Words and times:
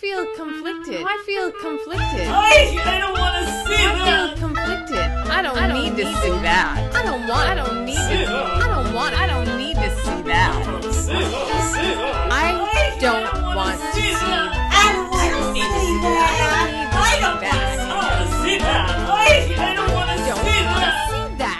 feel 0.00 0.26
conflicted. 0.36 1.02
I 1.06 1.22
feel 1.24 1.50
conflicted. 1.52 2.26
I, 2.26 2.74
I 2.84 2.98
don't 2.98 3.14
want 3.14 3.34
to 3.38 3.44
see 3.62 3.78
I 3.78 3.94
that. 3.94 4.10
I 4.10 4.34
feel 4.34 4.48
conflicted. 4.48 4.98
I 4.98 5.42
don't, 5.42 5.54
need, 5.74 5.96
to 5.96 6.06
see 6.18 6.34
that. 6.42 6.94
I 6.94 7.02
don't 7.02 7.26
want. 7.28 7.48
I 7.48 7.54
don't 7.54 7.84
need 7.84 7.94
to. 7.94 8.26
I 8.26 8.66
don't 8.74 8.94
want. 8.94 9.14
I 9.14 9.26
don't 9.26 9.56
need 9.56 9.76
to 9.76 9.88
see 10.02 10.22
that. 10.26 10.50
See 10.90 11.12
that, 11.12 11.62
see 11.72 11.94
that. 11.94 12.32
I 12.32 12.58
don't 12.98 13.54
want 13.54 13.78
to 13.78 13.86
see 13.94 14.12
that. 14.18 14.50
I 14.72 14.92
don't 14.94 15.10
want 15.10 15.30
to 15.30 15.54
see 15.54 15.66
that. 16.02 16.34
I 16.34 17.22
don't 17.22 17.38
want 17.38 18.18
to 18.18 18.34
see 18.42 18.58
that. 18.58 18.98
I, 18.98 19.30
I 19.54 19.74
don't 19.74 19.94
want 19.94 20.10
to 20.10 20.18
see 20.18 20.18
that. 20.18 20.34
I 20.34 20.50
don't 20.54 20.74
want 20.74 20.90
to 20.90 21.06
see 21.10 21.38
that. 21.38 21.58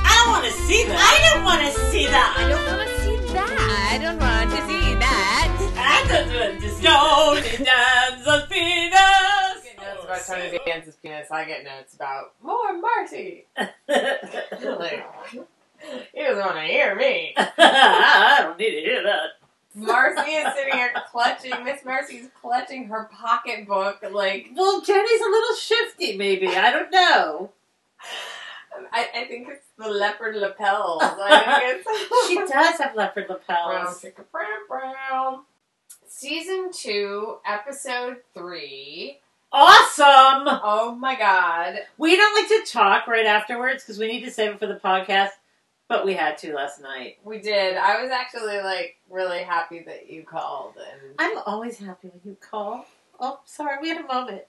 I 0.00 0.16
don't 0.16 0.32
want 0.32 0.44
to 0.44 0.52
see 0.52 0.86
I 0.88 1.28
don't 1.28 1.44
want 1.44 1.60
to 1.60 1.72
see 1.90 2.69
about 10.28 10.38
Tony 10.38 10.58
Danza's 10.66 10.96
penis. 10.96 11.30
I 11.30 11.44
get 11.44 11.64
notes 11.64 11.94
about 11.94 12.32
more 12.42 12.76
Marcy. 12.78 13.46
like, 13.56 15.06
he 16.12 16.22
doesn't 16.22 16.44
want 16.44 16.56
to 16.56 16.62
hear 16.62 16.94
me. 16.94 17.34
I 17.36 18.38
don't 18.42 18.58
need 18.58 18.70
to 18.70 18.80
hear 18.80 19.02
that. 19.02 19.30
Marcy 19.74 20.32
is 20.32 20.54
sitting 20.54 20.74
here 20.74 20.92
clutching. 21.10 21.52
Miss 21.64 21.84
Marcy's 21.84 22.28
clutching 22.40 22.86
her 22.88 23.08
pocketbook. 23.12 24.02
Like 24.10 24.48
Well, 24.54 24.80
Jenny's 24.80 25.20
a 25.20 25.30
little 25.30 25.56
shifty, 25.56 26.16
maybe. 26.16 26.48
I 26.48 26.72
don't 26.72 26.90
know. 26.90 27.50
I, 28.92 29.06
I 29.14 29.24
think 29.26 29.48
it's 29.48 29.66
the 29.78 29.88
leopard 29.88 30.36
lapels. 30.36 31.02
I 31.02 31.60
think 31.84 31.86
it's 31.86 32.28
She 32.28 32.36
does 32.52 32.78
have 32.80 32.96
leopard 32.96 33.26
lapels. 33.28 34.04
brown, 34.32 34.66
brown. 34.68 35.42
Season 36.08 36.70
two, 36.72 37.38
episode 37.46 38.18
three. 38.34 39.20
Awesome! 39.52 40.60
Oh 40.62 40.96
my 41.00 41.16
god. 41.16 41.80
We 41.98 42.16
don't 42.16 42.34
like 42.34 42.64
to 42.64 42.72
talk 42.72 43.08
right 43.08 43.26
afterwards 43.26 43.82
because 43.82 43.98
we 43.98 44.06
need 44.06 44.24
to 44.24 44.30
save 44.30 44.52
it 44.52 44.60
for 44.60 44.68
the 44.68 44.76
podcast, 44.82 45.30
but 45.88 46.06
we 46.06 46.14
had 46.14 46.38
to 46.38 46.54
last 46.54 46.80
night. 46.80 47.18
We 47.24 47.40
did. 47.40 47.76
I 47.76 48.00
was 48.00 48.12
actually 48.12 48.60
like 48.60 48.98
really 49.10 49.42
happy 49.42 49.82
that 49.86 50.08
you 50.08 50.22
called 50.22 50.74
and 50.76 51.14
I'm 51.18 51.42
always 51.46 51.78
happy 51.78 52.08
when 52.08 52.20
you 52.24 52.36
call. 52.40 52.86
Oh, 53.18 53.40
sorry, 53.44 53.78
we 53.82 53.88
had 53.88 54.04
a 54.04 54.06
moment. 54.06 54.42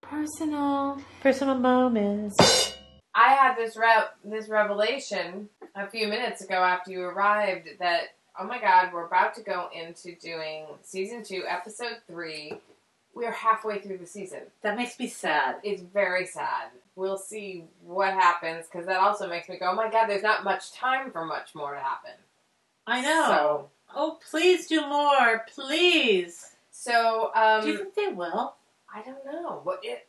Personal. 0.00 0.98
Personal 1.20 1.56
moments. 1.56 2.74
I 3.14 3.34
had 3.34 3.56
this 3.56 3.76
re- 3.76 4.08
this 4.24 4.48
revelation 4.48 5.50
a 5.76 5.86
few 5.86 6.08
minutes 6.08 6.42
ago 6.42 6.54
after 6.54 6.90
you 6.90 7.02
arrived 7.02 7.68
that 7.78 8.14
oh 8.40 8.46
my 8.46 8.58
god, 8.58 8.90
we're 8.94 9.04
about 9.04 9.34
to 9.34 9.42
go 9.42 9.68
into 9.74 10.18
doing 10.18 10.64
season 10.82 11.22
two, 11.22 11.44
episode 11.46 11.98
three. 12.06 12.54
We're 13.14 13.30
halfway 13.32 13.78
through 13.80 13.98
the 13.98 14.06
season. 14.06 14.40
That 14.62 14.76
makes 14.76 14.98
me 14.98 15.06
sad. 15.06 15.56
It's 15.62 15.82
very 15.82 16.24
sad. 16.26 16.68
We'll 16.96 17.18
see 17.18 17.64
what 17.84 18.12
happens 18.14 18.66
because 18.70 18.86
that 18.86 19.00
also 19.00 19.28
makes 19.28 19.48
me 19.48 19.58
go, 19.58 19.70
oh 19.70 19.74
my 19.74 19.90
god, 19.90 20.06
there's 20.06 20.22
not 20.22 20.44
much 20.44 20.72
time 20.72 21.10
for 21.10 21.24
much 21.26 21.54
more 21.54 21.74
to 21.74 21.80
happen. 21.80 22.12
I 22.86 23.00
know. 23.02 23.26
So, 23.28 23.68
Oh, 23.94 24.18
please 24.30 24.66
do 24.66 24.80
more, 24.88 25.44
please. 25.54 26.52
so 26.70 27.30
um, 27.34 27.62
do 27.62 27.68
you 27.70 27.76
think 27.78 27.94
they 27.94 28.08
will? 28.08 28.54
I 28.94 29.02
don't 29.02 29.24
know. 29.26 29.60
What 29.64 29.80
it? 29.82 30.06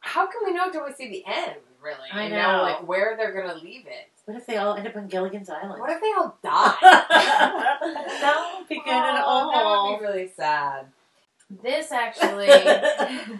How 0.00 0.26
can 0.26 0.40
we 0.46 0.52
know 0.54 0.66
until 0.66 0.84
we 0.86 0.92
see 0.94 1.10
the 1.10 1.24
end? 1.26 1.56
Really? 1.82 2.08
I 2.12 2.24
You 2.24 2.30
know. 2.30 2.62
like 2.62 2.88
where 2.88 3.16
they're 3.16 3.32
gonna 3.34 3.60
leave 3.62 3.86
it. 3.86 4.08
What 4.24 4.36
if 4.36 4.46
they 4.46 4.56
all 4.56 4.74
end 4.74 4.86
up 4.88 4.96
on 4.96 5.08
Gilligan's 5.08 5.48
Island? 5.50 5.80
What 5.80 5.90
if 5.90 6.00
they 6.00 6.12
all 6.16 6.36
die? 6.42 6.76
that 6.80 8.54
would 8.58 8.68
be 8.68 8.76
good 8.76 8.88
at 8.92 9.22
Oh, 9.24 9.50
That 9.52 9.64
would 9.64 9.70
all. 9.70 9.98
be 9.98 10.04
really 10.04 10.30
sad. 10.36 10.86
This 11.50 11.90
actually. 11.92 12.48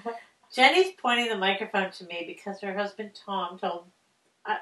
Jenny's 0.54 0.92
pointing 1.00 1.28
the 1.28 1.36
microphone 1.36 1.90
to 1.92 2.04
me 2.06 2.24
because 2.26 2.60
her 2.62 2.74
husband 2.74 3.10
Tom 3.26 3.58
told. 3.58 3.84
I, 4.46 4.56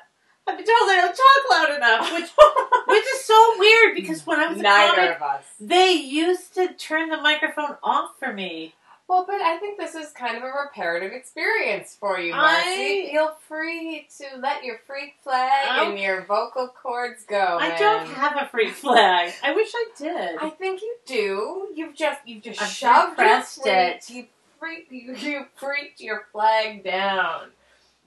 I've 0.46 0.56
been 0.56 0.66
told 0.66 0.90
I 0.90 0.96
don't 0.96 1.16
talk 1.16 1.50
loud 1.50 1.76
enough, 1.76 2.12
which 2.12 2.30
which 2.86 3.04
is 3.14 3.24
so 3.24 3.54
weird 3.58 3.94
because 3.94 4.26
when 4.26 4.40
I 4.40 4.48
was 4.48 4.58
a 4.58 4.62
Neither 4.62 4.94
comic, 4.96 5.16
of 5.16 5.22
us. 5.22 5.44
they 5.60 5.92
used 5.92 6.54
to 6.54 6.72
turn 6.74 7.08
the 7.08 7.16
microphone 7.20 7.76
off 7.82 8.18
for 8.18 8.32
me. 8.32 8.74
Well, 9.08 9.24
but 9.24 9.40
I 9.40 9.56
think 9.58 9.78
this 9.78 9.94
is 9.94 10.10
kind 10.10 10.36
of 10.36 10.42
a 10.42 10.46
reparative 10.50 11.12
experience 11.12 11.96
for 11.98 12.18
you, 12.18 12.32
I- 12.32 12.36
Marcy. 12.36 13.10
Feel 13.12 13.36
free 13.48 14.08
to 14.18 14.38
let 14.38 14.64
your 14.64 14.78
freak 14.86 15.14
flag 15.22 15.66
Oh. 15.70 15.90
and 15.90 15.98
your 15.98 16.22
vocal 16.24 16.68
cords 16.68 17.24
go. 17.24 17.58
I 17.60 17.68
man. 17.68 17.80
don't 17.80 18.06
have 18.14 18.36
a 18.36 18.48
freak 18.48 18.72
flag. 18.74 19.32
I 19.44 19.54
wish 19.54 19.70
I 19.74 19.84
did. 19.96 20.38
I 20.40 20.50
think 20.50 20.82
you 20.82 20.96
do. 21.06 21.68
You've 21.74 21.94
just 21.94 22.20
you've 22.26 22.42
just 22.42 22.60
I've 22.60 22.68
shoved 22.68 23.18
your 23.18 23.74
it. 23.74 24.10
You 24.10 24.26
freak 24.58 24.88
you, 24.90 25.14
you 25.14 25.46
freaked 25.54 26.00
your 26.00 26.26
flag 26.32 26.82
down. 26.82 27.50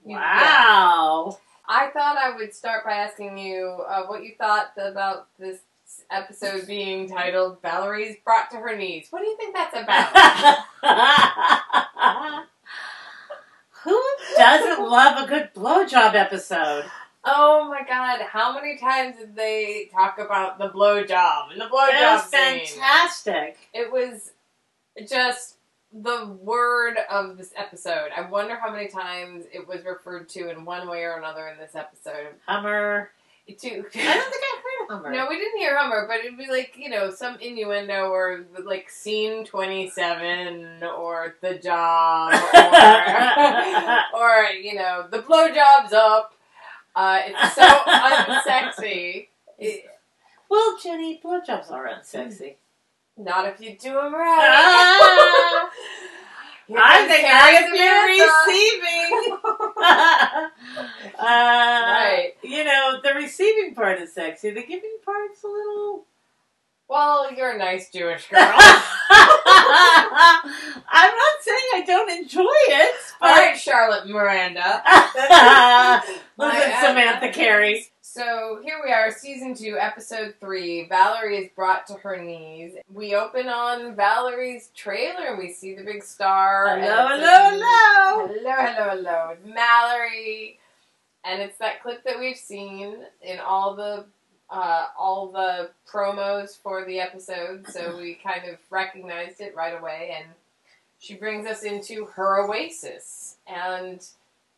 You- 0.04 0.16
yeah. 0.16 0.40
wow. 0.68 1.38
I 1.66 1.86
thought 1.90 2.18
I 2.18 2.34
would 2.36 2.52
start 2.52 2.84
by 2.84 2.92
asking 2.94 3.38
you 3.38 3.68
uh, 3.88 4.02
what 4.06 4.24
you 4.24 4.32
thought 4.36 4.72
about 4.76 5.28
this 5.38 5.60
episode 6.10 6.66
being 6.66 7.08
titled 7.08 7.60
"Valerie's 7.62 8.16
Brought 8.24 8.50
to 8.50 8.56
Her 8.58 8.76
Knees." 8.76 9.06
What 9.10 9.20
do 9.20 9.26
you 9.26 9.36
think 9.36 9.54
that's 9.54 9.76
about? 9.76 10.08
Who 13.84 14.02
doesn't 14.36 14.88
love 14.88 15.24
a 15.24 15.28
good 15.28 15.50
blowjob 15.54 16.14
episode? 16.14 16.84
oh 17.24 17.68
my 17.68 17.82
God! 17.86 18.20
How 18.22 18.54
many 18.54 18.76
times 18.78 19.16
did 19.16 19.34
they 19.36 19.88
talk 19.92 20.18
about 20.18 20.58
the 20.58 20.68
blowjob 20.70 21.52
and 21.52 21.60
the 21.60 21.64
It 21.66 21.70
blowjob 21.70 22.14
was 22.16 22.24
scene? 22.30 22.66
fantastic. 22.78 23.56
It 23.72 23.90
was 23.92 24.32
just 25.08 25.56
the 25.92 26.26
word 26.42 26.96
of 27.10 27.36
this 27.36 27.52
episode. 27.56 28.10
I 28.16 28.22
wonder 28.28 28.56
how 28.56 28.70
many 28.70 28.88
times 28.88 29.44
it 29.52 29.66
was 29.66 29.84
referred 29.84 30.28
to 30.30 30.50
in 30.50 30.64
one 30.64 30.88
way 30.88 31.02
or 31.02 31.16
another 31.16 31.48
in 31.48 31.58
this 31.58 31.74
episode. 31.74 32.34
Hummer. 32.46 33.10
To, 33.48 33.68
I 33.68 33.72
don't 33.72 33.90
think 33.90 33.94
I 33.96 34.59
Hummer. 34.90 35.12
no, 35.12 35.26
we 35.28 35.36
didn't 35.38 35.58
hear 35.58 35.76
Hummer, 35.78 36.06
but 36.08 36.18
it'd 36.18 36.36
be 36.36 36.48
like 36.48 36.74
you 36.76 36.88
know 36.90 37.10
some 37.10 37.36
innuendo 37.40 38.08
or 38.10 38.44
like 38.64 38.90
scene 38.90 39.44
twenty 39.44 39.88
seven 39.88 40.82
or 40.82 41.36
the 41.40 41.54
job 41.58 42.32
or 44.14 44.20
or 44.20 44.44
you 44.52 44.74
know 44.74 45.06
the 45.10 45.18
blowjob's 45.20 45.92
up. 45.92 46.34
Uh, 46.96 47.20
it's 47.24 47.54
so 47.54 47.62
unsexy. 47.64 49.28
It- 49.58 49.84
well, 50.48 50.76
Jenny, 50.82 51.20
blowjobs 51.22 51.70
are 51.70 51.86
unsexy. 51.86 52.56
not 53.16 53.46
if 53.46 53.60
you 53.60 53.76
do 53.80 53.92
them 53.94 54.12
right. 54.14 55.68
Here 56.70 56.78
I 56.80 56.96
comes 56.98 57.08
think 57.10 57.26
Carrie 57.26 57.40
I 57.40 57.56
Samantha. 57.56 57.70
could 57.70 57.76
be 57.76 58.20
receiving. 58.54 59.10
uh, 61.18 61.22
Right. 61.22 62.32
You 62.42 62.62
know, 62.64 63.00
the 63.02 63.14
receiving 63.14 63.74
part 63.74 63.98
is 64.00 64.12
sexy. 64.14 64.50
The 64.50 64.62
giving 64.62 64.96
part's 65.04 65.42
a 65.42 65.48
little. 65.48 66.04
Well, 66.88 67.32
you're 67.34 67.52
a 67.52 67.58
nice 67.58 67.90
Jewish 67.90 68.28
girl. 68.30 68.40
I'm 68.42 68.52
not 71.14 71.36
saying 71.40 71.66
I 71.74 71.82
don't 71.86 72.10
enjoy 72.10 72.42
it. 72.48 72.94
All 73.20 73.34
right, 73.34 73.56
Charlotte 73.58 74.08
Miranda. 74.08 74.82
Listen, 76.36 76.72
Samantha 76.80 77.28
Carrie. 77.32 77.86
So 78.12 78.58
here 78.64 78.80
we 78.84 78.90
are, 78.92 79.12
season 79.12 79.54
two, 79.54 79.76
episode 79.78 80.34
three. 80.40 80.88
Valerie 80.88 81.36
is 81.36 81.50
brought 81.54 81.86
to 81.86 81.94
her 81.94 82.20
knees. 82.20 82.74
We 82.92 83.14
open 83.14 83.46
on 83.46 83.94
Valerie's 83.94 84.72
trailer 84.74 85.28
and 85.28 85.38
we 85.38 85.52
see 85.52 85.76
the 85.76 85.84
big 85.84 86.02
star. 86.02 86.76
Hello, 86.76 87.06
hello, 87.06 87.50
hello. 87.50 88.26
Hello, 88.26 88.54
hello, 88.58 88.90
hello. 88.96 89.36
Mallory. 89.46 90.58
And 91.24 91.40
it's 91.40 91.56
that 91.58 91.84
clip 91.84 92.02
that 92.02 92.18
we've 92.18 92.36
seen 92.36 92.96
in 93.22 93.38
all 93.38 93.76
the 93.76 94.06
uh, 94.50 94.86
all 94.98 95.28
the 95.28 95.70
promos 95.88 96.60
for 96.60 96.84
the 96.84 96.98
episode, 96.98 97.68
so 97.68 97.96
we 97.96 98.14
kind 98.14 98.48
of 98.50 98.58
recognized 98.70 99.40
it 99.40 99.54
right 99.54 99.80
away. 99.80 100.16
And 100.18 100.26
she 100.98 101.14
brings 101.14 101.46
us 101.46 101.62
into 101.62 102.06
her 102.06 102.44
oasis, 102.44 103.36
and 103.46 104.04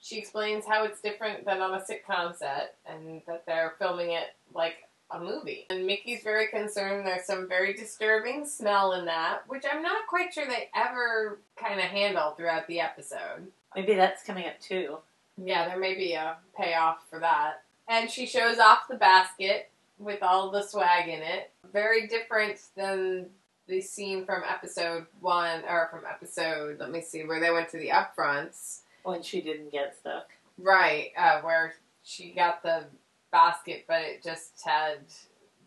she 0.03 0.19
explains 0.19 0.67
how 0.67 0.85
it's 0.85 1.01
different 1.01 1.47
than 1.47 1.63
on 1.63 1.73
a 1.73 1.81
sitcom 1.81 2.37
set, 2.37 2.75
and 2.87 3.23
that 3.27 3.47
they're 3.47 3.75
filming 3.79 4.11
it 4.11 4.35
like 4.53 4.75
a 5.11 5.21
movie. 5.21 5.67
And 5.71 5.87
Mickey's 5.87 6.23
very 6.23 6.49
concerned. 6.49 7.07
There's 7.07 7.25
some 7.25 7.49
very 7.49 7.73
disturbing 7.73 8.45
smell 8.45 8.95
in 8.95 9.05
that, 9.07 9.43
which 9.47 9.65
I'm 9.71 9.83
not 9.83 10.07
quite 10.09 10.35
sure 10.35 10.47
they 10.47 10.71
ever 10.75 11.39
kind 11.57 11.79
of 11.79 11.87
handle 11.87 12.33
throughout 12.33 12.67
the 12.67 12.81
episode. 12.81 13.47
Maybe 13.77 13.95
that's 13.95 14.25
coming 14.25 14.47
up 14.47 14.59
too. 14.61 14.99
Yeah, 15.43 15.69
there 15.69 15.79
may 15.79 15.95
be 15.95 16.15
a 16.15 16.37
payoff 16.59 17.09
for 17.09 17.21
that. 17.21 17.63
And 17.89 18.11
she 18.11 18.27
shows 18.27 18.59
off 18.59 18.89
the 18.89 18.97
basket 18.97 19.71
with 19.99 20.23
all 20.23 20.51
the 20.51 20.63
swag 20.63 21.09
in 21.09 21.21
it. 21.21 21.51
Very 21.73 22.07
different 22.07 22.61
than 22.77 23.27
the 23.69 23.81
scene 23.81 24.25
from 24.25 24.43
episode 24.49 25.07
one, 25.21 25.63
or 25.69 25.89
from 25.91 26.05
episode, 26.11 26.81
let 26.81 26.91
me 26.91 27.01
see, 27.01 27.25
where 27.25 27.41
they 27.41 27.51
went 27.51 27.69
to 27.71 27.79
the 27.79 27.91
upfronts. 27.91 28.81
When 29.03 29.23
she 29.23 29.41
didn't 29.41 29.73
get 29.73 29.97
stuff. 29.97 30.25
Right, 30.59 31.11
uh, 31.19 31.41
where 31.41 31.75
she 32.05 32.31
got 32.33 32.63
the 32.63 32.85
basket, 33.31 33.85
but 33.89 34.03
it 34.03 34.23
just 34.23 34.63
had 34.65 34.99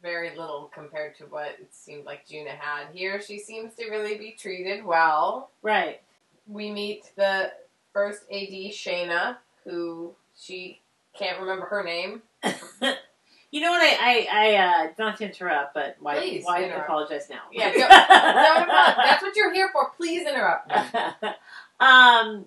very 0.02 0.30
little 0.38 0.70
compared 0.74 1.16
to 1.18 1.24
what 1.26 1.48
it 1.60 1.70
seemed 1.72 2.06
like 2.06 2.28
Juna 2.28 2.52
had. 2.52 2.88
Here, 2.94 3.20
she 3.22 3.40
seems 3.40 3.74
to 3.76 3.90
really 3.90 4.18
be 4.18 4.36
treated 4.40 4.86
well. 4.86 5.50
Right. 5.62 6.02
We 6.48 6.72
meet 6.72 7.12
the 7.16 7.52
first 7.92 8.22
AD, 8.32 8.50
Shayna, 8.72 9.38
who 9.64 10.14
she 10.38 10.82
can't 11.18 11.40
remember 11.40 11.66
her 11.66 11.84
name. 11.84 12.22
you 12.44 13.62
know 13.62 13.72
what? 13.72 13.82
I, 13.82 14.28
I, 14.32 14.54
I 14.54 14.56
uh, 14.86 14.88
not 15.00 15.18
to 15.18 15.26
interrupt, 15.26 15.74
but 15.74 15.96
why, 16.00 16.20
Please 16.20 16.44
why 16.46 16.64
interrupt. 16.64 16.86
apologize 16.88 17.28
now? 17.30 17.40
Yeah, 17.52 17.72
don't- 17.74 18.68
no, 18.68 19.04
that's 19.04 19.24
what 19.24 19.36
you're 19.36 19.54
here 19.54 19.70
for. 19.74 19.90
Please 19.98 20.28
interrupt 20.28 20.70
me. 20.70 21.30
um, 21.80 22.46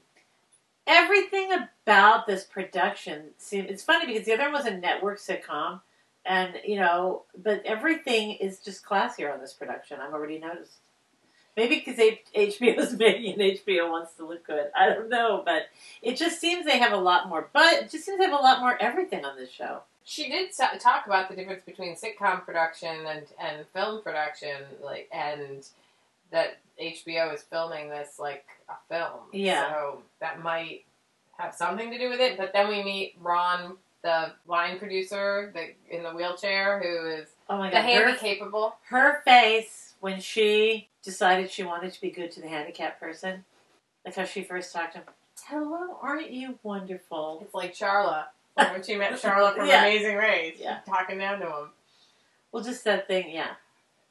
everything 0.89 1.51
about 1.53 2.27
this 2.27 2.43
production 2.45 3.27
seems. 3.37 3.71
It's 3.71 3.85
funny 3.85 4.07
because 4.07 4.27
the 4.27 4.33
other 4.33 4.45
one 4.45 4.55
was 4.55 4.67
a 4.67 4.77
network 4.77 5.21
sitcom, 5.21 5.81
and 6.25 6.55
you 6.67 6.77
know, 6.77 7.23
but 7.41 7.63
everything 7.65 8.33
is 8.33 8.59
just 8.59 8.85
classier 8.85 9.33
on 9.33 9.41
this 9.41 9.53
production. 9.53 10.01
I've 10.01 10.15
already 10.15 10.39
noticed. 10.39 10.79
Maybe 11.57 11.83
because 11.85 11.97
HBO 11.97 12.79
is 12.79 12.95
big 12.95 13.25
and 13.25 13.41
HBO 13.41 13.91
wants 13.91 14.15
to 14.15 14.25
look 14.25 14.47
good. 14.47 14.71
I 14.77 14.91
don't 14.91 15.09
know, 15.09 15.43
but 15.45 15.63
it 16.03 16.17
just 16.17 16.41
seems 16.41 16.65
they 16.65 16.79
have 16.79 16.93
a 16.93 16.99
lot 16.99 17.29
more. 17.29 17.49
But 17.53 17.75
it 17.75 17.91
just 17.91 18.05
seems 18.05 18.19
they 18.19 18.27
have 18.27 18.39
a 18.39 18.43
lot 18.43 18.61
more 18.61 18.81
everything 18.81 19.25
on 19.25 19.37
this 19.37 19.51
show. 19.51 19.81
She 20.05 20.29
did 20.29 20.51
talk 20.57 21.07
about 21.07 21.29
the 21.29 21.35
difference 21.35 21.65
between 21.65 21.97
sitcom 21.97 22.45
production 22.45 22.95
and, 23.07 23.27
and 23.41 23.67
film 23.75 24.03
production, 24.03 24.63
like, 24.83 25.09
and 25.13 25.67
that 26.31 26.59
HBO 26.81 27.35
is 27.35 27.43
filming 27.43 27.89
this 27.91 28.19
like 28.19 28.45
a 28.69 28.75
film. 28.89 29.21
Yeah. 29.33 29.69
So 29.71 30.03
that 30.21 30.43
might 30.43 30.85
have 31.39 31.55
something 31.55 31.91
to 31.91 31.99
do 31.99 32.09
with 32.11 32.21
it. 32.21 32.37
But 32.37 32.53
then 32.53 32.69
we 32.69 32.83
meet 32.83 33.17
Ron, 33.21 33.77
the 34.03 34.33
line 34.47 34.79
producer, 34.79 35.53
the 35.55 35.97
in 35.97 36.03
the 36.03 36.11
wheelchair, 36.13 36.81
who 36.81 37.09
is 37.23 37.29
Oh 37.51 37.59
my 37.59 37.71
the 37.71 37.77
god, 37.77 37.83
handy 37.85 38.13
her, 38.13 38.17
capable. 38.19 38.77
her 38.91 39.23
face 39.25 39.95
when 40.01 40.21
she 40.21 40.89
decided 41.03 41.51
she 41.51 41.63
wanted 41.65 41.93
to 41.93 42.01
be 42.01 42.11
good 42.11 42.31
to 42.33 42.41
the 42.41 42.49
handicapped 42.49 43.01
person, 43.01 43.45
like 44.05 44.15
how 44.15 44.25
she 44.25 44.43
first 44.45 44.73
talked 44.73 44.93
to 44.93 44.99
him. 44.99 45.05
Hello, 45.47 45.97
aren't 46.03 46.31
you 46.31 46.59
wonderful? 46.63 47.41
It's 47.43 47.55
like. 47.55 47.75
Like 47.81 48.73
when 48.73 48.83
she 48.83 48.97
met 48.97 49.19
Charlotte 49.21 49.57
from 49.57 49.67
Yeah. 49.69 49.81
Amazing 49.87 50.17
Race, 50.17 50.57
Yeah. 50.61 50.81
talking 50.87 51.19
down 51.19 51.39
to 51.41 51.47
him. 51.47 51.71
Well, 52.53 52.63
just 52.65 52.85
that 52.85 53.07
thing, 53.07 53.31
yeah. 53.31 53.53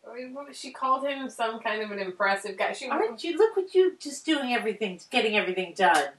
I 0.09 0.15
mean, 0.15 0.33
what- 0.33 0.55
She 0.55 0.71
called 0.71 1.05
him 1.05 1.29
some 1.29 1.59
kind 1.59 1.81
of 1.81 1.91
an 1.91 1.99
impressive 1.99 2.57
guy. 2.57 2.71
She 2.73 2.87
Aren't 2.87 3.23
you? 3.23 3.37
Look 3.37 3.55
what 3.55 3.73
you 3.75 3.95
just 3.99 4.25
doing 4.25 4.53
everything, 4.53 4.99
getting 5.11 5.35
everything 5.35 5.73
done. 5.75 6.09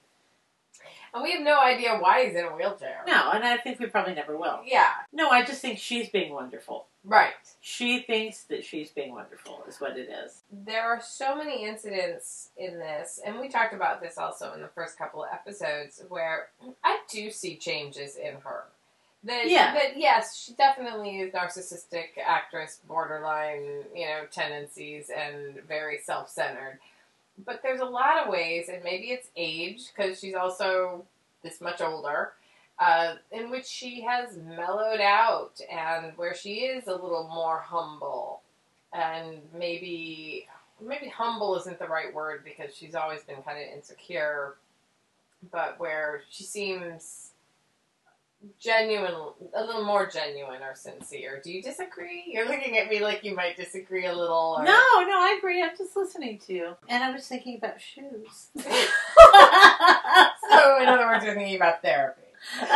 and 1.15 1.23
we 1.23 1.33
have 1.33 1.43
no 1.43 1.59
idea 1.59 1.97
why 1.99 2.27
he's 2.27 2.35
in 2.37 2.45
a 2.45 2.55
wheelchair. 2.55 3.03
No, 3.07 3.31
and 3.31 3.43
I 3.43 3.57
think 3.57 3.81
we 3.81 3.87
probably 3.87 4.15
never 4.15 4.37
will. 4.37 4.61
Yeah, 4.65 4.93
No, 5.13 5.31
I 5.31 5.43
just 5.43 5.63
think 5.63 5.79
she's 5.79 6.11
being 6.11 6.33
wonderful. 6.35 6.87
right. 7.03 7.33
She 7.61 8.01
thinks 8.03 8.45
that 8.45 8.63
she's 8.65 8.91
being 8.91 9.13
wonderful, 9.13 9.65
is 9.67 9.81
what 9.81 9.97
it 9.97 10.09
is. 10.11 10.43
There 10.53 10.83
are 10.85 11.01
so 11.01 11.35
many 11.35 11.65
incidents 11.65 12.51
in 12.59 12.79
this, 12.79 13.19
and 13.25 13.39
we 13.41 13.49
talked 13.49 13.73
about 13.75 14.01
this 14.03 14.19
also 14.19 14.53
in 14.53 14.61
the 14.61 14.69
first 14.69 14.99
couple 14.99 15.25
of 15.25 15.31
episodes, 15.33 16.03
where 16.09 16.51
I 16.85 16.99
do 17.11 17.31
see 17.31 17.57
changes 17.57 18.17
in 18.17 18.35
her. 18.45 18.65
That, 19.29 19.51
Yeah. 19.51 19.75
that 19.75 19.99
yes, 19.99 20.37
she 20.39 20.55
definitely 20.55 21.21
is 21.21 21.35
narcissistic 21.35 22.17
actress, 22.25 22.81
borderline, 22.89 23.85
you 23.95 24.07
know, 24.07 24.25
tendencies, 24.31 25.11
and 25.11 25.61
very 25.69 25.99
self-centered. 25.99 26.79
But 27.45 27.61
there's 27.63 27.81
a 27.81 27.85
lot 27.85 28.23
of 28.23 28.31
ways, 28.31 28.71
and 28.71 28.83
maybe 28.83 29.11
it's 29.11 29.29
age 29.37 29.93
because 29.95 30.19
she's 30.19 30.35
also 30.35 31.05
this 31.43 31.61
much 31.61 31.83
older, 31.83 32.33
uh, 32.79 33.17
in 33.31 33.51
which 33.51 33.67
she 33.67 34.01
has 34.01 34.37
mellowed 34.39 35.01
out, 35.03 35.61
and 35.71 36.17
where 36.17 36.35
she 36.35 36.61
is 36.61 36.87
a 36.87 36.95
little 36.95 37.29
more 37.33 37.59
humble, 37.59 38.41
and 38.95 39.43
maybe 39.53 40.49
maybe 40.81 41.09
humble 41.09 41.55
isn't 41.57 41.79
the 41.79 41.87
right 41.89 42.15
word 42.15 42.45
because 42.45 42.75
she's 42.75 42.95
always 42.95 43.23
been 43.25 43.43
kind 43.43 43.59
of 43.59 43.75
insecure, 43.77 44.55
but 45.53 45.79
where 45.79 46.23
she 46.31 46.45
seems 46.45 47.28
genuine, 48.61 49.13
a 49.55 49.65
little 49.65 49.85
more 49.85 50.07
genuine 50.07 50.63
or 50.63 50.75
sincere. 50.75 51.41
Do 51.43 51.51
you 51.53 51.63
disagree? 51.63 52.25
You're 52.27 52.47
looking 52.47 52.79
at 52.79 52.89
me 52.89 53.01
like 53.01 53.25
you 53.25 53.35
might 53.35 53.57
disagree 53.57 54.07
a 54.07 54.15
little. 54.15 54.57
Or... 54.59 54.65
No, 54.65 54.73
no, 54.73 55.19
I 55.21 55.37
agree. 55.39 55.63
I'm 55.63 55.77
just 55.77 55.97
listening 55.97 56.39
to 56.47 56.53
you. 56.53 56.77
And 56.89 57.03
I 57.03 57.11
was 57.11 57.27
thinking 57.27 57.57
about 57.59 57.81
shoes. 57.81 58.51
so, 58.55 58.63
in 60.83 60.89
other 60.89 61.07
words, 61.07 61.25
you're 61.25 61.35
thinking 61.35 61.57
about 61.57 61.83
therapy. 61.83 62.23
no, 62.61 62.67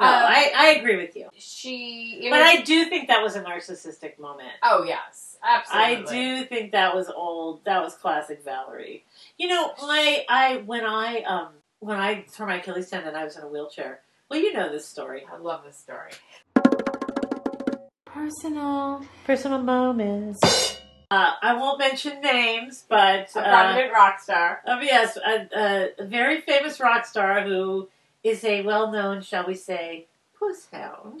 I, 0.00 0.52
I 0.56 0.76
agree 0.78 0.96
with 0.96 1.16
you. 1.16 1.28
She, 1.34 2.18
you 2.20 2.30
But 2.30 2.38
know- 2.40 2.44
I 2.44 2.62
do 2.62 2.86
think 2.86 3.08
that 3.08 3.22
was 3.22 3.36
a 3.36 3.42
narcissistic 3.42 4.18
moment. 4.18 4.50
oh 4.62 4.84
yes, 4.84 5.36
absolutely. 5.42 5.96
I 5.96 6.02
do 6.10 6.44
think 6.44 6.72
that 6.72 6.94
was 6.94 7.08
old. 7.08 7.64
That 7.64 7.80
was 7.82 7.94
classic 7.94 8.44
Valerie. 8.44 9.04
You 9.38 9.48
know, 9.48 9.72
I 9.80 10.26
I 10.28 10.56
when 10.66 10.84
I 10.84 11.22
um 11.22 11.48
when 11.82 11.98
I 11.98 12.24
tore 12.34 12.46
my 12.46 12.58
Achilles 12.58 12.88
tendon, 12.88 13.16
I 13.16 13.24
was 13.24 13.36
in 13.36 13.42
a 13.42 13.48
wheelchair. 13.48 14.00
Well, 14.30 14.38
you 14.38 14.52
know 14.52 14.70
this 14.70 14.86
story. 14.86 15.24
I 15.30 15.36
love 15.36 15.64
this 15.64 15.76
story. 15.76 16.12
Personal, 18.06 19.04
personal 19.24 19.58
moments. 19.58 20.78
Uh, 21.10 21.32
I 21.42 21.54
won't 21.54 21.80
mention 21.80 22.20
names, 22.20 22.84
but 22.88 23.30
A 23.34 23.40
uh, 23.40 23.42
prominent 23.42 23.92
rock 23.92 24.20
star. 24.20 24.60
oh, 24.64 24.80
yes, 24.80 25.16
a, 25.16 25.48
a, 25.54 25.88
a 25.98 26.06
very 26.06 26.40
famous 26.40 26.78
rock 26.78 27.04
star 27.04 27.42
who 27.42 27.88
is 28.22 28.44
a 28.44 28.62
well-known, 28.62 29.20
shall 29.22 29.44
we 29.44 29.56
say, 29.56 30.06
puss 30.38 30.68
hound. 30.72 31.20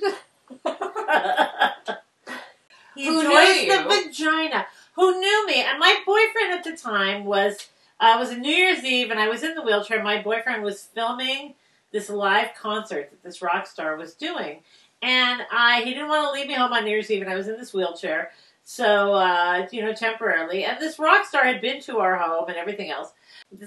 he 2.94 3.06
Who 3.06 3.20
enjoys 3.20 3.66
the 3.66 3.82
vagina. 3.88 4.66
Who 4.94 5.18
knew 5.18 5.46
me? 5.46 5.60
And 5.62 5.80
my 5.80 5.98
boyfriend 6.06 6.52
at 6.52 6.62
the 6.62 6.76
time 6.76 7.24
was. 7.24 7.66
Uh, 8.02 8.16
it 8.16 8.18
was 8.18 8.30
a 8.30 8.36
New 8.36 8.52
Year's 8.52 8.82
Eve, 8.82 9.12
and 9.12 9.20
I 9.20 9.28
was 9.28 9.44
in 9.44 9.54
the 9.54 9.62
wheelchair. 9.62 10.02
My 10.02 10.20
boyfriend 10.20 10.64
was 10.64 10.82
filming 10.82 11.54
this 11.92 12.10
live 12.10 12.48
concert 12.60 13.10
that 13.10 13.22
this 13.22 13.40
rock 13.40 13.64
star 13.68 13.96
was 13.96 14.14
doing, 14.14 14.58
and 15.00 15.42
I 15.52 15.82
he 15.84 15.94
didn't 15.94 16.08
want 16.08 16.26
to 16.26 16.32
leave 16.32 16.48
me 16.48 16.54
home 16.54 16.72
on 16.72 16.82
New 16.82 16.90
Year's 16.90 17.12
Eve, 17.12 17.22
and 17.22 17.30
I 17.30 17.36
was 17.36 17.46
in 17.46 17.56
this 17.56 17.72
wheelchair, 17.72 18.32
so 18.64 19.14
uh, 19.14 19.68
you 19.70 19.84
know 19.84 19.92
temporarily. 19.92 20.64
And 20.64 20.80
this 20.80 20.98
rock 20.98 21.26
star 21.26 21.44
had 21.44 21.60
been 21.60 21.80
to 21.82 21.98
our 21.98 22.16
home 22.16 22.48
and 22.48 22.56
everything 22.56 22.90
else, 22.90 23.12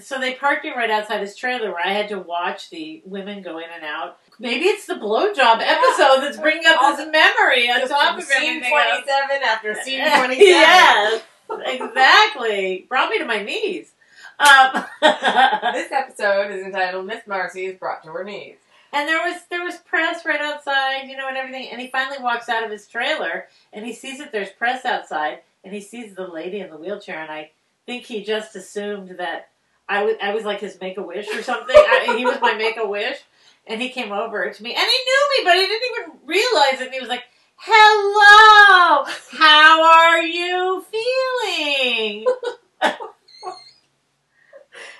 so 0.02 0.20
they 0.20 0.34
parked 0.34 0.64
me 0.64 0.72
right 0.76 0.90
outside 0.90 1.22
his 1.22 1.34
trailer 1.34 1.70
where 1.72 1.86
I 1.86 1.92
had 1.92 2.10
to 2.10 2.18
watch 2.18 2.68
the 2.68 3.00
women 3.06 3.40
go 3.40 3.56
in 3.56 3.70
and 3.74 3.84
out. 3.84 4.18
Maybe 4.38 4.66
it's 4.66 4.84
the 4.84 4.96
blowjob 4.96 5.62
episode 5.62 6.20
that's 6.20 6.36
bringing 6.36 6.66
up 6.66 6.98
this 6.98 7.08
memory 7.10 7.70
on 7.70 7.88
top 7.88 8.18
of 8.18 8.24
scene 8.24 8.62
everything 8.62 8.74
else. 8.74 9.02
27 9.06 9.42
after 9.42 9.74
scene 9.82 10.00
27. 10.18 10.38
yes, 10.38 11.22
exactly. 11.48 12.84
Brought 12.90 13.08
me 13.08 13.18
to 13.18 13.24
my 13.24 13.42
knees. 13.42 13.92
Um, 14.38 14.84
This 15.74 15.92
episode 15.92 16.50
is 16.50 16.64
entitled 16.64 17.06
Miss 17.06 17.26
Marcy 17.26 17.66
is 17.66 17.78
brought 17.78 18.02
to 18.04 18.10
her 18.10 18.24
knees. 18.24 18.56
and 18.92 19.08
there 19.08 19.18
was 19.18 19.42
there 19.50 19.64
was 19.64 19.76
press 19.78 20.24
right 20.24 20.40
outside, 20.40 21.08
you 21.08 21.16
know, 21.16 21.28
and 21.28 21.36
everything. 21.36 21.68
And 21.70 21.80
he 21.80 21.88
finally 21.88 22.18
walks 22.22 22.48
out 22.48 22.64
of 22.64 22.70
his 22.70 22.86
trailer, 22.86 23.46
and 23.72 23.84
he 23.84 23.92
sees 23.92 24.18
that 24.18 24.32
there's 24.32 24.50
press 24.50 24.84
outside, 24.84 25.40
and 25.64 25.72
he 25.74 25.80
sees 25.80 26.14
the 26.14 26.26
lady 26.26 26.60
in 26.60 26.70
the 26.70 26.76
wheelchair, 26.76 27.18
and 27.20 27.30
I 27.30 27.50
think 27.86 28.04
he 28.04 28.22
just 28.24 28.56
assumed 28.56 29.16
that 29.18 29.48
I 29.88 30.02
was 30.04 30.14
I 30.22 30.34
was 30.34 30.44
like 30.44 30.60
his 30.60 30.80
make 30.80 30.96
a 30.98 31.02
wish 31.02 31.28
or 31.28 31.42
something. 31.42 31.76
I, 31.76 32.14
he 32.16 32.24
was 32.24 32.40
my 32.40 32.54
make 32.54 32.76
a 32.76 32.86
wish, 32.86 33.18
and 33.66 33.80
he 33.80 33.88
came 33.90 34.12
over 34.12 34.50
to 34.50 34.62
me, 34.62 34.70
and 34.74 34.78
he 34.84 34.98
knew 35.04 35.28
me, 35.38 35.44
but 35.44 35.54
he 35.56 35.66
didn't 35.66 35.90
even 35.96 36.26
realize 36.26 36.80
it. 36.80 36.86
And 36.86 36.94
he 36.94 37.00
was 37.00 37.08
like, 37.08 37.24
"Hello, 37.56 39.04
how 39.32 39.82
are 39.84 40.22
you 40.22 40.84
feeling?" 40.90 42.26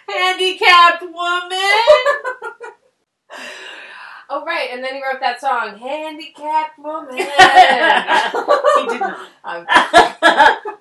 Handicapped 0.09 1.03
woman. 1.03 1.61
Oh, 4.29 4.45
right, 4.45 4.71
and 4.73 4.83
then 4.83 4.95
he 4.97 5.01
wrote 5.05 5.21
that 5.21 5.41
song, 5.41 5.79
Handicapped 5.79 6.81
Woman. 6.81 7.17
he 7.17 7.23
did 7.23 7.31
not. 9.01 9.29
Um, 9.45 9.65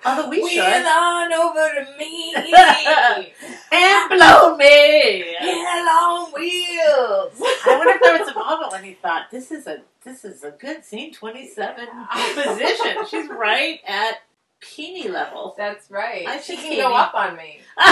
Although 0.03 0.29
we 0.31 0.41
Wheel 0.41 0.49
should. 0.49 0.83
on 0.87 1.31
over 1.31 1.69
to 1.75 1.95
me. 1.99 2.33
And 3.71 4.09
blow 4.09 4.57
me. 4.57 5.35
Hell 5.37 5.89
on 5.89 6.31
wheels. 6.33 7.33
I 7.67 7.75
wonder 7.77 7.93
if 7.93 8.01
there 8.01 8.17
was 8.19 8.29
a 8.29 8.33
moment 8.33 8.71
when 8.71 8.83
he 8.83 8.93
thought, 8.93 9.29
"This 9.29 9.51
is 9.51 9.67
a 9.67 9.81
this 10.03 10.25
is 10.25 10.43
a 10.43 10.49
good 10.51 10.83
scene. 10.83 11.13
Twenty 11.13 11.47
seven 11.47 11.87
position. 12.33 13.05
She's 13.07 13.27
right 13.29 13.79
at 13.87 14.21
peony 14.59 15.07
level." 15.07 15.53
That's 15.55 15.91
right. 15.91 16.25
I 16.27 16.39
she 16.39 16.55
should 16.55 16.65
can 16.65 16.77
go 16.89 16.95
up 16.95 17.13
on 17.13 17.35
me. 17.37 17.59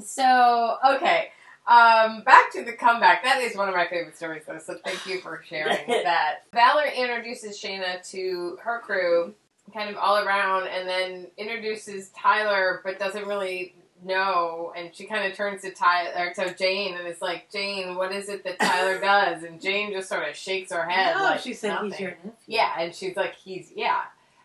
So, 0.00 0.76
okay. 0.94 1.30
Um, 1.66 2.22
back 2.22 2.50
to 2.52 2.64
the 2.64 2.72
comeback. 2.72 3.22
That 3.22 3.40
is 3.40 3.56
one 3.56 3.68
of 3.68 3.74
my 3.74 3.86
favorite 3.86 4.16
stories, 4.16 4.42
though, 4.46 4.58
so 4.58 4.76
thank 4.84 5.06
you 5.06 5.20
for 5.20 5.42
sharing 5.48 5.86
that. 5.88 6.44
Valerie 6.52 6.96
introduces 6.96 7.60
Shayna 7.60 8.08
to 8.10 8.58
her 8.62 8.80
crew, 8.80 9.34
kind 9.72 9.90
of 9.90 9.96
all 9.96 10.18
around, 10.18 10.68
and 10.68 10.88
then 10.88 11.26
introduces 11.36 12.10
Tyler, 12.10 12.80
but 12.84 12.98
doesn't 12.98 13.26
really 13.26 13.74
no, 14.02 14.72
and 14.74 14.94
she 14.94 15.04
kind 15.04 15.30
of 15.30 15.36
turns 15.36 15.60
to 15.62 15.70
Tyler 15.70 16.32
to 16.34 16.54
Jane, 16.54 16.96
and 16.96 17.06
it's 17.06 17.20
like, 17.20 17.50
Jane, 17.52 17.96
what 17.96 18.12
is 18.12 18.30
it 18.30 18.42
that 18.44 18.58
Tyler 18.58 18.98
does? 19.00 19.42
And 19.42 19.60
Jane 19.60 19.92
just 19.92 20.08
sort 20.08 20.26
of 20.26 20.34
shakes 20.34 20.72
her 20.72 20.88
head. 20.88 21.14
no, 21.16 21.22
like 21.24 21.40
she 21.40 21.52
said 21.52 21.74
nothing. 21.74 21.90
he's 21.90 22.00
your 22.00 22.10
nephew. 22.10 22.32
Yeah, 22.46 22.72
and 22.78 22.94
she's 22.94 23.14
like, 23.16 23.34
he's 23.36 23.70
yeah. 23.76 24.02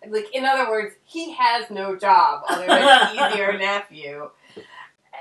Like 0.09 0.33
in 0.33 0.45
other 0.45 0.69
words, 0.69 0.95
he 1.05 1.33
has 1.33 1.69
no 1.69 1.95
job 1.95 2.43
other 2.49 2.65
than 2.67 3.07
he's 3.15 3.37
your 3.37 3.57
nephew. 3.57 4.29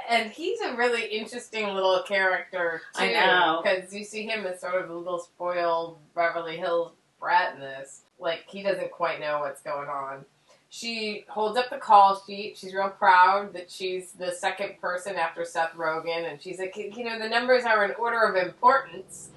And 0.08 0.30
he's 0.30 0.60
a 0.60 0.76
really 0.76 1.06
interesting 1.06 1.66
little 1.68 2.02
character 2.02 2.82
too, 2.96 3.04
I 3.04 3.12
know. 3.12 3.62
because 3.62 3.92
you 3.94 4.04
see 4.04 4.24
him 4.26 4.46
as 4.46 4.60
sort 4.60 4.82
of 4.82 4.90
a 4.90 4.94
little 4.94 5.18
spoiled 5.18 5.98
Beverly 6.14 6.56
Hills 6.56 6.92
brat 7.18 7.54
in 7.54 7.60
this. 7.60 8.02
Like 8.18 8.44
he 8.46 8.62
doesn't 8.62 8.90
quite 8.90 9.20
know 9.20 9.40
what's 9.40 9.62
going 9.62 9.88
on. 9.88 10.24
She 10.68 11.24
holds 11.28 11.56
up 11.56 11.70
the 11.70 11.76
call 11.78 12.20
sheet. 12.26 12.58
She's 12.58 12.74
real 12.74 12.88
proud 12.88 13.52
that 13.52 13.70
she's 13.70 14.10
the 14.12 14.32
second 14.32 14.80
person 14.80 15.14
after 15.14 15.44
Seth 15.44 15.72
Rogen, 15.74 16.28
and 16.28 16.42
she's 16.42 16.58
like, 16.58 16.76
you 16.76 17.04
know, 17.04 17.16
the 17.16 17.28
numbers 17.28 17.62
are 17.64 17.84
in 17.84 17.92
order 17.92 18.20
of 18.24 18.34
importance 18.34 19.30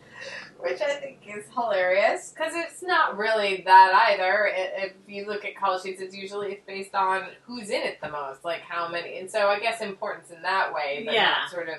which 0.60 0.82
I 0.82 0.96
think 0.96 1.20
is 1.28 1.46
hilarious 1.54 2.32
because 2.36 2.54
it's 2.56 2.82
not 2.84 3.18
really 3.18 3.62
that 3.66 4.10
either. 4.12 4.50
If 4.54 4.94
you 5.08 5.26
look 5.28 5.46
at 5.46 5.56
call 5.56 5.80
sheets, 5.80 6.02
it's 6.02 6.16
usually 6.16 6.52
it's 6.54 6.66
based 6.66 6.96
on 6.96 7.24
who's 7.46 7.70
in 7.70 7.82
it 7.82 8.00
the 8.02 8.10
most, 8.10 8.44
like 8.46 8.62
how 8.62 8.88
many, 8.90 9.20
and 9.20 9.30
so 9.30 9.48
I 9.50 9.60
guess 9.60 9.82
importance 9.82 10.30
in 10.32 10.42
that 10.42 10.74
way, 10.74 11.04
but 11.06 11.14
Yeah. 11.14 11.26
not 11.42 11.50
sort 11.52 11.70
of 11.70 11.76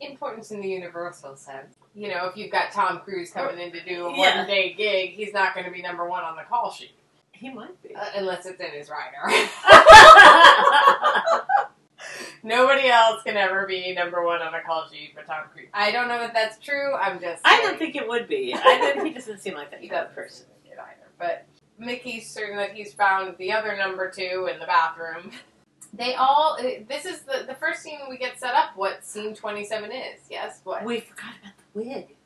importance 0.00 0.50
in 0.50 0.60
the 0.60 0.68
universal 0.68 1.36
sense. 1.36 1.74
You 1.94 2.08
know, 2.08 2.26
if 2.26 2.36
you've 2.36 2.50
got 2.50 2.72
Tom 2.72 3.00
Cruise 3.00 3.30
coming 3.30 3.58
in 3.58 3.70
to 3.72 3.84
do 3.84 4.06
a 4.06 4.16
Yeah. 4.16 4.38
one 4.38 4.46
day 4.46 4.72
gig, 4.72 5.10
he's 5.10 5.32
not 5.32 5.54
going 5.54 5.66
to 5.66 5.72
be 5.72 5.82
number 5.82 6.08
one 6.08 6.24
on 6.24 6.36
the 6.36 6.42
call 6.42 6.72
sheet 6.72 6.94
He 7.32 7.50
might 7.50 7.80
be. 7.82 7.94
uh, 7.94 8.04
unless 8.16 8.46
it's 8.46 8.60
in 8.60 8.70
his 8.70 8.88
rider. 8.90 9.18
Nobody 12.42 12.88
else 12.88 13.22
can 13.22 13.36
ever 13.36 13.66
be 13.66 13.92
number 13.94 14.24
one 14.24 14.42
on 14.42 14.54
a 14.54 14.62
call 14.62 14.88
sheet 14.90 15.12
but 15.14 15.26
Tom 15.26 15.44
Cruise. 15.52 15.68
I 15.74 15.90
don't 15.92 16.08
know 16.08 16.22
if 16.22 16.32
that's 16.32 16.58
true. 16.58 16.94
I'm 16.94 17.20
just. 17.20 17.42
I 17.44 17.56
saying. 17.56 17.68
don't 17.68 17.78
think 17.78 17.96
it 17.96 18.08
would 18.08 18.28
be. 18.28 18.54
I 18.54 18.92
think 18.94 19.06
he 19.06 19.12
doesn't 19.14 19.40
seem 19.40 19.54
like 19.54 19.70
that 19.70 19.80
kind 19.80 20.06
of 20.06 20.14
person. 20.14 20.46
it 20.64 20.72
either. 20.78 21.08
But 21.18 21.44
Mickey's 21.78 22.28
certain 22.28 22.56
that 22.56 22.72
he's 22.72 22.92
found 22.92 23.36
the 23.38 23.52
other 23.52 23.76
number 23.76 24.10
two 24.10 24.48
in 24.52 24.58
the 24.58 24.66
bathroom. 24.66 25.30
They 25.94 26.14
all. 26.14 26.56
uh, 26.58 26.62
This 26.88 27.04
is 27.04 27.20
the 27.20 27.44
the 27.46 27.54
first 27.54 27.82
scene 27.82 27.98
we 28.08 28.16
get 28.16 28.40
set 28.40 28.54
up. 28.54 28.70
What 28.76 29.04
scene 29.04 29.34
twenty 29.34 29.62
seven 29.66 29.92
is? 29.92 30.20
Yes. 30.30 30.60
What? 30.64 30.82
We 30.86 31.00
forgot 31.00 31.34
about 31.42 31.52
the 31.74 31.80
wig 31.80 32.16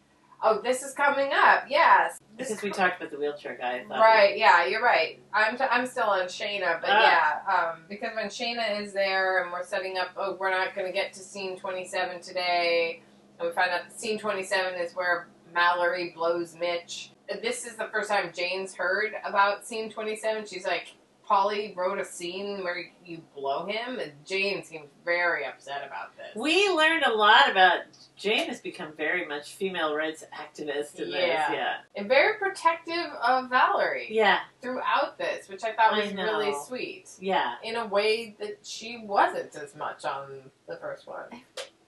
Oh, 0.48 0.60
this 0.62 0.82
is 0.84 0.92
coming 0.94 1.30
up. 1.34 1.64
Yes. 1.68 2.20
This 2.38 2.48
because 2.48 2.62
we 2.62 2.70
talked 2.70 3.00
about 3.00 3.10
the 3.10 3.18
wheelchair 3.18 3.56
guy. 3.60 3.78
I 3.80 3.84
thought 3.84 3.98
Right, 3.98 4.36
yeah, 4.38 4.64
you're 4.66 4.82
right. 4.82 5.18
I'm, 5.32 5.56
t- 5.56 5.64
I'm 5.68 5.86
still 5.86 6.04
on 6.04 6.26
Shayna, 6.26 6.80
but 6.80 6.90
Ah. 6.90 7.02
yeah, 7.48 7.52
um, 7.72 7.84
because 7.88 8.10
when 8.14 8.26
Shayna 8.26 8.80
is 8.80 8.92
there 8.92 9.42
and 9.42 9.50
we're 9.52 9.64
setting 9.64 9.98
up, 9.98 10.08
oh, 10.16 10.36
we're 10.38 10.50
not 10.50 10.74
going 10.74 10.86
to 10.86 10.92
get 10.92 11.12
to 11.14 11.20
scene 11.20 11.58
27 11.58 12.20
today, 12.20 13.02
and 13.40 13.48
we 13.48 13.54
find 13.54 13.70
out 13.72 13.88
that 13.88 13.98
scene 13.98 14.18
27 14.18 14.74
is 14.80 14.92
where 14.94 15.26
Mallory 15.52 16.12
blows 16.14 16.54
Mitch. 16.54 17.10
This 17.42 17.66
is 17.66 17.74
the 17.76 17.88
first 17.90 18.08
time 18.08 18.30
Jane's 18.32 18.74
heard 18.74 19.14
about 19.24 19.66
scene 19.66 19.90
27. 19.90 20.46
She's 20.46 20.64
like, 20.64 20.94
Paulie 21.28 21.74
wrote 21.76 21.98
a 21.98 22.04
scene 22.04 22.62
where 22.62 22.90
you 23.04 23.20
blow 23.34 23.66
him, 23.66 23.98
and 23.98 24.12
Jane 24.24 24.62
seems 24.64 24.88
very 25.04 25.44
upset 25.44 25.82
about 25.86 26.16
this. 26.16 26.36
We 26.36 26.68
learned 26.70 27.04
a 27.04 27.12
lot 27.12 27.50
about 27.50 27.80
Jane 28.16 28.46
has 28.48 28.60
become 28.60 28.92
very 28.96 29.26
much 29.26 29.54
female 29.54 29.94
rights 29.94 30.24
activist 30.32 31.00
in 31.00 31.08
Yeah. 31.10 31.18
this. 31.20 31.56
Yeah. 31.56 31.74
and 31.96 32.08
very 32.08 32.38
protective 32.38 33.06
of 33.22 33.50
Valerie 33.50 34.06
Yeah. 34.10 34.40
throughout 34.62 35.18
this, 35.18 35.48
which 35.48 35.64
I 35.64 35.72
thought 35.72 35.96
was 35.96 36.12
know. 36.12 36.22
really 36.24 36.54
sweet. 36.66 37.10
Yeah. 37.18 37.56
in 37.62 37.76
a 37.76 37.86
way 37.86 38.36
that 38.38 38.64
she 38.64 38.98
wasn't 38.98 39.54
as 39.56 39.74
much 39.74 40.04
on 40.04 40.50
the 40.66 40.76
first 40.76 41.06
one. 41.06 41.42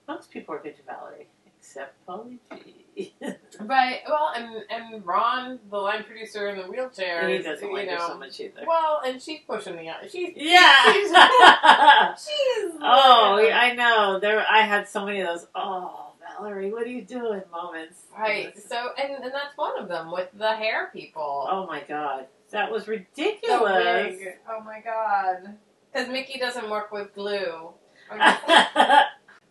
Most 0.08 0.30
people 0.30 0.54
are 0.54 0.58
good 0.58 0.76
to 0.76 0.82
Valerie, 0.82 1.28
except 1.46 1.94
Paulie 2.06 2.38
G. 2.64 2.86
But 3.60 4.02
well, 4.08 4.32
and 4.36 4.62
and 4.70 5.04
Ron, 5.04 5.58
the 5.70 5.78
line 5.78 6.04
producer 6.04 6.48
in 6.48 6.58
the 6.58 6.64
wheelchair, 6.64 7.28
he 7.28 7.38
doesn't 7.38 7.66
you 7.66 7.74
like 7.74 7.86
know, 7.86 7.96
her 7.96 8.06
so 8.06 8.18
much 8.18 8.38
either. 8.40 8.62
well, 8.66 9.00
and 9.04 9.20
she's 9.20 9.40
pushing 9.46 9.76
the 9.76 9.90
she's 10.08 10.32
Yeah. 10.36 10.92
she's 10.92 11.08
she's 11.10 12.72
oh, 12.80 13.38
yeah, 13.44 13.58
I 13.58 13.74
know. 13.74 14.20
There, 14.20 14.44
I 14.48 14.60
had 14.62 14.88
so 14.88 15.04
many 15.04 15.20
of 15.20 15.26
those. 15.28 15.46
Oh, 15.54 16.12
Valerie, 16.38 16.70
what 16.70 16.84
are 16.84 16.90
you 16.90 17.02
doing? 17.02 17.42
Moments. 17.50 18.02
right. 18.16 18.56
So 18.56 18.90
and 18.96 19.24
and 19.24 19.32
that's 19.34 19.56
one 19.56 19.76
of 19.78 19.88
them 19.88 20.12
with 20.12 20.28
the 20.34 20.54
hair 20.54 20.90
people. 20.92 21.48
Oh 21.50 21.66
my 21.66 21.82
god, 21.88 22.26
that 22.52 22.70
was 22.70 22.86
ridiculous. 22.86 24.14
Oh 24.48 24.60
my 24.64 24.80
god. 24.84 25.56
Because 25.92 26.08
Mickey 26.08 26.38
doesn't 26.38 26.70
work 26.70 26.92
with 26.92 27.12
glue. 27.14 27.70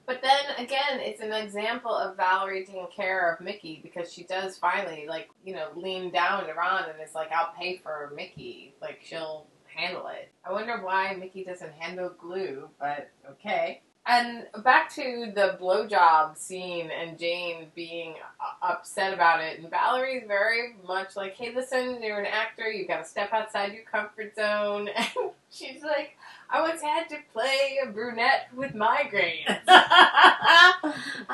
But 0.07 0.21
then 0.21 0.55
again, 0.57 1.01
it's 1.01 1.21
an 1.21 1.33
example 1.33 1.93
of 1.93 2.15
Valerie 2.15 2.65
taking 2.65 2.87
care 2.95 3.29
of 3.33 3.41
Mickey 3.41 3.81
because 3.83 4.11
she 4.11 4.23
does 4.23 4.57
finally, 4.57 5.05
like, 5.07 5.29
you 5.43 5.53
know, 5.53 5.67
lean 5.75 6.11
down 6.11 6.47
to 6.47 6.53
Ron 6.53 6.85
and 6.89 6.97
is 7.05 7.13
like, 7.13 7.29
I'll 7.33 7.53
pay 7.59 7.77
for 7.77 8.11
Mickey. 8.15 8.73
Like, 8.81 9.01
she'll 9.03 9.45
handle 9.65 10.07
it. 10.07 10.31
I 10.45 10.53
wonder 10.53 10.79
why 10.81 11.13
Mickey 11.19 11.43
doesn't 11.43 11.73
handle 11.73 12.09
glue, 12.17 12.69
but 12.79 13.11
okay. 13.29 13.81
And 14.09 14.47
back 14.63 14.89
to 14.95 15.33
the 15.35 15.57
blowjob 15.61 16.37
scene 16.37 16.89
and 16.89 17.19
Jane 17.19 17.67
being 17.75 18.15
upset 18.61 19.13
about 19.13 19.41
it. 19.43 19.59
And 19.59 19.69
Valerie's 19.69 20.23
very 20.25 20.77
much 20.87 21.17
like, 21.17 21.35
hey, 21.35 21.53
listen, 21.53 22.01
you're 22.01 22.21
an 22.21 22.25
actor. 22.25 22.71
You've 22.71 22.87
got 22.87 23.03
to 23.03 23.05
step 23.05 23.33
outside 23.33 23.73
your 23.73 23.83
comfort 23.83 24.35
zone. 24.35 24.89
And 24.97 25.31
she's 25.49 25.81
like, 25.81 26.17
I 26.49 26.61
once 26.61 26.81
had 26.81 27.09
to 27.09 27.17
play 27.33 27.79
a 27.83 27.87
brunette 27.87 28.47
with 28.55 28.73
migraines. 28.73 29.59
I 29.67 30.93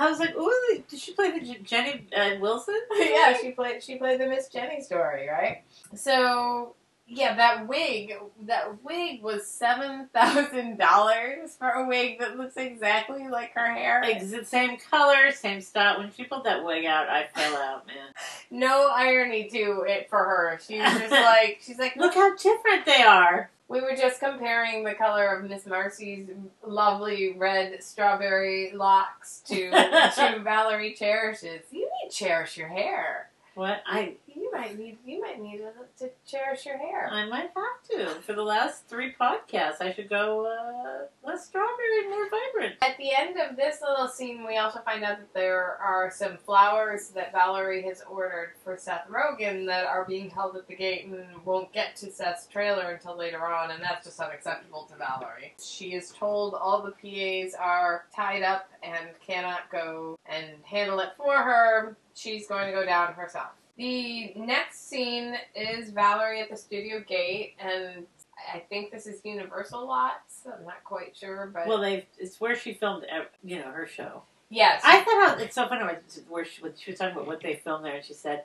was 0.10 0.20
like, 0.20 0.36
ooh, 0.36 0.84
did 0.90 1.00
she 1.00 1.14
play 1.14 1.38
the 1.38 1.46
J- 1.46 1.60
Jenny 1.64 2.08
uh, 2.16 2.40
Wilson? 2.40 2.80
yeah, 2.98 3.38
she 3.40 3.52
played 3.52 3.84
she 3.84 3.98
played 3.98 4.20
the 4.20 4.28
Miss 4.28 4.48
Jenny 4.48 4.82
story, 4.82 5.28
right? 5.30 5.64
So 5.96 6.76
yeah, 7.06 7.36
that 7.36 7.68
wig 7.68 8.16
that 8.44 8.84
wig 8.84 9.22
was 9.22 9.46
seven 9.46 10.08
thousand 10.14 10.78
dollars 10.78 11.56
for 11.60 11.70
a 11.70 11.88
wig 11.88 12.20
that 12.20 12.38
looks 12.38 12.58
exactly 12.58 13.28
like 13.28 13.54
her 13.54 13.72
hair. 13.72 14.02
Ex- 14.04 14.50
same 14.50 14.78
color, 14.78 15.32
same 15.32 15.62
style. 15.62 16.00
When 16.00 16.12
she 16.12 16.24
pulled 16.24 16.46
that 16.46 16.64
wig 16.66 16.86
out, 16.86 17.10
I 17.10 17.28
fell 17.36 17.56
out, 17.58 17.86
man. 17.88 18.08
No 18.50 18.90
irony 18.92 19.50
to 19.50 19.82
it 19.88 20.10
for 20.10 20.18
her. 20.20 20.60
She's 20.66 20.82
just 20.82 21.12
like 21.12 21.60
she's 21.62 21.78
like 21.78 21.96
Look 21.98 22.16
how 22.16 22.36
different 22.36 22.86
they 22.86 23.04
are. 23.04 23.52
We 23.68 23.82
were 23.82 23.96
just 23.96 24.20
comparing 24.20 24.84
the 24.84 24.94
color 24.94 25.28
of 25.28 25.50
Miss 25.50 25.66
Marcy's 25.66 26.30
lovely 26.66 27.34
red 27.38 27.84
strawberry 27.84 28.72
locks 28.74 29.42
to 29.48 29.72
to 29.72 30.40
Valerie 30.44 30.94
Cherish's. 30.94 31.66
You 31.72 31.90
need 32.04 32.10
to 32.10 32.16
cherish 32.16 32.58
your 32.58 32.68
hair. 32.68 33.30
What 33.56 33.82
I 33.86 34.16
might 34.54 34.78
need 34.78 34.98
you 35.06 35.20
might 35.20 35.42
need 35.42 35.58
to, 35.58 35.72
to 36.06 36.12
cherish 36.26 36.66
your 36.66 36.78
hair. 36.78 37.10
I 37.12 37.26
might 37.26 37.52
have 37.56 38.16
to 38.16 38.22
for 38.22 38.34
the 38.34 38.44
last 38.44 38.88
three 38.88 39.14
podcasts. 39.20 39.82
I 39.82 39.92
should 39.94 40.10
go 40.10 40.46
uh, 40.46 41.08
less 41.28 41.48
strawberry, 41.48 42.08
more 42.10 42.30
vibrant. 42.30 42.76
At 42.82 42.98
the 42.98 43.12
end 43.18 43.38
of 43.38 43.58
this 43.58 43.82
little 43.82 44.08
scene, 44.08 44.46
we 44.46 44.58
also 44.58 44.80
find 44.80 45.04
out 45.04 45.18
that 45.18 45.34
there 45.34 45.78
are 45.82 46.12
some 46.12 46.38
flowers 46.38 47.10
that 47.10 47.32
Valerie 47.32 47.82
has 47.84 48.04
ordered 48.10 48.54
for 48.64 48.78
Seth 48.78 49.08
Rogen 49.10 49.66
that 49.68 49.86
are 49.86 50.06
being 50.06 50.30
held 50.30 50.56
at 50.56 50.68
the 50.68 50.76
gate 50.76 51.06
and 51.06 51.26
won't 51.46 51.72
get 51.74 51.96
to 51.98 52.12
Seth's 52.12 52.48
trailer 52.48 52.92
until 52.92 53.18
later 53.18 53.46
on, 53.46 53.72
and 53.72 53.82
that's 53.82 54.06
just 54.06 54.20
unacceptable 54.20 54.88
to 54.92 54.98
Valerie. 54.98 55.54
She 55.62 55.94
is 55.94 56.12
told 56.12 56.54
all 56.54 56.82
the 56.82 56.92
PAs 56.92 57.56
are 57.60 58.06
tied 58.16 58.44
up 58.44 58.70
and 58.84 59.10
cannot 59.26 59.72
go 59.72 60.18
and 60.26 60.46
handle 60.64 61.00
it 61.00 61.10
for 61.18 61.36
her. 61.36 61.96
She's 62.14 62.48
going 62.48 62.68
to 62.68 62.74
go 62.74 62.86
down 62.86 63.14
herself. 63.14 63.52
The 63.78 64.34
next 64.36 64.88
scene 64.88 65.36
is 65.56 65.90
Valerie 65.90 66.42
at 66.42 66.50
the 66.50 66.58
studio 66.58 67.00
gate, 67.08 67.56
and 67.60 68.06
I 68.54 68.60
think 68.60 68.92
this 68.92 69.08
is 69.08 69.20
Universal 69.24 69.88
Lots. 69.88 70.42
I'm 70.46 70.64
not 70.64 70.84
quite 70.84 71.16
sure, 71.16 71.50
but 71.52 71.66
Well, 71.68 71.80
they 71.82 72.06
it's 72.20 72.40
where 72.40 72.56
she 72.56 72.74
filmed, 72.74 73.06
you 73.44 73.58
know, 73.58 73.72
her 73.72 73.88
show. 73.88 74.22
yes, 74.50 74.82
I 74.86 75.02
thought 75.04 75.42
it's 75.42 75.56
so 75.56 75.68
funny 75.68 75.84
where 76.30 76.46
she, 76.46 76.62
she 76.78 76.92
was 76.92 77.00
talking 77.00 77.16
about 77.16 77.26
what 77.26 77.42
they 77.42 77.56
filmed 77.56 77.84
there, 77.86 77.96
and 77.96 78.06
she 78.06 78.14
said, 78.14 78.44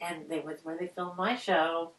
and 0.00 0.26
they 0.30 0.40
went 0.40 0.64
where 0.64 0.78
they 0.78 0.86
filmed 0.86 1.16
my 1.18 1.36
show. 1.36 1.90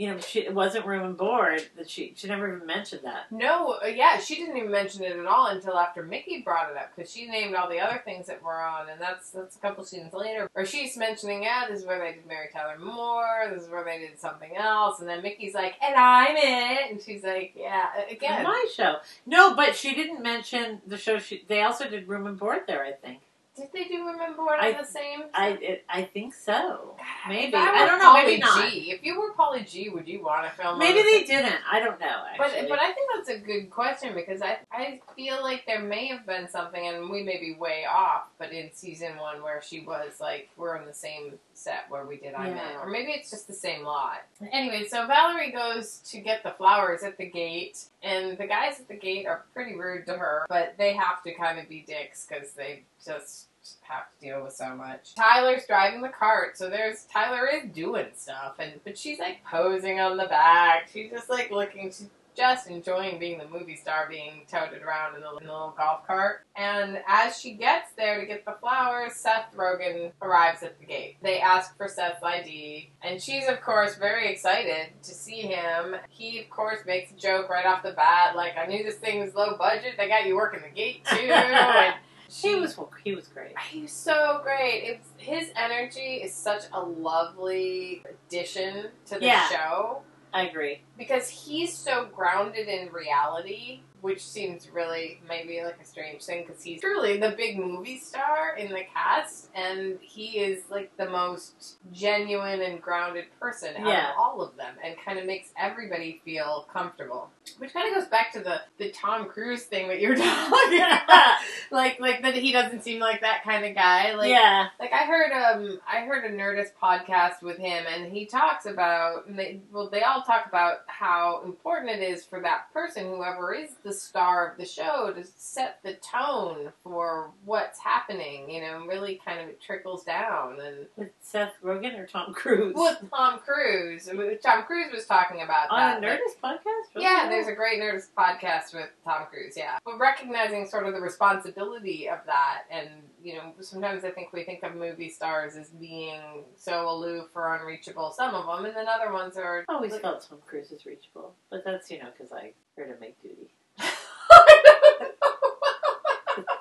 You 0.00 0.06
know, 0.06 0.18
she, 0.18 0.40
it 0.40 0.54
wasn't 0.54 0.86
room 0.86 1.04
and 1.04 1.14
board. 1.14 1.62
That 1.76 1.90
she 1.90 2.14
she 2.16 2.26
never 2.26 2.56
even 2.56 2.66
mentioned 2.66 3.02
that. 3.04 3.30
No, 3.30 3.76
uh, 3.84 3.86
yeah, 3.86 4.18
she 4.18 4.36
didn't 4.36 4.56
even 4.56 4.70
mention 4.70 5.04
it 5.04 5.14
at 5.14 5.26
all 5.26 5.48
until 5.48 5.76
after 5.76 6.02
Mickey 6.02 6.40
brought 6.40 6.70
it 6.70 6.76
up 6.78 6.96
because 6.96 7.12
she 7.12 7.26
named 7.26 7.54
all 7.54 7.68
the 7.68 7.80
other 7.80 8.00
things 8.02 8.26
that 8.28 8.42
were 8.42 8.62
on, 8.62 8.88
and 8.88 8.98
that's 8.98 9.28
that's 9.28 9.56
a 9.56 9.58
couple 9.58 9.84
scenes 9.84 10.14
later. 10.14 10.48
Or 10.54 10.64
she's 10.64 10.96
mentioning, 10.96 11.42
yeah, 11.42 11.66
this 11.68 11.80
is 11.80 11.86
where 11.86 11.98
they 11.98 12.14
did 12.14 12.26
Mary 12.26 12.48
Tyler 12.50 12.78
Moore, 12.78 13.50
this 13.52 13.64
is 13.64 13.68
where 13.68 13.84
they 13.84 13.98
did 13.98 14.18
something 14.18 14.56
else, 14.56 15.00
and 15.00 15.08
then 15.08 15.22
Mickey's 15.22 15.52
like, 15.52 15.74
and 15.82 15.94
I'm 15.94 16.34
it, 16.34 16.92
and 16.92 17.02
she's 17.02 17.22
like, 17.22 17.52
yeah, 17.54 17.88
again, 18.10 18.42
My 18.42 18.66
show. 18.74 19.00
No, 19.26 19.54
but 19.54 19.76
she 19.76 19.94
didn't 19.94 20.22
mention 20.22 20.80
the 20.86 20.96
show. 20.96 21.18
She 21.18 21.44
they 21.46 21.60
also 21.60 21.90
did 21.90 22.08
room 22.08 22.26
and 22.26 22.38
board 22.38 22.60
there. 22.66 22.82
I 22.82 22.92
think. 22.92 23.20
Did 23.60 23.72
they 23.74 23.84
do 23.84 24.06
Room 24.06 24.20
and 24.22 24.36
Board 24.36 24.58
I- 24.58 24.72
the 24.72 24.84
same? 24.84 25.24
I 25.34 25.48
it, 25.50 25.84
I 25.88 26.02
think 26.02 26.32
so. 26.34 26.96
Maybe 27.28 27.54
I, 27.54 27.70
I, 27.70 27.86
don't 27.86 27.98
know. 27.98 28.14
Paulie 28.14 28.24
Maybe 28.24 28.40
not. 28.40 28.70
G, 28.70 28.90
if 28.90 29.04
you 29.04 29.20
were 29.20 29.34
Paulie 29.34 29.68
G, 29.68 29.90
would 29.90 30.08
you 30.08 30.22
want 30.22 30.46
to 30.46 30.50
film? 30.62 30.78
Maybe 30.78 31.02
they 31.02 31.20
the- 31.20 31.26
didn't. 31.26 31.56
I 31.70 31.80
don't 31.80 32.00
know. 32.00 32.22
But 32.38 32.48
Actually. 32.52 32.68
but 32.68 32.78
I 32.78 32.92
think 32.92 33.10
that's 33.14 33.28
a 33.28 33.38
good 33.38 33.70
question 33.70 34.14
because 34.14 34.40
I 34.40 34.58
I 34.72 35.00
feel 35.14 35.42
like 35.42 35.66
there 35.66 35.82
may 35.82 36.06
have 36.06 36.24
been 36.24 36.48
something, 36.48 36.86
and 36.86 37.10
we 37.10 37.22
may 37.22 37.38
be 37.38 37.54
way 37.54 37.84
off, 37.84 38.28
but 38.38 38.52
in 38.52 38.70
season 38.72 39.16
one 39.18 39.42
where 39.42 39.60
she 39.60 39.80
was 39.80 40.20
like 40.20 40.48
we're 40.56 40.78
on 40.78 40.86
the 40.86 40.94
same 40.94 41.34
set 41.52 41.84
where 41.90 42.06
we 42.06 42.16
did 42.16 42.32
I 42.32 42.48
Yeah. 42.48 42.54
Men, 42.54 42.76
or 42.80 42.86
maybe 42.88 43.12
it's 43.12 43.30
just 43.30 43.46
the 43.46 43.52
same 43.52 43.84
lot. 43.84 44.22
Anyway, 44.52 44.86
so 44.88 45.06
Valerie 45.06 45.50
goes 45.52 45.98
to 46.10 46.18
get 46.20 46.42
the 46.42 46.52
flowers 46.52 47.02
at 47.02 47.18
the 47.18 47.26
gate, 47.26 47.84
and 48.02 48.38
the 48.38 48.46
guys 48.46 48.80
at 48.80 48.88
the 48.88 48.96
gate 48.96 49.26
are 49.26 49.44
pretty 49.52 49.74
rude 49.74 50.06
to 50.06 50.14
her, 50.14 50.46
but 50.48 50.74
they 50.78 50.94
have 50.94 51.22
to 51.24 51.34
kind 51.34 51.58
of 51.58 51.68
be 51.68 51.84
dicks 51.86 52.26
because 52.26 52.52
they 52.52 52.84
just 53.04 53.48
have 53.82 54.04
to 54.12 54.26
deal 54.26 54.42
with 54.42 54.52
so 54.52 54.74
much. 54.74 55.14
Tyler's 55.14 55.66
driving 55.66 56.02
the 56.02 56.08
cart, 56.08 56.56
so 56.56 56.70
there's 56.70 57.04
Tyler 57.12 57.46
is 57.46 57.70
doing 57.72 58.06
stuff, 58.14 58.56
and 58.58 58.80
but 58.84 58.96
she's 58.96 59.18
like 59.18 59.44
posing 59.44 60.00
on 60.00 60.16
the 60.16 60.26
back. 60.26 60.88
She's 60.92 61.10
just 61.10 61.28
like 61.30 61.50
looking. 61.50 61.86
She's 61.86 62.08
just 62.36 62.68
enjoying 62.68 63.18
being 63.18 63.38
the 63.38 63.48
movie 63.48 63.76
star, 63.76 64.06
being 64.08 64.42
toted 64.50 64.82
around 64.82 65.16
in 65.16 65.20
the, 65.20 65.28
in 65.36 65.46
the 65.46 65.52
little 65.52 65.74
golf 65.76 66.06
cart. 66.06 66.46
And 66.56 67.00
as 67.06 67.38
she 67.38 67.52
gets 67.52 67.92
there 67.96 68.20
to 68.20 68.26
get 68.26 68.44
the 68.44 68.56
flowers, 68.60 69.14
Seth 69.14 69.54
Rogen 69.54 70.12
arrives 70.22 70.62
at 70.62 70.78
the 70.78 70.86
gate. 70.86 71.16
They 71.22 71.40
ask 71.40 71.76
for 71.76 71.88
Seth's 71.88 72.22
ID, 72.22 72.90
and 73.02 73.20
she's 73.20 73.48
of 73.48 73.60
course 73.60 73.96
very 73.96 74.32
excited 74.32 74.88
to 75.02 75.10
see 75.10 75.42
him. 75.42 75.96
He 76.08 76.40
of 76.40 76.48
course 76.50 76.80
makes 76.86 77.10
a 77.10 77.16
joke 77.16 77.50
right 77.50 77.66
off 77.66 77.82
the 77.82 77.92
bat, 77.92 78.36
like 78.36 78.56
I 78.56 78.66
knew 78.66 78.84
this 78.84 78.96
thing 78.96 79.20
was 79.20 79.34
low 79.34 79.56
budget. 79.56 79.94
They 79.98 80.08
got 80.08 80.26
you 80.26 80.36
working 80.36 80.60
the 80.62 80.74
gate 80.74 81.04
too. 81.04 81.16
and 81.30 81.94
he 82.30 82.54
was 82.54 82.78
he 83.04 83.14
was 83.14 83.26
great. 83.28 83.58
he 83.70 83.82
was 83.82 83.92
so 83.92 84.40
great. 84.42 84.82
It's, 84.84 85.08
his 85.16 85.50
energy 85.56 86.22
is 86.22 86.34
such 86.34 86.62
a 86.72 86.80
lovely 86.80 88.02
addition 88.28 88.88
to 89.06 89.18
the 89.18 89.26
Yeah. 89.26 89.48
show 89.48 90.02
I 90.32 90.46
agree. 90.46 90.82
because 90.96 91.28
he's 91.28 91.72
so 91.76 92.04
grounded 92.06 92.68
in 92.68 92.92
reality, 92.92 93.80
which 94.00 94.24
seems 94.24 94.70
really 94.70 95.20
maybe 95.28 95.60
like 95.64 95.78
a 95.82 95.84
strange 95.84 96.22
thing 96.22 96.46
because 96.46 96.62
he's 96.62 96.80
truly 96.80 97.18
the 97.18 97.30
big 97.36 97.58
movie 97.58 97.98
star 97.98 98.54
in 98.56 98.70
the 98.70 98.82
cast, 98.94 99.48
and 99.56 99.98
he 100.00 100.38
is 100.38 100.62
like 100.70 100.96
the 100.96 101.10
most 101.10 101.78
genuine 101.92 102.62
and 102.62 102.80
grounded 102.80 103.24
person 103.40 103.76
out 103.76 103.86
Yeah. 103.88 104.10
of 104.12 104.18
all 104.18 104.40
of 104.40 104.56
them, 104.56 104.76
and 104.84 104.94
kind 105.04 105.18
of 105.18 105.26
makes 105.26 105.50
everybody 105.58 106.22
feel 106.24 106.66
comfortable. 106.72 107.28
Which 107.58 107.72
kind 107.72 107.88
of 107.88 108.00
goes 108.00 108.08
back 108.08 108.32
to 108.34 108.40
the 108.40 108.60
the 108.78 108.90
Tom 108.90 109.26
Cruise 109.26 109.64
thing 109.64 109.88
that 109.88 110.00
you 110.00 110.08
were 110.08 110.16
talking 110.16 110.80
about, 110.80 111.36
like 111.70 112.00
like 112.00 112.22
that 112.22 112.34
he 112.34 112.52
doesn't 112.52 112.82
seem 112.84 113.00
like 113.00 113.20
that 113.22 113.42
kind 113.44 113.64
of 113.64 113.74
guy. 113.74 114.14
Like 114.14 114.30
yeah. 114.30 114.68
like 114.78 114.92
I 114.92 115.04
heard 115.04 115.32
um 115.32 115.80
I 115.90 116.00
heard 116.00 116.24
a 116.24 116.34
Nerdist 116.34 116.70
podcast 116.82 117.42
with 117.42 117.58
him 117.58 117.84
and 117.88 118.12
he 118.12 118.26
talks 118.26 118.66
about 118.66 119.26
and 119.26 119.38
they 119.38 119.60
well 119.72 119.88
they 119.88 120.02
all 120.02 120.22
talk 120.22 120.46
about 120.46 120.78
how 120.86 121.42
important 121.44 121.90
it 121.90 122.02
is 122.02 122.24
for 122.24 122.40
that 122.40 122.72
person 122.72 123.06
whoever 123.06 123.54
is 123.54 123.70
the 123.84 123.92
star 123.92 124.50
of 124.50 124.58
the 124.58 124.66
show 124.66 125.12
to 125.14 125.24
set 125.36 125.78
the 125.82 125.94
tone 125.94 126.72
for 126.82 127.30
what's 127.44 127.78
happening 127.78 128.50
you 128.50 128.60
know 128.60 128.76
and 128.80 128.88
really 128.88 129.20
kind 129.24 129.40
of 129.40 129.48
it 129.48 129.60
trickles 129.60 130.04
down 130.04 130.58
and 130.60 130.86
With 130.96 131.10
Seth 131.20 131.54
Rogen 131.64 131.98
or 131.98 132.06
Tom 132.06 132.32
Cruise 132.32 132.74
with 132.76 132.98
Tom 133.10 133.38
Cruise 133.40 134.08
Tom 134.42 134.62
Cruise 134.64 134.92
was 134.92 135.06
talking 135.06 135.42
about 135.42 135.70
on 135.70 135.78
that 135.78 135.98
a 136.02 136.06
like- 136.06 136.18
Nerdist 136.20 136.40
podcast. 136.42 136.94
Really? 136.94 137.06
yeah, 137.06 137.28
there's 137.40 137.52
a 137.52 137.56
great 137.56 137.80
Nerdist 137.80 138.08
podcast 138.16 138.74
with 138.74 138.90
Tom 139.02 139.24
Cruise, 139.30 139.56
yeah. 139.56 139.78
But 139.84 139.98
recognizing 139.98 140.66
sort 140.66 140.86
of 140.86 140.92
the 140.92 141.00
responsibility 141.00 142.06
of 142.06 142.18
that, 142.26 142.64
and, 142.70 142.90
you 143.22 143.34
know, 143.34 143.54
sometimes 143.60 144.04
I 144.04 144.10
think 144.10 144.34
we 144.34 144.44
think 144.44 144.62
of 144.62 144.74
movie 144.74 145.08
stars 145.08 145.56
as 145.56 145.70
being 145.70 146.20
so 146.56 146.90
aloof 146.90 147.28
or 147.34 147.56
unreachable, 147.56 148.10
some 148.10 148.34
of 148.34 148.44
them, 148.44 148.66
and 148.66 148.76
then 148.76 148.86
other 148.88 149.10
ones 149.10 149.38
are. 149.38 149.64
I 149.70 149.74
always 149.74 149.96
felt 149.96 150.26
Tom 150.28 150.38
Cruise 150.46 150.70
is 150.70 150.84
reachable, 150.84 151.34
but 151.48 151.64
that's 151.64 151.90
you 151.90 151.98
know 151.98 152.08
because 152.16 152.30
I 152.30 152.52
heard 152.76 152.88
him 152.88 152.96
make 153.00 153.20
duty. 153.22 153.48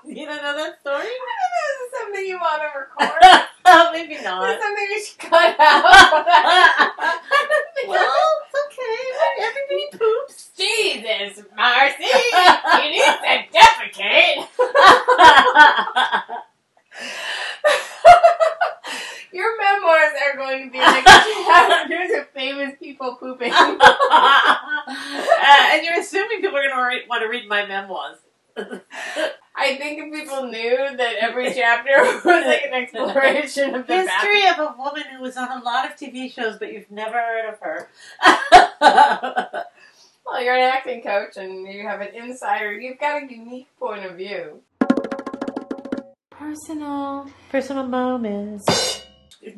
You 0.09 0.25
don't 0.25 0.41
know 0.41 0.57
that 0.57 0.79
story? 0.81 1.05
This 1.69 1.85
is 1.85 1.99
something 2.01 2.25
you 2.25 2.37
want 2.39 2.61
to 2.61 2.79
record. 2.79 3.21
Maybe 3.93 4.23
not. 4.23 4.49
is 4.49 4.61
something 4.61 4.87
we 4.89 5.03
should 5.03 5.19
cut 5.19 5.55
out. 5.59 6.25
well, 7.87 8.17
it's 8.41 8.55
okay. 8.65 8.99
Everybody 9.45 9.87
poops. 9.91 10.18
Jesus, 10.69 11.43
Marcy, 11.55 12.03
you 12.03 12.91
need 12.91 13.01
to 13.01 13.47
defecate. 13.53 14.47
Your 19.31 19.57
memoirs 19.57 20.13
are 20.25 20.35
going 20.37 20.65
to 20.65 20.71
be 20.71 20.79
like 20.79 21.05
chapters 21.05 22.09
of 22.17 22.29
famous 22.29 22.73
people 22.79 23.15
pooping. 23.15 23.53
uh, 23.53 24.55
and 24.87 25.85
you're 25.85 25.99
assuming 25.99 26.41
people 26.41 26.57
are 26.57 26.67
going 26.67 27.01
to 27.01 27.07
want 27.07 27.21
to 27.21 27.29
read 27.29 27.47
my 27.47 27.65
memoirs. 27.65 28.17
I 29.55 29.75
think 29.75 29.99
if 29.99 30.13
people 30.13 30.43
knew 30.45 30.77
that 30.97 31.15
every 31.19 31.53
chapter 31.53 32.01
was 32.25 32.45
like 32.45 32.63
an 32.63 32.73
exploration 32.73 33.75
of 33.75 33.87
the 33.87 33.97
History 33.97 34.47
of 34.47 34.57
a 34.59 34.75
woman 34.77 35.03
who 35.15 35.21
was 35.21 35.35
on 35.37 35.61
a 35.61 35.63
lot 35.63 35.85
of 35.85 35.97
TV 35.97 36.31
shows, 36.31 36.57
but 36.57 36.71
you've 36.71 36.89
never 36.89 37.17
heard 37.17 37.53
of 37.53 37.59
her. 37.59 37.89
Well, 40.29 40.43
you're 40.43 40.55
an 40.55 40.61
acting 40.61 41.01
coach 41.01 41.37
and 41.37 41.67
you 41.67 41.87
have 41.87 42.01
an 42.01 42.13
insider. 42.13 42.71
You've 42.79 42.99
got 42.99 43.23
a 43.23 43.25
unique 43.33 43.67
point 43.79 44.05
of 44.05 44.15
view. 44.15 44.61
Personal. 46.29 47.27
Personal 47.49 47.87
moments. 47.87 49.03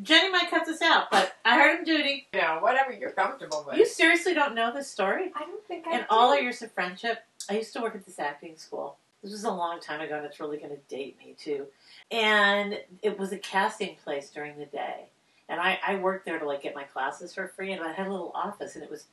Jenny 0.02 0.30
might 0.30 0.48
cut 0.50 0.64
this 0.64 0.80
out, 0.80 1.10
but 1.10 1.34
I 1.44 1.56
heard 1.56 1.78
him 1.80 1.84
duty. 1.84 2.28
You 2.32 2.40
know, 2.40 2.58
whatever 2.60 2.92
you're 2.92 3.10
comfortable 3.10 3.64
with. 3.66 3.76
You 3.76 3.84
seriously 3.86 4.32
don't 4.32 4.54
know 4.54 4.72
this 4.72 4.90
story? 4.90 5.30
I 5.34 5.40
don't 5.40 5.64
think 5.66 5.86
I 5.86 5.94
In 5.94 6.00
do. 6.00 6.06
all 6.08 6.32
of 6.32 6.40
years 6.40 6.62
of 6.62 6.72
friendship, 6.72 7.18
I 7.50 7.54
used 7.54 7.72
to 7.74 7.82
work 7.82 7.94
at 7.94 8.06
this 8.06 8.18
acting 8.18 8.56
school. 8.56 8.96
This 9.22 9.32
was 9.32 9.44
a 9.44 9.50
long 9.50 9.80
time 9.80 10.00
ago, 10.00 10.16
and 10.16 10.24
it's 10.24 10.40
really 10.40 10.56
going 10.56 10.70
to 10.70 10.80
date 10.88 11.16
me 11.18 11.34
too. 11.38 11.66
And 12.10 12.78
it 13.02 13.18
was 13.18 13.32
a 13.32 13.38
casting 13.38 13.96
place 14.02 14.30
during 14.30 14.58
the 14.58 14.66
day, 14.66 15.06
and 15.48 15.60
I, 15.60 15.78
I 15.86 15.96
worked 15.96 16.24
there 16.24 16.38
to 16.38 16.46
like 16.46 16.62
get 16.62 16.74
my 16.74 16.84
classes 16.84 17.34
for 17.34 17.48
free. 17.48 17.72
And 17.72 17.82
I 17.82 17.92
had 17.92 18.06
a 18.06 18.10
little 18.10 18.32
office, 18.34 18.74
and 18.74 18.82
it 18.82 18.90
was 18.90 19.06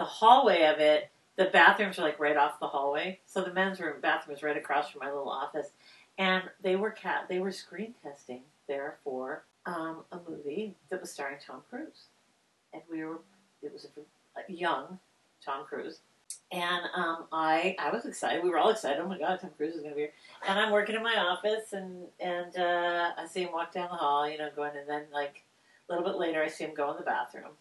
the 0.00 0.06
hallway 0.06 0.64
of 0.64 0.80
it. 0.80 1.10
The 1.36 1.44
bathrooms 1.44 1.98
are 1.98 2.02
like 2.02 2.18
right 2.18 2.36
off 2.36 2.58
the 2.58 2.66
hallway, 2.66 3.20
so 3.26 3.42
the 3.42 3.52
men's 3.52 3.80
room 3.80 4.00
bathroom 4.00 4.34
was 4.34 4.42
right 4.42 4.56
across 4.56 4.90
from 4.90 5.00
my 5.00 5.08
little 5.08 5.28
office. 5.28 5.68
And 6.18 6.44
they 6.62 6.74
were 6.74 6.90
cat 6.90 7.26
they 7.28 7.38
were 7.38 7.52
screen 7.52 7.94
testing 8.02 8.40
there 8.66 8.96
for 9.04 9.44
um, 9.66 10.04
a 10.10 10.18
movie 10.28 10.74
that 10.88 11.02
was 11.02 11.10
starring 11.10 11.36
Tom 11.46 11.60
Cruise, 11.68 12.06
and 12.72 12.82
we 12.90 13.04
were 13.04 13.20
it 13.62 13.72
was 13.72 13.84
a, 13.84 14.40
a 14.40 14.52
young 14.52 14.98
Tom 15.44 15.66
Cruise. 15.66 16.00
And 16.50 16.82
um, 16.96 17.26
I 17.30 17.76
I 17.78 17.90
was 17.90 18.06
excited. 18.06 18.42
We 18.42 18.48
were 18.48 18.58
all 18.58 18.70
excited. 18.70 19.00
Oh 19.00 19.08
my 19.08 19.18
God, 19.18 19.38
Tom 19.40 19.50
Cruise 19.58 19.74
is 19.74 19.80
going 19.80 19.92
to 19.92 19.96
be 19.96 20.02
here. 20.02 20.12
And 20.48 20.58
I'm 20.58 20.72
working 20.72 20.96
in 20.96 21.02
my 21.02 21.16
office, 21.16 21.74
and 21.74 22.06
and 22.18 22.56
uh, 22.56 23.10
I 23.18 23.26
see 23.26 23.42
him 23.42 23.52
walk 23.52 23.74
down 23.74 23.90
the 23.90 23.96
hall, 23.96 24.28
you 24.28 24.38
know, 24.38 24.48
going. 24.56 24.72
And 24.78 24.88
then 24.88 25.04
like 25.12 25.44
a 25.88 25.92
little 25.92 26.08
bit 26.08 26.18
later, 26.18 26.42
I 26.42 26.48
see 26.48 26.64
him 26.64 26.74
go 26.74 26.90
in 26.90 26.96
the 26.96 27.02
bathroom, 27.02 27.52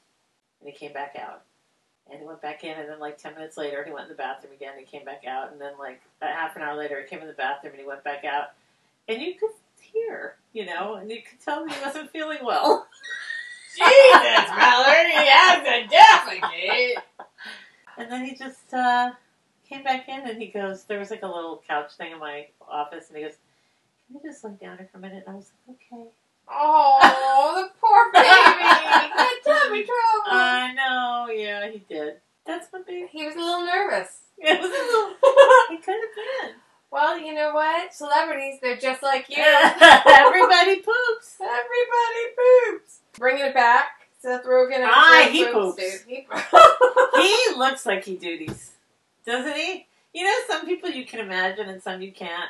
and 0.62 0.70
he 0.70 0.74
came 0.74 0.94
back 0.94 1.18
out. 1.22 1.44
And 2.12 2.20
he 2.20 2.26
went 2.26 2.42
back 2.42 2.64
in, 2.64 2.78
and 2.78 2.90
then 2.90 3.00
like 3.00 3.18
ten 3.18 3.36
minutes 3.36 3.58
later, 3.58 3.84
he 3.84 3.92
went 3.92 4.06
in 4.06 4.10
the 4.10 4.16
bathroom 4.16 4.54
again. 4.54 4.74
And 4.78 4.80
he 4.80 4.86
came 4.86 5.06
back 5.06 5.24
out, 5.28 5.52
and 5.52 5.62
then 5.62 5.74
like 5.80 6.02
a 6.22 6.28
half 6.28 6.56
an 6.56 6.62
hour 6.64 6.76
later, 6.78 7.02
he 7.02 7.08
came 7.08 7.22
in 7.22 7.28
the 7.28 7.34
bathroom, 7.34 7.74
and 7.74 7.82
he 7.82 7.88
went 7.88 8.04
back 8.04 8.26
out. 8.26 8.52
And 9.08 9.22
you 9.22 9.36
could 9.36 9.52
hear, 9.82 10.36
you 10.54 10.66
know, 10.66 10.96
and 10.96 11.10
you 11.10 11.22
could 11.28 11.40
tell 11.44 11.66
that 11.66 11.74
he 11.76 11.82
wasn't 11.86 12.12
feeling 12.14 12.40
well. 12.44 12.88
Jesus, 13.76 14.50
Mallory, 14.58 15.14
you 15.14 15.32
have 15.32 15.64
to 15.64 15.96
defecate. 15.96 16.96
And 17.98 18.12
then 18.12 18.26
he 18.26 18.36
just 18.36 18.74
uh, 18.74 19.12
came 19.68 19.84
back 19.84 20.08
in 20.10 20.28
and 20.28 20.42
he 20.42 20.48
goes, 20.48 20.84
there 20.86 21.00
was 21.00 21.12
like 21.12 21.24
a 21.24 21.28
little 21.28 21.62
couch 21.68 21.94
thing 21.98 22.12
in 22.12 22.20
my 22.20 22.48
office, 22.68 23.10
and 23.10 23.18
he 23.18 23.24
goes, 23.24 23.36
Can 24.08 24.16
you 24.16 24.32
just 24.32 24.44
lay 24.44 24.52
down 24.62 24.78
here 24.78 24.90
for 24.92 24.98
a 24.98 25.02
minute? 25.02 25.24
And 25.28 25.36
I 25.36 25.38
was 25.38 25.52
like, 25.68 25.78
Okay. 25.92 26.10
Oh, 26.52 27.64
the 27.64 27.72
poor 27.80 28.12
baby. 28.12 28.26
Got 29.46 29.64
tummy 29.64 29.84
trouble. 29.84 30.28
I 30.28 30.74
know, 30.74 31.34
yeah, 31.34 31.70
he 31.70 31.80
did. 31.80 32.16
That's 32.46 32.68
what 32.72 32.86
baby. 32.88 33.08
he 33.12 33.26
was 33.26 33.36
a 33.36 33.40
little 33.40 33.66
nervous. 33.66 34.18
It 34.42 34.58
was 34.58 34.70
a 34.70 34.72
little, 34.72 35.16
he 35.70 35.78
could 35.84 35.96
have 35.96 36.16
been. 36.48 36.56
well, 36.90 37.20
you 37.20 37.34
know 37.34 37.54
what? 37.54 37.94
Celebrities, 37.94 38.60
they're 38.62 38.78
just 38.78 39.04
like 39.04 39.26
you. 39.30 39.36
Everybody 39.44 40.78
poops. 40.78 41.36
Everybody 41.42 42.24
poops. 42.38 43.00
Bringing 43.18 43.46
it 43.48 43.54
back. 43.54 43.88
Seth 44.22 44.46
Rogen. 44.46 44.80
Ah, 44.82 45.28
he 45.30 45.44
poops, 45.46 45.76
poops. 45.82 46.04
He 46.08 46.26
He 47.22 47.58
looks 47.58 47.86
like 47.86 48.06
he 48.06 48.16
duties, 48.16 48.72
doesn't 49.26 49.56
he? 49.56 49.88
You 50.14 50.24
know, 50.24 50.34
some 50.48 50.66
people 50.66 50.90
you 50.90 51.06
can 51.06 51.20
imagine 51.20 51.68
and 51.68 51.84
some 51.84 52.02
you 52.02 52.14
can't. 52.14 52.50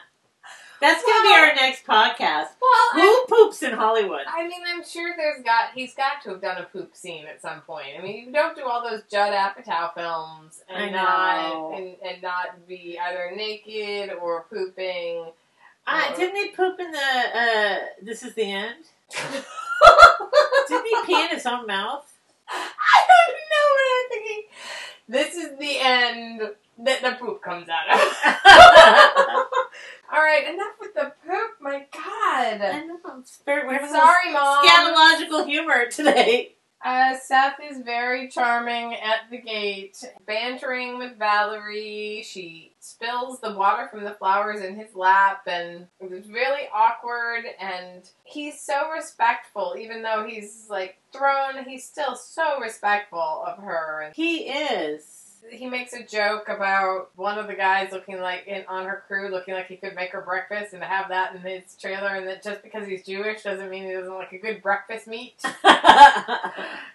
That's 0.82 1.04
going 1.04 1.18
to 1.18 1.24
be 1.24 1.34
our 1.34 1.56
next 1.56 1.86
podcast. 1.86 2.48
well, 2.62 2.72
I'm 2.94 3.00
Who 3.02 3.26
poops 3.28 3.63
in 3.63 3.74
Hollywood? 3.74 4.22
I 4.28 4.48
mean, 4.48 4.62
I'm 4.68 4.84
sure 4.84 5.13
there's 5.18 5.44
got 5.44 5.72
he's 5.76 5.94
got 5.94 6.22
to 6.24 6.30
have 6.30 6.42
done 6.42 6.58
a 6.62 6.65
poop 6.65 6.96
scene 6.96 7.26
at 7.26 7.42
some 7.42 7.62
point. 7.62 7.88
I 7.98 8.02
mean, 8.02 8.28
you 8.28 8.32
don't 8.32 8.56
do 8.56 8.63
all 8.63 8.82
those 8.88 9.02
Judd 9.12 9.34
Apatow 9.34 9.94
films 9.94 10.62
and 10.70 10.94
not 10.94 11.74
and, 11.78 11.96
and 12.06 12.22
not 12.22 12.68
be 12.68 12.98
either 13.00 13.32
naked 13.36 14.15
or 14.22 14.46
pooping. 14.50 15.26
Uh, 15.86 16.15
didn't 16.15 16.36
he 16.36 16.52
poop 16.52 16.80
in 16.80 16.92
the? 16.92 16.98
Uh, 17.00 17.80
this 18.02 18.24
is 18.24 18.34
the 18.36 18.44
end. 18.44 18.86
Didn't 20.68 20.86
he 20.86 20.96
pee 21.06 21.24
in 21.24 21.30
his 21.30 21.46
own 21.46 21.65
mouth? 21.65 22.06
I 22.48 23.06
don't 23.08 23.38
know 23.52 23.65
what 23.74 23.86
I'm 23.96 24.10
thinking. 24.10 24.44
This 25.08 25.36
is 25.36 25.58
the 25.58 25.80
end 25.80 26.42
that 26.80 27.02
the 27.02 27.12
poop 27.20 27.42
comes 27.42 27.68
out 27.70 27.89
of. 27.89 29.48
All 30.12 30.19
right, 30.19 30.52
enough 30.54 30.74
with 30.80 30.93
the 30.95 31.13
poop. 31.26 31.52
My 31.62 31.86
God. 31.93 32.62
I 32.62 32.84
know. 32.86 32.98
It's 33.19 33.39
very, 33.45 33.67
we're 33.67 33.88
Sorry, 33.88 34.34
mom. 34.34 34.65
Scatological 34.65 35.45
humor 35.45 35.86
today. 35.89 36.56
Uh, 36.84 37.17
Seth 37.17 37.58
is 37.69 37.80
very 37.80 38.30
charming 38.30 38.95
at 38.95 39.30
the 39.30 39.38
gate, 39.38 40.02
bantering 40.26 40.98
with 40.98 41.17
Valerie. 41.17 42.24
She 42.26 42.72
spills 42.80 43.41
the 43.41 43.54
water 43.54 43.89
from 43.89 44.06
the 44.06 44.13
flowers 44.13 44.62
in 44.62 44.78
his 44.78 44.95
lap, 44.95 45.41
and 45.45 45.88
it 46.00 46.10
was 46.10 46.30
really 46.30 46.69
awkward. 46.74 47.43
And 47.60 48.10
he's 48.24 48.62
so 48.62 48.91
respectful, 48.91 49.76
even 49.78 50.02
though 50.02 50.26
he's 50.26 50.67
like 50.69 50.98
thrown. 51.12 51.65
He's 51.65 51.84
still 51.84 52.15
so 52.15 52.62
respectful 52.62 53.43
of 53.45 53.62
her. 53.62 54.12
He 54.15 54.48
is. 54.48 55.18
He 55.52 55.67
makes 55.67 55.93
a 55.93 56.04
joke 56.04 56.49
about 56.49 57.10
one 57.15 57.38
of 57.38 57.47
the 57.47 57.54
guys 57.54 57.91
looking 57.91 58.19
like 58.19 58.45
in 58.47 58.63
on 58.67 58.86
her 58.86 59.04
crew 59.08 59.30
looking 59.30 59.54
like 59.54 59.67
he 59.67 59.75
could 59.78 59.95
make 59.95 60.12
her 60.12 60.21
breakfast 60.21 60.73
and 60.73 60.84
have 60.84 61.10
that 61.10 61.36
in 61.36 61.41
his 61.41 61.75
trailer 61.80 62.15
and 62.15 62.28
that 62.28 62.43
just 62.43 62.62
because 62.63 62.88
he's 62.88 63.06
Jewish 63.06 63.43
doesn't 63.43 63.69
mean 63.69 63.86
he 63.86 63.93
doesn't 63.93 64.13
like 64.13 64.32
a 64.34 64.38
good 64.38 64.62
breakfast 64.62 65.08
meat. 65.08 65.36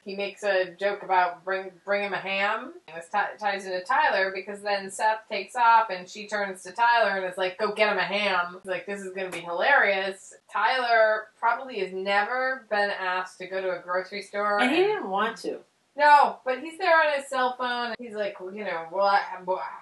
He 0.05 0.17
makes 0.17 0.43
a 0.43 0.71
joke 0.79 1.03
about 1.03 1.45
bring 1.45 1.71
bring 1.85 2.03
him 2.03 2.13
a 2.13 2.19
ham. 2.19 2.75
And 2.89 2.97
this 2.99 3.09
ti- 3.11 3.39
ties 3.41 3.65
into 3.65 3.81
Tyler 3.85 4.33
because 4.35 4.61
then 4.61 4.91
Seth 4.91 5.21
takes 5.31 5.57
off 5.57 5.89
and 5.89 6.07
she 6.07 6.27
turns 6.27 6.63
to 6.65 6.73
Tyler 6.73 7.17
and 7.17 7.25
is 7.25 7.39
like, 7.39 7.59
"Go 7.59 7.73
get 7.73 7.91
him 7.91 7.97
a 7.99 8.03
ham." 8.03 8.61
Like 8.65 8.85
this 8.85 9.01
is 9.01 9.15
gonna 9.15 9.31
be 9.31 9.41
hilarious. 9.41 10.35
Tyler 10.53 11.29
probably 11.39 11.79
has 11.81 11.93
never 11.93 12.67
been 12.69 12.91
asked 12.91 13.39
to 13.39 13.47
go 13.47 13.63
to 13.63 13.79
a 13.79 13.81
grocery 13.81 14.21
store. 14.21 14.61
and 14.61 14.71
he 14.71 14.77
didn't 14.83 15.09
want 15.09 15.39
to. 15.39 15.61
No, 15.97 16.41
but 16.45 16.59
he's 16.61 16.77
there 16.79 16.97
on 16.97 17.17
his 17.17 17.29
cell 17.29 17.55
phone. 17.57 17.87
And 17.89 17.97
he's 17.99 18.17
like, 18.17 18.37
you 18.41 18.65
know, 18.65 18.87
well, 18.91 19.07
I, 19.07 19.21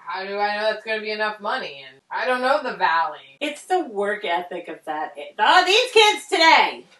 how 0.07 0.25
do 0.27 0.39
I 0.39 0.57
know 0.57 0.63
that's 0.65 0.85
going 0.85 0.99
to 0.99 1.03
be 1.03 1.11
enough 1.11 1.41
money? 1.41 1.85
And 1.89 2.01
I 2.11 2.27
don't 2.27 2.43
know 2.43 2.63
the 2.63 2.77
valley. 2.77 3.39
It's 3.41 3.65
the 3.65 3.85
work 3.85 4.25
ethic 4.25 4.69
of 4.69 4.85
that. 4.85 5.15
Oh, 5.39 5.65
these 5.65 5.93
kids 5.93 6.27
today. 6.29 6.85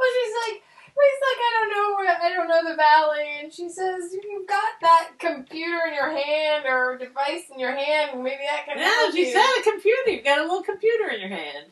Well, 0.00 0.08
she's 0.16 0.34
like, 0.48 0.62
he's 0.86 1.20
like, 1.28 1.40
I 1.44 1.50
don't 1.58 1.70
know 1.70 1.96
where, 1.96 2.16
I 2.22 2.34
don't 2.34 2.48
know 2.48 2.70
the 2.70 2.76
valley. 2.76 3.42
And 3.42 3.52
she 3.52 3.68
says, 3.68 4.12
you've 4.12 4.48
got 4.48 4.80
that 4.80 5.10
computer 5.18 5.80
in 5.88 5.94
your 5.94 6.10
hand 6.10 6.64
or 6.66 6.96
device 6.98 7.44
in 7.52 7.60
your 7.60 7.72
hand. 7.72 8.22
Maybe 8.22 8.42
that 8.48 8.64
can 8.64 8.78
help 8.78 8.88
you. 8.88 9.06
No, 9.06 9.10
she 9.12 9.26
you. 9.26 9.32
said 9.32 9.60
a 9.60 9.62
computer. 9.62 10.10
You've 10.10 10.24
got 10.24 10.38
a 10.38 10.42
little 10.42 10.62
computer 10.62 11.10
in 11.10 11.20
your 11.20 11.28
hand. 11.28 11.66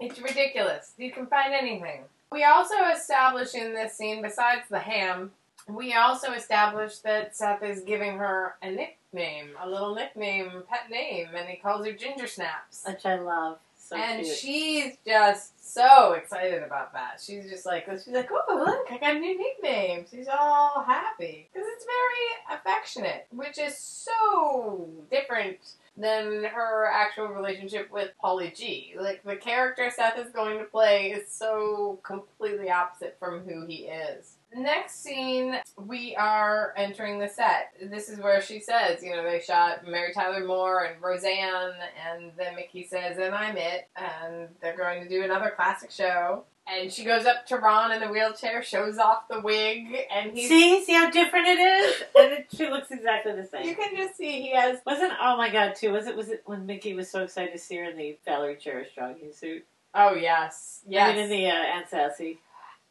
It's 0.00 0.20
ridiculous. 0.20 0.92
You 0.96 1.10
can 1.10 1.26
find 1.26 1.52
anything. 1.52 2.04
We 2.32 2.44
also 2.44 2.74
establish 2.94 3.54
in 3.54 3.74
this 3.74 3.94
scene, 3.94 4.22
besides 4.22 4.62
the 4.70 4.78
ham, 4.78 5.32
we 5.68 5.94
also 5.94 6.32
establish 6.32 6.98
that 6.98 7.36
Seth 7.36 7.62
is 7.62 7.82
giving 7.82 8.18
her 8.18 8.54
a 8.62 8.70
nickname, 8.70 9.50
a 9.60 9.68
little 9.68 9.94
nickname, 9.94 10.62
pet 10.68 10.90
name, 10.90 11.28
and 11.36 11.48
he 11.48 11.56
calls 11.56 11.86
her 11.86 11.92
Ginger 11.92 12.26
Snaps. 12.26 12.82
Which 12.86 13.04
I 13.04 13.18
love. 13.18 13.58
So 13.76 13.96
and 13.96 14.24
cute. 14.24 14.36
she's 14.36 14.96
just 15.06 15.74
so 15.74 16.12
excited 16.12 16.62
about 16.62 16.92
that. 16.94 17.20
She's 17.24 17.50
just 17.50 17.66
like, 17.66 17.86
she's 17.90 18.14
like, 18.14 18.30
oh 18.32 18.64
look, 18.64 18.90
I 18.90 18.98
got 18.98 19.16
a 19.16 19.18
new 19.18 19.36
nickname. 19.36 20.06
She's 20.10 20.28
all 20.28 20.82
happy 20.86 21.48
because 21.52 21.68
it's 21.70 21.84
very 21.84 22.58
affectionate, 22.58 23.26
which 23.30 23.58
is 23.58 23.76
so 23.76 24.88
different 25.10 25.58
than 25.96 26.44
her 26.44 26.86
actual 26.90 27.28
relationship 27.28 27.90
with 27.90 28.10
Paulie 28.22 28.56
G. 28.56 28.94
Like 28.98 29.22
the 29.24 29.36
character 29.36 29.90
Seth 29.94 30.18
is 30.18 30.32
going 30.32 30.58
to 30.58 30.64
play 30.64 31.10
is 31.10 31.30
so 31.30 32.00
completely 32.02 32.70
opposite 32.70 33.16
from 33.18 33.40
who 33.40 33.66
he 33.66 33.86
is. 33.86 34.36
Next 34.54 35.02
scene, 35.02 35.56
we 35.78 36.14
are 36.16 36.74
entering 36.76 37.18
the 37.18 37.28
set. 37.28 37.72
This 37.90 38.10
is 38.10 38.18
where 38.18 38.42
she 38.42 38.60
says, 38.60 39.02
you 39.02 39.16
know, 39.16 39.22
they 39.22 39.40
shot 39.40 39.86
Mary 39.86 40.12
Tyler 40.12 40.46
Moore 40.46 40.84
and 40.84 41.02
Roseanne, 41.02 41.72
and 42.10 42.32
then 42.36 42.56
Mickey 42.56 42.84
says, 42.84 43.16
and 43.16 43.34
I'm 43.34 43.56
it, 43.56 43.88
and 43.96 44.48
they're 44.60 44.76
going 44.76 45.02
to 45.02 45.08
do 45.08 45.22
another 45.24 45.52
classic 45.56 45.90
show. 45.90 46.44
And 46.66 46.92
she 46.92 47.04
goes 47.04 47.26
up 47.26 47.44
to 47.46 47.56
Ron 47.56 47.90
in 47.92 48.00
the 48.00 48.08
wheelchair, 48.08 48.62
shows 48.62 48.96
off 48.96 49.26
the 49.28 49.40
wig, 49.40 49.86
and 50.14 50.32
he 50.32 50.46
See, 50.46 50.84
see 50.84 50.92
how 50.92 51.10
different 51.10 51.48
it 51.48 51.58
is, 51.58 52.02
and 52.16 52.32
it, 52.32 52.46
she 52.54 52.68
looks 52.70 52.90
exactly 52.90 53.32
the 53.34 53.44
same. 53.44 53.66
You 53.66 53.74
can 53.74 53.96
just 53.96 54.16
see 54.16 54.42
he 54.42 54.54
has. 54.54 54.78
Wasn't 54.86 55.12
oh 55.20 55.36
my 55.36 55.50
god 55.50 55.74
too? 55.74 55.90
Was 55.92 56.06
it 56.06 56.16
was 56.16 56.28
it 56.28 56.42
when 56.46 56.64
Mickey 56.66 56.94
was 56.94 57.10
so 57.10 57.24
excited 57.24 57.52
to 57.52 57.58
see 57.58 57.76
her 57.78 57.84
in 57.84 57.96
the 57.96 58.16
Valerie 58.24 58.56
Cherish 58.56 58.94
jogging 58.94 59.32
suit? 59.32 59.64
Oh, 59.94 60.14
yes. 60.14 60.80
Yes. 60.88 61.14
Mean, 61.14 61.24
in 61.24 61.30
the 61.30 61.46
uh, 61.50 61.54
Aunt 61.54 61.88
Sassy. 61.88 62.38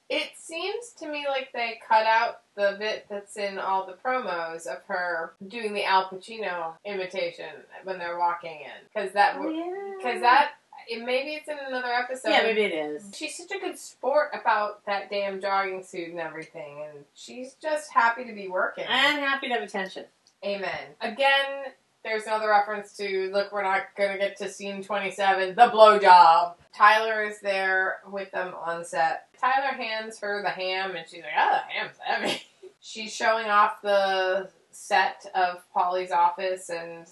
It 0.10 0.32
seems 0.36 0.90
to 1.00 1.08
me 1.08 1.26
like 1.28 1.52
they 1.54 1.80
cut 1.88 2.06
out 2.06 2.42
the 2.56 2.76
bit 2.78 3.06
that's 3.10 3.38
in 3.38 3.58
all 3.58 3.88
the 3.88 3.94
promos 3.94 4.68
of 4.68 4.84
her 4.88 5.32
doing 5.48 5.74
the 5.74 5.86
Al 5.86 6.10
Pacino 6.10 6.74
imitation 6.86 7.48
when 7.86 7.98
they're 7.98 8.20
walking 8.20 8.60
in, 8.60 8.86
because 8.94 9.14
that 9.14 9.38
Oh, 9.40 9.50
yeah. 9.50 9.94
because 9.98 10.22
that 10.22 10.52
it, 10.88 11.04
maybe 11.06 11.32
it's 11.32 11.48
in 11.48 11.58
another 11.68 11.92
episode. 11.92 12.30
yeah, 12.30 12.44
maybe 12.44 12.62
it 12.62 12.74
is. 12.74 13.12
She's 13.16 13.38
such 13.38 13.52
a 13.52 13.60
good 13.60 13.78
sport 13.78 14.30
about 14.40 14.86
that 14.86 15.10
damn 15.10 15.42
jogging 15.42 15.84
suit 15.84 16.10
and 16.10 16.20
everything, 16.20 16.84
and 16.90 17.06
she's 17.14 17.56
just 17.62 17.92
happy 17.92 18.26
to 18.26 18.34
be 18.34 18.48
working. 18.48 18.86
I'm 18.88 19.20
happy 19.20 19.48
to 19.48 19.54
have 19.54 19.64
attention. 19.64 20.06
Amen. 20.44 20.96
Again, 21.02 21.72
there's 22.04 22.24
another 22.24 22.50
reference 22.50 22.94
to 22.98 23.30
look, 23.32 23.52
we're 23.52 23.64
not 23.64 23.84
gonna 23.98 24.18
get 24.18 24.38
to 24.38 24.50
scene 24.50 24.84
27, 24.84 25.56
the 25.56 25.70
blowjob. 25.70 26.56
Tyler 26.74 27.24
is 27.24 27.40
there 27.42 28.00
with 28.10 28.32
them 28.32 28.54
on 28.66 28.84
set. 28.84 29.28
Tyler 29.40 29.74
hands 29.76 30.20
her 30.20 30.42
the 30.42 30.50
ham, 30.50 30.96
and 30.96 31.08
she's 31.08 31.22
like, 31.22 31.32
"Oh, 31.38 31.60
the 31.68 31.74
ham's 31.74 31.98
heavy." 32.00 32.42
she's 32.82 33.14
showing 33.14 33.48
off 33.48 33.82
the 33.82 34.50
set 34.72 35.26
of 35.36 35.64
Paulie's 35.76 36.12
office 36.12 36.70
and 36.70 37.06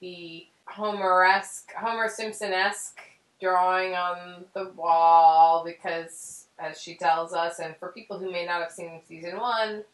the 0.00 0.46
Homer-esque, 0.66 1.72
Homer 1.74 2.08
Simpson-esque 2.08 3.00
drawing 3.40 3.94
on 3.94 4.44
the 4.54 4.70
wall 4.76 5.62
because, 5.64 6.46
as 6.58 6.80
she 6.80 6.94
tells 6.96 7.32
us, 7.32 7.58
and 7.58 7.76
for 7.76 7.88
people 7.88 8.18
who 8.18 8.30
may 8.30 8.46
not 8.46 8.62
have 8.62 8.70
seen 8.72 9.00
season 9.06 9.38
one, 9.38 9.84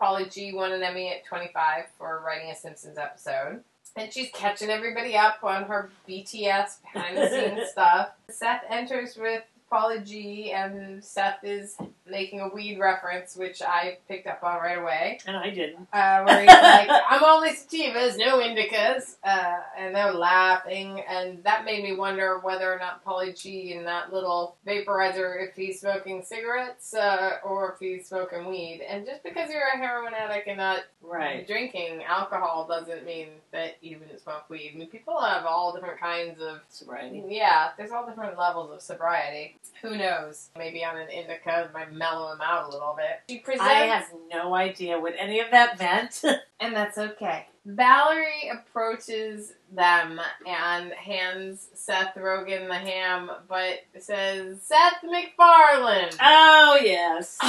Paulie 0.00 0.32
G 0.32 0.52
won 0.54 0.72
an 0.72 0.82
Emmy 0.82 1.10
at 1.10 1.24
25 1.24 1.84
for 1.98 2.22
writing 2.24 2.50
a 2.50 2.56
Simpsons 2.56 2.98
episode. 2.98 3.62
And 3.96 4.12
she's 4.12 4.30
catching 4.32 4.70
everybody 4.70 5.16
up 5.16 5.42
on 5.42 5.64
her 5.64 5.90
BTS 6.08 6.82
behind 6.82 7.16
the 7.16 7.28
scenes 7.28 7.68
stuff. 7.72 8.10
Seth 8.30 8.62
enters 8.70 9.16
with 9.16 9.42
Paulie 9.70 10.04
G, 10.06 10.52
and 10.52 11.02
Seth 11.04 11.44
is 11.44 11.76
making 12.06 12.40
a 12.40 12.48
weed 12.48 12.78
reference, 12.80 13.36
which 13.36 13.62
I 13.62 13.98
picked 14.08 14.26
up 14.26 14.42
on 14.42 14.56
right 14.60 14.78
away. 14.78 15.20
And 15.26 15.36
I 15.36 15.50
didn't. 15.50 15.86
Uh, 15.92 16.22
where 16.24 16.40
he's 16.40 16.48
like, 16.48 16.88
I'm 17.08 17.22
only 17.22 17.50
sativas, 17.50 18.18
no 18.18 18.38
indicas. 18.40 19.16
Uh, 19.22 19.58
and 19.78 19.94
they're 19.94 20.12
laughing, 20.12 21.02
and 21.08 21.42
that 21.44 21.64
made 21.64 21.84
me 21.84 21.94
wonder 21.94 22.40
whether 22.40 22.72
or 22.72 22.78
not 22.78 23.04
Paulie 23.04 23.40
G 23.40 23.72
and 23.74 23.86
that 23.86 24.12
little 24.12 24.56
vaporizer, 24.66 25.48
if 25.48 25.54
he's 25.54 25.80
smoking 25.80 26.22
cigarettes 26.24 26.92
uh, 26.94 27.36
or 27.44 27.72
if 27.74 27.78
he's 27.78 28.08
smoking 28.08 28.46
weed. 28.48 28.82
And 28.88 29.06
just 29.06 29.22
because 29.22 29.50
you're 29.50 29.68
a 29.72 29.78
heroin 29.78 30.14
addict 30.14 30.48
and 30.48 30.58
not 30.58 30.80
Right. 31.02 31.46
drinking 31.46 32.02
alcohol 32.04 32.66
doesn't 32.68 33.04
mean 33.06 33.28
that 33.52 33.76
you 33.80 33.98
wouldn't 33.98 34.20
smoke 34.20 34.48
weed. 34.50 34.72
I 34.74 34.78
mean, 34.78 34.88
people 34.88 35.18
have 35.20 35.44
all 35.46 35.72
different 35.72 35.98
kinds 35.98 36.40
of 36.42 36.60
Sobriety. 36.68 37.22
yeah, 37.28 37.70
there's 37.76 37.90
all 37.90 38.06
different 38.06 38.38
levels 38.38 38.70
of 38.72 38.80
sobriety. 38.82 39.56
Who 39.82 39.96
knows? 39.96 40.50
Maybe 40.56 40.84
on 40.84 40.98
an 40.98 41.08
indica 41.08 41.62
it 41.64 41.72
might 41.72 41.92
mellow 41.92 42.32
him 42.32 42.40
out 42.42 42.68
a 42.68 42.70
little 42.70 42.94
bit. 42.96 43.20
She 43.28 43.38
presents, 43.38 43.64
I 43.64 43.86
have 43.86 44.06
no 44.30 44.54
idea 44.54 45.00
what 45.00 45.14
any 45.18 45.40
of 45.40 45.50
that 45.52 45.78
meant. 45.78 46.22
and 46.60 46.76
that's 46.76 46.98
okay. 46.98 47.46
Valerie 47.64 48.50
approaches 48.52 49.52
them 49.72 50.20
and 50.46 50.92
hands 50.92 51.68
Seth 51.74 52.14
Rogen 52.14 52.68
the 52.68 52.74
ham, 52.74 53.30
but 53.48 53.80
says 53.98 54.62
Seth 54.62 55.02
MacFarlane. 55.02 56.10
oh 56.20 56.78
yes. 56.82 57.38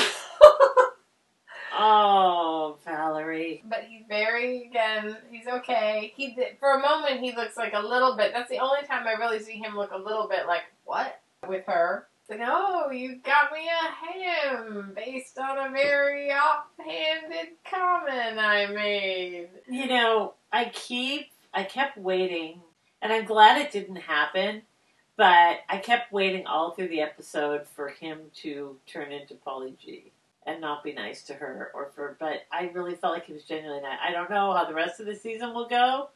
Oh, 1.74 2.78
Valerie. 2.84 3.64
But 3.66 3.86
he's 3.88 4.04
very 4.08 4.66
again. 4.66 5.16
He's 5.32 5.48
okay. 5.48 6.14
He 6.16 6.34
did, 6.34 6.58
for 6.60 6.74
a 6.74 6.82
moment 6.82 7.22
he 7.22 7.34
looks 7.34 7.56
like 7.56 7.74
a 7.74 7.80
little 7.80 8.18
bit. 8.18 8.34
That's 8.34 8.50
the 8.50 8.60
only 8.60 8.86
time 8.86 9.08
I 9.08 9.14
really 9.14 9.40
see 9.40 9.54
him 9.54 9.76
look 9.78 9.92
a 9.92 9.98
little 9.98 10.28
bit 10.28 10.48
like 10.48 10.64
what 10.84 11.22
with 11.48 11.66
her. 11.66 12.08
Like, 12.30 12.40
oh, 12.46 12.92
you 12.92 13.18
got 13.18 13.52
me 13.52 13.68
a 13.68 13.92
ham 13.92 14.94
based 14.96 15.38
on 15.38 15.58
a 15.58 15.70
very 15.72 16.32
offhanded 16.32 17.56
comment 17.70 18.40
I 18.40 18.68
made. 18.68 19.50
You 19.68 19.88
know, 19.88 20.36
I 20.52 20.72
keep, 20.74 21.30
I 21.54 21.64
kept 21.64 21.98
waiting, 21.98 22.62
and 23.02 23.12
I'm 23.12 23.26
glad 23.26 23.60
it 23.60 23.74
didn't 23.74 23.98
happen. 23.98 24.62
But 25.18 25.58
I 25.70 25.78
kept 25.84 26.14
waiting 26.14 26.48
all 26.48 26.72
through 26.72 26.88
the 26.88 27.02
episode 27.02 27.68
for 27.68 27.90
him 27.90 28.20
to 28.36 28.78
turn 28.88 29.12
into 29.12 29.34
Paulie 29.34 29.78
G 29.78 30.12
and 30.48 30.62
not 30.62 30.86
be 30.86 30.94
nice 30.94 31.24
to 31.24 31.34
her, 31.34 31.70
or 31.74 31.92
for. 31.94 32.16
But 32.18 32.44
I 32.50 32.72
really 32.74 32.96
felt 32.96 33.14
like 33.14 33.26
he 33.26 33.34
was 33.34 33.44
genuinely 33.44 33.82
nice. 33.82 34.00
I 34.02 34.12
don't 34.12 34.30
know 34.30 34.54
how 34.54 34.64
the 34.64 34.74
rest 34.74 35.02
of 35.02 35.06
the 35.06 35.16
season 35.16 35.54
will 35.54 35.68
go, 35.68 36.10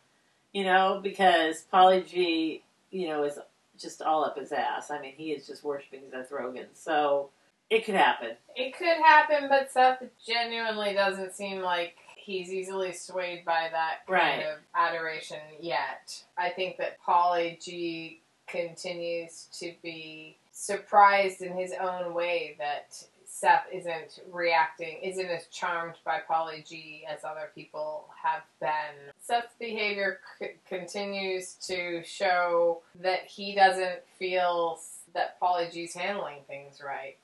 you 0.53 0.63
know, 0.63 1.01
because 1.03 1.65
Paulie 1.71 2.07
G, 2.07 2.63
you 2.89 3.09
know, 3.09 3.25
is 3.25 3.37
just 3.79 4.01
all 4.01 4.23
up 4.25 4.37
his 4.37 4.51
ass. 4.51 4.91
I 4.91 4.99
mean, 4.99 5.13
he 5.15 5.31
is 5.31 5.47
just 5.47 5.63
worshiping 5.63 6.01
Seth 6.11 6.29
Rogen. 6.31 6.65
So 6.73 7.29
it 7.69 7.85
could 7.85 7.95
happen. 7.95 8.31
It 8.55 8.77
could 8.77 8.97
happen, 9.03 9.49
but 9.49 9.71
Seth 9.71 10.03
genuinely 10.25 10.93
doesn't 10.93 11.33
seem 11.33 11.61
like 11.61 11.95
he's 12.15 12.51
easily 12.51 12.93
swayed 12.93 13.45
by 13.45 13.69
that 13.71 14.05
kind 14.07 14.41
Right. 14.43 14.45
of 14.45 14.59
adoration 14.73 15.39
yet. 15.59 16.23
I 16.37 16.49
think 16.49 16.77
that 16.77 16.99
Paulie 17.01 17.63
G 17.63 18.21
continues 18.47 19.47
to 19.59 19.73
be 19.83 20.37
surprised 20.51 21.41
in 21.41 21.55
his 21.55 21.73
own 21.73 22.13
way 22.13 22.55
that 22.59 23.03
Seth 23.25 23.65
isn't 23.71 24.21
reacting, 24.31 25.01
isn't 25.03 25.25
as 25.27 25.47
charmed 25.47 25.95
by 26.05 26.21
Paulie 26.29 26.65
G 26.67 27.05
as 27.07 27.23
other 27.25 27.51
people 27.53 28.09
have 28.23 28.43
been. 28.59 29.11
Seth's 29.25 29.55
behavior 29.59 30.19
c- 30.39 30.51
continues 30.67 31.53
to 31.67 32.03
show 32.03 32.81
that 33.01 33.21
he 33.25 33.55
doesn't 33.55 33.99
feel 34.19 34.79
that 35.13 35.39
Paulie 35.41 35.71
G's 35.73 35.93
handling 35.95 36.39
things 36.47 36.81
right, 36.85 37.17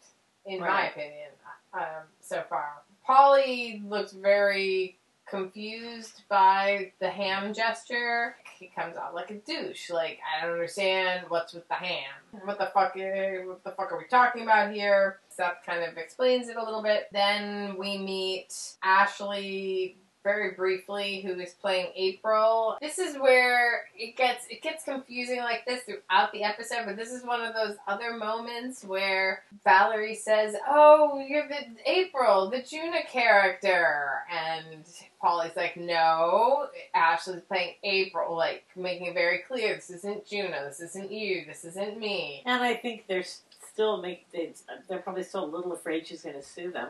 in 0.45 0.59
my 0.61 0.87
opinion, 0.89 1.29
um, 1.73 2.03
so 2.19 2.43
far. 2.49 2.69
Paulie 3.07 3.87
looks 3.87 4.13
very 4.13 4.97
confused 5.29 6.23
by 6.29 6.91
the 6.99 7.09
ham 7.09 7.53
gesture. 7.53 8.35
He 8.59 8.67
comes 8.75 8.97
out 8.97 9.15
like 9.15 9.31
a 9.31 9.35
douche. 9.35 9.89
Like 9.89 10.19
I 10.25 10.43
don't 10.45 10.53
understand 10.53 11.25
what's 11.29 11.53
with 11.53 11.67
the 11.67 11.73
ham. 11.75 12.11
What 12.43 12.57
the 12.59 12.69
fuck? 12.73 12.95
eh, 12.97 13.43
What 13.45 13.63
the 13.63 13.71
fuck 13.71 13.91
are 13.91 13.97
we 13.97 14.05
talking 14.05 14.43
about 14.43 14.71
here? 14.73 15.19
Seth 15.29 15.57
kind 15.65 15.83
of 15.83 15.97
explains 15.97 16.49
it 16.49 16.57
a 16.57 16.63
little 16.63 16.83
bit. 16.83 17.07
Then 17.13 17.77
we 17.77 17.97
meet 17.97 18.53
Ashley 18.83 19.95
very 20.23 20.51
briefly, 20.51 21.21
who 21.21 21.39
is 21.39 21.53
playing 21.53 21.91
April. 21.95 22.77
This 22.81 22.99
is 22.99 23.17
where 23.17 23.85
it 23.97 24.15
gets 24.15 24.45
it 24.49 24.61
gets 24.61 24.83
confusing 24.83 25.39
like 25.39 25.65
this 25.65 25.83
throughout 25.83 26.31
the 26.31 26.43
episode, 26.43 26.85
but 26.85 26.97
this 26.97 27.11
is 27.11 27.23
one 27.23 27.41
of 27.41 27.53
those 27.53 27.77
other 27.87 28.13
moments 28.13 28.83
where 28.83 29.43
Valerie 29.63 30.15
says, 30.15 30.55
"Oh, 30.67 31.23
you're 31.27 31.47
the 31.47 31.65
April, 31.85 32.49
the 32.49 32.61
Juna 32.61 33.03
character," 33.07 34.23
and 34.31 34.85
Paulie's 35.21 35.55
like, 35.55 35.77
"No, 35.77 36.67
Ashley's 36.93 37.41
playing 37.41 37.75
April, 37.83 38.35
like 38.35 38.63
making 38.75 39.07
it 39.07 39.13
very 39.13 39.39
clear 39.39 39.75
this 39.75 39.89
isn't 39.89 40.25
Juna, 40.25 40.65
this 40.65 40.79
isn't 40.79 41.11
you, 41.11 41.45
this 41.45 41.65
isn't 41.65 41.99
me." 41.99 42.43
And 42.45 42.63
I 42.63 42.75
think 42.75 43.05
they're 43.07 43.23
still 43.71 44.01
make 44.01 44.29
they, 44.31 44.53
they're 44.87 44.99
probably 44.99 45.23
still 45.23 45.45
a 45.45 45.53
little 45.53 45.73
afraid 45.73 46.07
she's 46.07 46.21
going 46.21 46.35
to 46.35 46.43
sue 46.43 46.71
them. 46.71 46.89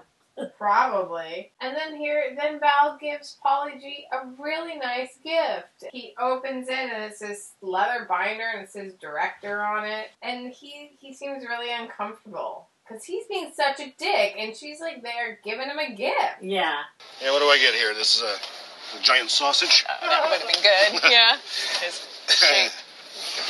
Probably. 0.58 1.52
And 1.60 1.76
then 1.76 1.96
here, 1.96 2.36
then 2.38 2.60
Val 2.60 2.98
gives 3.00 3.38
Paulie 3.46 3.80
G 3.80 4.06
a 4.12 4.28
really 4.42 4.78
nice 4.78 5.18
gift. 5.24 5.92
He 5.92 6.14
opens 6.20 6.68
it 6.68 6.74
and 6.74 7.04
it's 7.04 7.20
this 7.20 7.52
leather 7.62 8.06
binder 8.08 8.46
and 8.54 8.64
it 8.64 8.72
says 8.72 8.94
director 8.94 9.62
on 9.62 9.86
it. 9.86 10.08
And 10.22 10.52
he 10.52 10.92
he 11.00 11.14
seems 11.14 11.44
really 11.46 11.72
uncomfortable 11.72 12.68
because 12.88 13.04
he's 13.04 13.26
being 13.28 13.52
such 13.56 13.80
a 13.80 13.94
dick, 13.98 14.36
and 14.38 14.56
she's 14.56 14.80
like 14.82 15.02
there 15.02 15.40
giving 15.44 15.68
him 15.68 15.80
a 15.80 15.94
gift. 15.96 16.42
Yeah. 16.42 16.80
Yeah, 17.22 17.32
what 17.32 17.40
do 17.40 17.46
I 17.46 17.58
get 17.58 17.74
here? 17.74 17.94
This 17.94 18.16
is 18.16 18.22
a, 18.22 19.00
a 19.00 19.02
giant 19.02 19.30
sausage. 19.30 19.86
Oh, 19.88 20.08
that 20.10 20.30
would 20.30 20.42
have 20.42 20.48
been 20.52 20.62
good. 21.02 21.12
Yeah. 21.12 21.38
His 21.82 22.08
shape. 22.28 22.72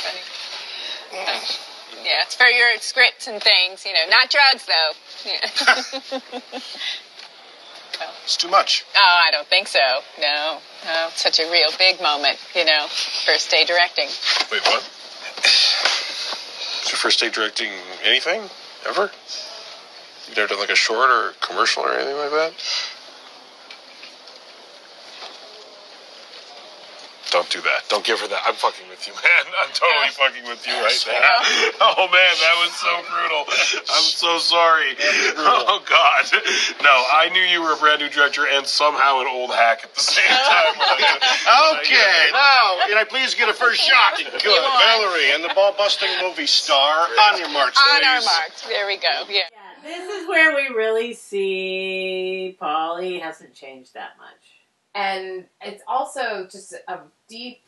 Funny. 0.02 0.20
Yeah, 2.04 2.22
it's 2.22 2.34
for 2.34 2.46
your 2.46 2.78
scripts 2.78 3.28
and 3.28 3.42
things, 3.42 3.84
you 3.84 3.92
know. 3.92 4.10
Not 4.10 4.30
drugs, 4.30 4.66
though. 4.66 4.92
Yeah. 5.26 6.20
It's 8.24 8.36
too 8.36 8.48
much. 8.48 8.84
oh, 8.96 9.22
I 9.26 9.30
don't 9.30 9.46
think 9.46 9.68
so. 9.68 9.80
No. 10.20 10.58
No. 10.84 11.08
It's 11.08 11.22
such 11.22 11.40
a 11.40 11.50
real 11.50 11.70
big 11.78 12.00
moment, 12.00 12.38
you 12.54 12.64
know. 12.64 12.86
First 12.88 13.50
day 13.50 13.64
directing. 13.64 14.06
Wait, 14.50 14.62
what? 14.62 14.82
It's 15.38 16.90
your 16.90 16.98
first 16.98 17.20
day 17.20 17.30
directing 17.30 17.70
anything 18.04 18.42
ever? 18.88 19.10
You've 20.28 20.36
never 20.36 20.48
done 20.48 20.60
like 20.60 20.70
a 20.70 20.76
short 20.76 21.10
or 21.10 21.30
a 21.30 21.32
commercial 21.40 21.82
or 21.82 21.92
anything 21.92 22.16
like 22.16 22.30
that? 22.30 22.52
Don't 27.32 27.48
do 27.48 27.60
that. 27.62 27.88
Don't 27.88 28.04
give 28.04 28.20
her 28.20 28.28
that. 28.28 28.42
I'm 28.46 28.54
fucking 28.54 28.84
with 28.92 29.08
you, 29.08 29.14
man. 29.24 29.44
I'm 29.64 29.72
totally 29.72 30.12
fucking 30.12 30.44
with 30.44 30.60
you 30.68 30.74
right 30.74 31.04
now. 31.08 31.40
Oh 31.94 32.06
man, 32.12 32.34
that 32.38 32.56
was 32.62 32.72
so 32.76 32.92
brutal. 33.10 33.42
I'm 33.90 34.04
so 34.04 34.38
sorry. 34.38 34.94
Oh 35.36 35.80
god. 35.88 36.24
No, 36.82 36.92
I 36.92 37.28
knew 37.32 37.40
you 37.40 37.62
were 37.62 37.72
a 37.72 37.76
brand 37.76 38.00
new 38.00 38.08
director 38.08 38.46
and 38.46 38.66
somehow 38.66 39.20
an 39.20 39.26
old 39.26 39.50
hack 39.50 39.80
at 39.84 39.94
the 39.94 40.00
same 40.00 40.24
time. 40.28 40.74
Okay, 41.80 42.30
now 42.32 42.86
can 42.86 42.98
I 42.98 43.04
please 43.08 43.34
get 43.34 43.48
a 43.48 43.54
first 43.54 43.80
shot? 43.82 44.14
Good. 44.18 44.42
Valerie, 44.42 45.32
and 45.34 45.42
the 45.42 45.52
ball-busting 45.54 46.08
movie 46.22 46.46
star. 46.46 47.06
On 47.32 47.38
your 47.38 47.50
marks, 47.50 47.78
On 47.78 48.04
our 48.04 48.14
ladies. 48.14 48.26
marks. 48.26 48.62
There 48.68 48.86
we 48.86 48.96
go. 48.96 49.08
Yeah. 49.28 49.42
Yeah, 49.50 49.82
this 49.82 50.22
is 50.22 50.28
where 50.28 50.54
we 50.54 50.68
really 50.74 51.14
see 51.14 52.56
Paulie 52.60 53.20
hasn't 53.20 53.54
changed 53.54 53.94
that 53.94 54.16
much. 54.18 54.61
And 54.94 55.46
it's 55.62 55.82
also 55.86 56.46
just 56.50 56.74
a 56.88 56.98
deep, 57.28 57.62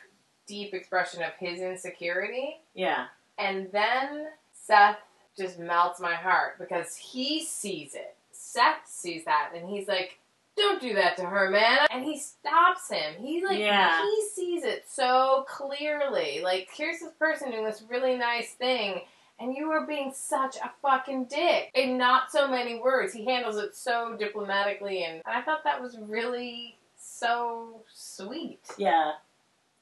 deep 0.46 0.74
expression 0.74 1.22
of 1.22 1.32
his 1.38 1.60
insecurity. 1.60 2.56
Yeah. 2.74 3.06
And 3.38 3.68
then 3.72 4.26
Seth 4.52 4.98
just 5.36 5.58
melts 5.58 6.00
my 6.00 6.14
heart 6.14 6.58
because 6.58 6.96
he 6.96 7.44
sees 7.44 7.94
it. 7.94 8.14
Seth 8.32 8.86
sees 8.86 9.24
that 9.24 9.50
and 9.54 9.68
he's 9.68 9.88
like, 9.88 10.18
don't 10.56 10.80
do 10.80 10.94
that 10.94 11.16
to 11.16 11.24
her, 11.24 11.50
man. 11.50 11.86
And 11.90 12.04
he 12.04 12.18
stops 12.18 12.88
him. 12.88 13.14
He 13.18 13.44
like 13.44 13.58
Yeah. 13.58 14.00
he 14.02 14.28
sees 14.32 14.62
it 14.62 14.84
so 14.88 15.44
clearly. 15.48 16.42
Like, 16.44 16.68
here's 16.72 17.00
this 17.00 17.12
person 17.18 17.50
doing 17.50 17.64
this 17.64 17.82
really 17.88 18.16
nice 18.16 18.52
thing, 18.52 19.00
and 19.40 19.56
you 19.56 19.72
are 19.72 19.84
being 19.84 20.12
such 20.14 20.56
a 20.58 20.70
fucking 20.80 21.24
dick. 21.24 21.72
In 21.74 21.98
not 21.98 22.30
so 22.30 22.46
many 22.46 22.78
words. 22.78 23.12
He 23.12 23.24
handles 23.24 23.56
it 23.56 23.74
so 23.74 24.14
diplomatically 24.16 25.02
and, 25.02 25.22
and 25.26 25.34
I 25.36 25.42
thought 25.42 25.64
that 25.64 25.82
was 25.82 25.98
really 25.98 26.78
so 27.24 27.82
sweet. 27.92 28.60
Yeah. 28.78 29.12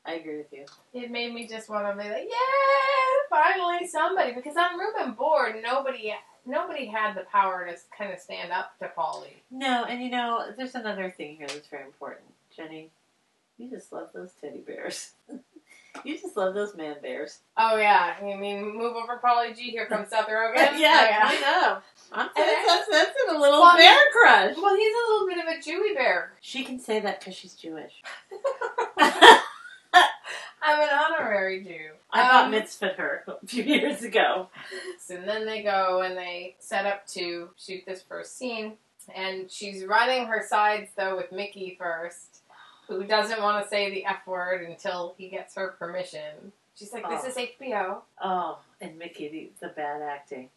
I 0.04 0.14
agree 0.14 0.38
with 0.38 0.52
you. 0.52 0.64
It 0.92 1.10
made 1.10 1.32
me 1.32 1.46
just 1.46 1.68
want 1.68 1.86
to 1.86 2.02
be 2.02 2.08
like, 2.08 2.28
yeah, 2.28 3.30
finally 3.30 3.86
somebody. 3.86 4.32
Because 4.32 4.56
on 4.56 4.78
room 4.78 4.94
and 4.98 5.16
board, 5.16 5.56
nobody 5.62 6.12
nobody 6.44 6.86
had 6.86 7.14
the 7.14 7.24
power 7.30 7.66
to 7.66 7.76
kind 7.96 8.12
of 8.12 8.18
stand 8.18 8.52
up 8.52 8.76
to 8.80 8.90
Paulie. 8.96 9.42
No, 9.50 9.84
and 9.84 10.02
you 10.02 10.10
know, 10.10 10.46
there's 10.56 10.74
another 10.74 11.10
thing 11.10 11.36
here 11.36 11.46
that's 11.46 11.68
very 11.68 11.84
important. 11.84 12.26
Jenny, 12.54 12.90
you 13.58 13.70
just 13.70 13.92
love 13.92 14.08
those 14.12 14.32
teddy 14.40 14.58
bears. 14.58 15.12
you 16.04 16.18
just 16.18 16.36
love 16.36 16.54
those 16.54 16.74
man 16.76 16.96
bears. 17.02 17.40
Oh 17.56 17.76
yeah, 17.76 18.14
I 18.20 18.36
mean 18.36 18.76
move 18.76 18.96
over, 18.96 19.20
Paulie 19.22 19.56
G? 19.56 19.70
Here 19.70 19.86
comes 19.86 20.08
Seth 20.08 20.26
Rogen. 20.28 20.78
yeah, 20.78 21.20
Oh, 21.24 21.28
kind 21.28 21.44
of. 21.76 21.82
I'm 22.12 22.28
that's, 22.36 22.88
that's, 22.90 23.10
a 23.30 23.38
little 23.38 23.60
Well, 23.60 23.76
bear 23.76 23.98
crush. 24.12 24.56
Well, 24.56 24.76
he's 24.76 24.94
a 24.94 25.12
little 25.12 25.28
bit 25.28 25.38
of 25.38 25.46
a 25.46 25.58
Jewy 25.60 25.94
bear. 25.94 26.32
She 26.40 26.64
can 26.64 26.78
say 26.78 27.00
that 27.00 27.20
because 27.20 27.34
she's 27.34 27.54
Jewish. 27.54 28.02
I'm 30.64 30.80
an 30.80 30.88
honorary 30.92 31.62
Jew. 31.64 31.90
I 32.12 32.22
bought 32.22 32.44
Um, 32.46 32.50
mitzvah 32.52 32.94
her 32.96 33.24
a 33.26 33.46
few 33.46 33.64
years 33.64 34.02
ago. 34.02 34.48
And 35.10 35.28
then 35.28 35.44
they 35.44 35.62
go 35.62 36.02
and 36.02 36.16
they 36.16 36.56
set 36.60 36.86
up 36.86 37.06
to 37.08 37.50
shoot 37.56 37.82
this 37.86 38.02
first 38.02 38.38
scene. 38.38 38.74
And 39.14 39.50
she's 39.50 39.84
running 39.84 40.26
her 40.26 40.44
sides 40.48 40.90
though 40.96 41.16
with 41.16 41.32
Mickey 41.32 41.76
first, 41.78 42.31
who 42.88 43.04
doesn't 43.04 43.40
want 43.42 43.62
to 43.62 43.68
say 43.68 43.90
the 43.90 44.04
F 44.04 44.26
word 44.26 44.62
until 44.68 45.14
he 45.18 45.28
gets 45.28 45.54
her 45.56 45.68
permission. 45.78 46.52
She's 46.74 46.92
like, 46.92 47.08
"This 47.08 47.22
Oh. 47.24 47.28
is 47.28 47.36
HBO." 47.36 48.02
Oh, 48.22 48.58
and 48.80 48.98
Mickey, 48.98 49.28
the, 49.60 49.66
the 49.68 49.72
bad 49.74 50.02
acting. 50.02 50.48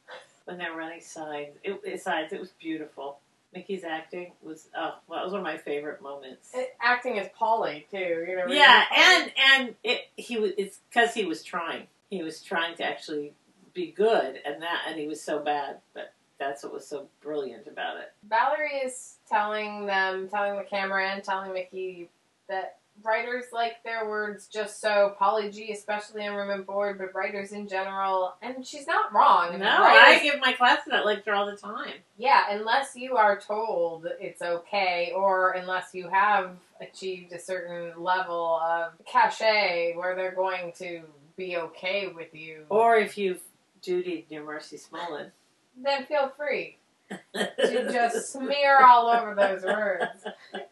When 0.46 0.58
they're 0.58 0.74
running 0.76 1.02
signs, 1.02 1.56
it, 1.64 1.80
it, 1.84 2.02
sides, 2.02 2.32
it 2.32 2.40
was 2.40 2.52
beautiful. 2.60 3.18
Mickey's 3.54 3.84
acting 3.84 4.32
was, 4.44 4.68
oh, 4.78 4.96
well, 5.08 5.18
that 5.20 5.24
was 5.24 5.32
one 5.32 5.40
of 5.42 5.46
my 5.46 5.58
favorite 5.58 6.02
moments. 6.02 6.52
It- 6.54 6.76
acting 6.82 7.18
as 7.20 7.28
Paulie 7.30 7.90
too, 7.90 8.26
you 8.28 8.36
know. 8.36 8.46
Yeah, 8.48 8.84
and 8.96 9.32
and 9.52 9.76
it 9.84 10.02
he 10.16 10.38
was 10.38 10.52
it's 10.58 10.80
because 10.90 11.14
he 11.14 11.26
was 11.26 11.44
trying. 11.44 11.88
He 12.10 12.22
was 12.22 12.42
trying 12.42 12.76
to 12.78 12.84
actually 12.84 13.34
be 13.74 13.92
good, 13.92 14.40
and 14.46 14.62
that 14.62 14.84
and 14.88 15.00
he 15.00 15.08
was 15.08 15.22
so 15.22 15.40
bad, 15.40 15.80
but 15.94 16.14
that's 16.38 16.64
what 16.64 16.74
was 16.74 16.86
so 16.86 17.08
brilliant 17.22 17.66
about 17.68 17.98
it. 17.98 18.12
Valerie 18.30 18.82
is 18.86 19.16
telling 19.28 19.86
them, 19.86 20.28
telling 20.30 20.58
the 20.58 20.64
camera 20.64 21.10
and 21.10 21.24
telling 21.24 21.54
Mickey 21.54 22.10
that 22.50 22.78
writers 23.04 23.46
like 23.52 23.84
their 23.84 24.08
words 24.08 24.48
just 24.48 24.80
so. 24.80 25.16
Paulie 25.20 25.54
G, 25.54 25.72
especially 25.72 26.26
in 26.26 26.34
Room 26.34 26.50
and 26.50 26.66
Board, 26.66 26.98
but 26.98 27.14
writers 27.14 27.52
in 27.52 27.68
general, 27.68 28.36
and 28.42 28.66
she's 28.66 28.88
not 28.88 29.14
wrong. 29.14 29.60
No, 29.60 29.68
I 29.68 30.20
give 30.24 30.40
my 30.40 30.54
class 30.54 30.80
that 30.88 31.06
lecture 31.06 31.34
all 31.34 31.46
the 31.46 31.58
time. 31.58 31.94
Yeah, 32.18 32.44
unless 32.52 32.96
you 32.96 33.18
are 33.18 33.38
told 33.40 34.08
it's 34.20 34.42
okay, 34.42 35.12
or 35.16 35.52
unless 35.52 35.94
you 35.94 36.08
have 36.08 36.52
achieved 36.82 37.34
a 37.34 37.40
certain 37.40 38.02
level 38.02 38.60
of 38.64 38.94
cachet 39.06 39.94
where 39.96 40.16
they're 40.16 40.36
going 40.36 40.72
to 40.78 41.02
be 41.38 41.58
okay 41.58 42.08
with 42.08 42.34
you, 42.34 42.66
Or 42.70 42.96
if 42.96 43.18
you've 43.18 43.42
duty 43.82 44.26
your 44.30 44.44
Marcy 44.44 44.78
Smolin. 44.78 45.30
then 45.78 46.06
feel 46.06 46.32
free 46.38 46.78
to 47.36 47.92
just 47.92 48.32
smear 48.32 48.80
all 48.84 49.08
over 49.08 49.36
those 49.36 49.64
words. 49.64 50.24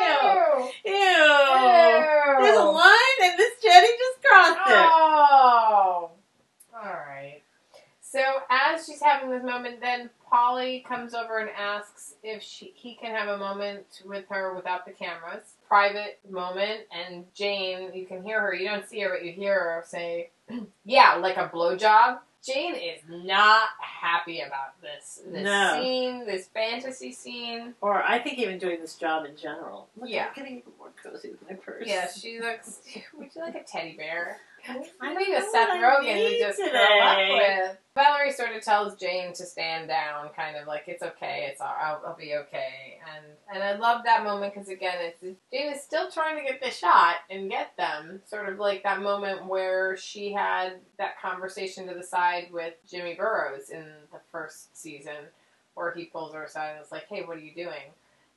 Ew. 0.00 0.68
Ew. 0.86 0.92
Ew. 0.92 2.36
There's 2.40 2.58
a 2.58 2.64
line 2.64 3.18
and 3.22 3.38
this 3.38 3.54
jetty 3.62 3.88
just 3.98 4.22
crossed 4.22 4.70
it. 4.70 4.88
Oh. 4.90 6.10
All 6.74 6.82
right. 6.82 7.42
So 8.00 8.20
as 8.50 8.86
she's 8.86 9.00
having 9.00 9.30
this 9.30 9.44
moment, 9.44 9.80
then 9.80 10.10
Paulie 10.32 10.84
comes 10.84 11.14
over 11.14 11.38
and 11.38 11.50
asks 11.50 12.14
if 12.22 12.42
she 12.42 12.72
he 12.74 12.96
can 12.96 13.14
have 13.14 13.28
a 13.28 13.38
moment 13.38 14.02
with 14.04 14.24
her 14.30 14.54
without 14.54 14.84
the 14.84 14.92
cameras, 14.92 15.54
private 15.68 16.18
moment. 16.28 16.82
And 16.90 17.24
Jane, 17.34 17.92
you 17.94 18.06
can 18.06 18.22
hear 18.22 18.40
her. 18.40 18.54
You 18.54 18.68
don't 18.68 18.88
see 18.88 19.00
her, 19.00 19.10
but 19.10 19.24
you 19.24 19.32
hear 19.32 19.54
her 19.54 19.84
say, 19.86 20.30
"Yeah, 20.84 21.14
like 21.16 21.36
a 21.36 21.48
blowjob." 21.48 22.18
Jane 22.42 22.74
is 22.74 23.00
not 23.08 23.68
happy 23.80 24.40
about 24.40 24.80
this 24.80 25.20
this 25.26 25.44
No. 25.44 25.78
scene, 25.82 26.24
this 26.26 26.46
fantasy 26.48 27.12
scene. 27.12 27.74
Or 27.82 28.02
I 28.02 28.18
think 28.18 28.38
even 28.38 28.58
doing 28.58 28.80
this 28.80 28.94
job 28.96 29.26
in 29.26 29.36
general. 29.36 29.88
Look, 29.96 30.08
Yeah. 30.08 30.28
I'm 30.28 30.34
getting 30.34 30.58
even 30.58 30.72
more 30.78 30.90
cozy 31.02 31.30
with 31.30 31.42
my 31.48 31.54
purse. 31.56 31.84
Yeah, 31.86 32.08
she 32.10 32.40
looks. 32.40 32.80
Would 33.14 33.34
you 33.34 33.42
like 33.42 33.54
a 33.56 33.62
teddy 33.62 33.94
bear? 33.96 34.38
I 35.00 35.14
need 35.14 35.34
a 35.34 35.42
Seth 35.42 35.70
Rogen 35.70 36.28
to 36.28 36.38
just 36.38 36.58
today. 36.58 36.70
curl 36.72 37.08
up 37.08 37.18
with. 37.18 37.76
Valerie 37.94 38.32
sort 38.32 38.54
of 38.54 38.62
tells 38.62 38.94
Jane 38.96 39.32
to 39.34 39.44
stand 39.44 39.88
down, 39.88 40.30
kind 40.34 40.56
of 40.56 40.66
like 40.68 40.84
it's 40.86 41.02
okay, 41.02 41.48
it's 41.50 41.60
all, 41.60 41.74
I'll, 41.78 42.00
I'll 42.06 42.16
be 42.16 42.34
okay, 42.34 42.98
and 43.14 43.24
and 43.52 43.62
I 43.62 43.76
love 43.76 44.04
that 44.04 44.22
moment 44.22 44.54
because 44.54 44.68
again, 44.68 44.94
it's 45.00 45.20
Jane 45.52 45.72
is 45.72 45.82
still 45.82 46.10
trying 46.10 46.36
to 46.38 46.44
get 46.44 46.62
the 46.62 46.70
shot 46.70 47.16
and 47.30 47.50
get 47.50 47.76
them, 47.76 48.22
sort 48.26 48.48
of 48.48 48.58
like 48.58 48.84
that 48.84 49.02
moment 49.02 49.46
where 49.46 49.96
she 49.96 50.32
had 50.32 50.74
that 50.98 51.20
conversation 51.20 51.88
to 51.88 51.94
the 51.94 52.02
side 52.02 52.48
with 52.52 52.74
Jimmy 52.88 53.14
Burrows 53.14 53.70
in 53.70 53.84
the 54.12 54.20
first 54.30 54.76
season, 54.76 55.26
where 55.74 55.92
he 55.92 56.04
pulls 56.04 56.32
her 56.32 56.44
aside 56.44 56.76
and 56.76 56.84
is 56.84 56.92
like, 56.92 57.06
"Hey, 57.08 57.22
what 57.24 57.36
are 57.36 57.40
you 57.40 57.54
doing?" 57.54 57.92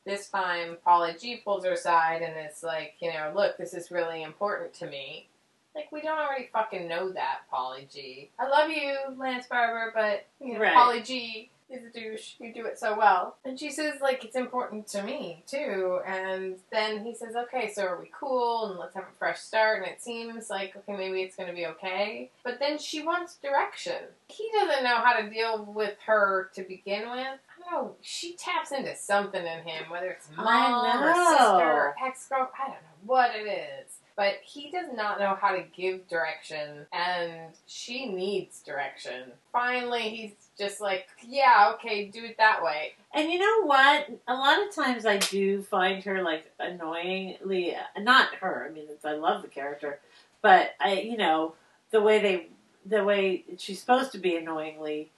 This 0.06 0.30
time, 0.30 0.78
Paulie 0.86 1.22
G 1.22 1.38
pulls 1.38 1.64
her 1.64 1.72
aside 1.72 2.22
and 2.24 2.36
it's 2.36 2.62
like, 2.62 2.96
you 3.00 3.10
know, 3.14 3.32
look, 3.34 3.58
this 3.58 3.74
is 3.74 3.90
really 3.90 4.22
important 4.24 4.74
to 4.76 4.88
me. 4.88 5.30
Like, 5.76 5.92
we 5.92 6.02
don't 6.02 6.20
already 6.20 6.50
fucking 6.54 6.88
know 6.88 7.12
that, 7.14 7.42
Paulie 7.52 7.92
G. 7.92 8.30
I 8.40 8.48
love 8.48 8.70
you, 8.70 8.96
Lance 9.18 9.48
Barber, 9.48 9.92
but, 9.96 10.26
you 10.40 10.54
know, 10.54 10.60
Right. 10.60 10.74
Paulie 10.76 11.04
G 11.06 11.50
is 11.70 11.84
a 11.84 11.90
douche. 11.90 12.34
You 12.40 12.54
do 12.54 12.66
it 12.68 12.78
so 12.78 12.96
well. 12.96 13.38
And 13.44 13.60
she 13.60 13.72
says, 13.72 13.96
like, 14.00 14.24
it's 14.24 14.36
important 14.36 14.86
to 14.90 15.02
me, 15.02 15.44
too. 15.48 16.00
And 16.06 16.58
then 16.72 17.04
he 17.04 17.16
says, 17.16 17.36
okay, 17.36 17.72
so 17.74 17.84
are 17.86 18.00
we 18.00 18.12
cool? 18.18 18.70
And 18.70 18.78
let's 18.80 18.94
have 18.94 19.06
a 19.06 19.18
fresh 19.18 19.40
start. 19.40 19.82
And 19.82 19.92
it 19.92 20.00
seems 20.00 20.52
like, 20.52 20.76
okay, 20.76 20.96
maybe 20.96 21.24
it's 21.24 21.36
going 21.36 21.50
to 21.50 21.56
be 21.56 21.66
okay. 21.66 22.30
But 22.44 22.60
then 22.60 22.78
she 22.78 23.02
wants 23.02 23.38
direction. 23.38 23.98
He 24.28 24.48
doesn't 24.54 24.84
know 24.84 24.98
how 24.98 25.14
to 25.20 25.28
deal 25.30 25.66
with 25.66 25.96
her 26.06 26.52
to 26.54 26.62
begin 26.62 27.10
with. 27.10 27.18
I 27.20 27.72
don't 27.72 27.72
know. 27.72 27.96
She 28.02 28.34
taps 28.34 28.72
into 28.72 28.96
something 28.96 29.42
in 29.44 29.64
him, 29.64 29.90
whether 29.90 30.10
it's 30.12 30.28
mom 30.38 31.04
or 31.04 31.14
sister 31.14 31.46
or 31.64 31.96
ex 32.06 32.28
girl. 32.28 32.52
I 32.60 32.66
don't 32.68 32.74
know 32.74 33.06
what 33.06 33.32
it 33.36 33.48
is. 33.48 33.98
But 34.16 34.36
he 34.44 34.70
does 34.70 34.88
not 34.94 35.20
know 35.20 35.36
how 35.42 35.56
to 35.56 35.64
give 35.76 36.08
direction, 36.08 36.86
and 36.94 37.52
she 37.66 38.06
needs 38.06 38.62
direction. 38.62 39.32
Finally, 39.52 40.10
he's 40.10 40.32
just 40.56 40.80
like, 40.80 41.08
yeah, 41.28 41.72
okay, 41.74 42.06
do 42.06 42.24
it 42.24 42.38
that 42.38 42.64
way. 42.64 42.94
And 43.16 43.32
you 43.32 43.40
know 43.40 43.66
what? 43.66 44.10
A 44.28 44.36
lot 44.36 44.62
of 44.62 44.74
times 44.74 45.08
I 45.08 45.18
do 45.18 45.64
find 45.64 46.04
her 46.04 46.22
like 46.22 46.52
annoyingly. 46.60 47.76
Not 47.98 48.36
her. 48.36 48.68
I 48.70 48.72
mean, 48.72 48.86
I 49.04 49.14
love 49.14 49.42
the 49.42 49.48
character, 49.48 50.00
but 50.44 50.76
I, 50.80 51.00
you 51.00 51.18
know, 51.18 51.56
the 51.90 52.02
way 52.02 52.22
they, 52.22 52.48
the 52.86 53.04
way 53.04 53.46
she's 53.58 53.80
supposed 53.80 54.12
to 54.12 54.20
be 54.20 54.36
annoyingly, 54.36 55.10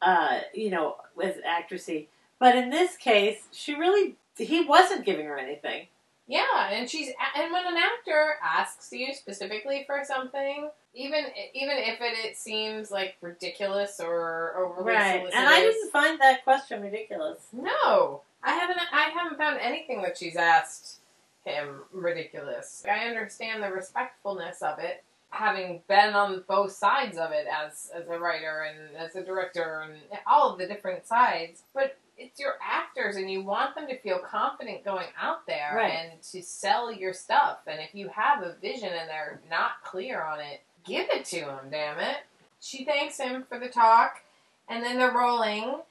uh, 0.00 0.40
you 0.52 0.70
know, 0.70 0.96
with 1.16 1.38
actressy. 1.44 2.06
But 2.38 2.54
in 2.54 2.70
this 2.70 2.96
case, 2.96 3.48
she 3.50 3.74
really, 3.74 4.14
he 4.36 4.64
wasn't 4.64 5.04
giving 5.04 5.26
her 5.26 5.38
anything. 5.38 5.88
Yeah, 6.26 6.70
and 6.70 6.88
she's 6.88 7.08
and 7.36 7.52
when 7.52 7.66
an 7.66 7.76
actor 7.76 8.36
asks 8.42 8.90
you 8.92 9.12
specifically 9.14 9.84
for 9.86 10.02
something, 10.04 10.70
even 10.94 11.26
even 11.52 11.76
if 11.76 12.00
it, 12.00 12.26
it 12.26 12.36
seems 12.36 12.90
like 12.90 13.16
ridiculous 13.20 14.00
or 14.00 14.54
overly 14.56 14.94
Right. 14.94 15.18
solicitous, 15.20 15.34
And 15.38 15.48
I 15.48 15.60
didn't 15.60 15.90
find 15.92 16.20
that 16.20 16.44
question 16.44 16.80
ridiculous. 16.80 17.46
No, 17.52 18.22
I 18.42 18.52
haven't. 18.52 18.80
I 18.92 19.10
haven't 19.10 19.36
found 19.36 19.58
anything 19.60 20.00
that 20.02 20.16
she's 20.16 20.36
asked 20.36 21.00
him 21.44 21.82
ridiculous. 21.92 22.82
I 22.90 23.06
understand 23.06 23.62
the 23.62 23.70
respectfulness 23.70 24.62
of 24.62 24.78
it, 24.78 25.04
having 25.28 25.82
been 25.88 26.14
on 26.14 26.42
both 26.48 26.72
sides 26.72 27.18
of 27.18 27.32
it 27.32 27.46
as 27.46 27.90
as 27.94 28.08
a 28.08 28.18
writer 28.18 28.62
and 28.62 28.96
as 28.96 29.14
a 29.14 29.22
director 29.22 29.82
and 29.84 29.98
all 30.26 30.52
of 30.52 30.58
the 30.58 30.66
different 30.66 31.06
sides. 31.06 31.64
But 31.74 31.98
it's 32.16 32.38
your 32.38 32.54
actors, 32.62 33.16
and 33.16 33.30
you 33.30 33.42
want 33.42 33.74
them 33.74 33.86
to 33.88 33.98
feel 33.98 34.18
confident 34.18 34.84
going 34.84 35.08
out 35.20 35.46
there 35.46 35.72
Right. 35.74 35.92
and 35.92 36.22
to 36.22 36.42
sell 36.42 36.92
your 36.92 37.12
stuff. 37.12 37.58
And 37.66 37.80
if 37.80 37.94
you 37.94 38.08
have 38.08 38.42
a 38.42 38.54
vision 38.54 38.90
and 38.92 39.08
they're 39.08 39.40
not 39.50 39.82
clear 39.82 40.22
on 40.22 40.40
it, 40.40 40.62
give 40.84 41.08
it 41.10 41.24
to 41.26 41.40
them. 41.40 41.70
Damn 41.70 41.98
it. 41.98 42.18
She 42.60 42.84
thanks 42.84 43.18
him 43.18 43.44
for 43.48 43.58
the 43.58 43.68
talk, 43.68 44.22
and 44.68 44.82
then 44.82 44.98
they're 44.98 45.12
rolling 45.12 45.82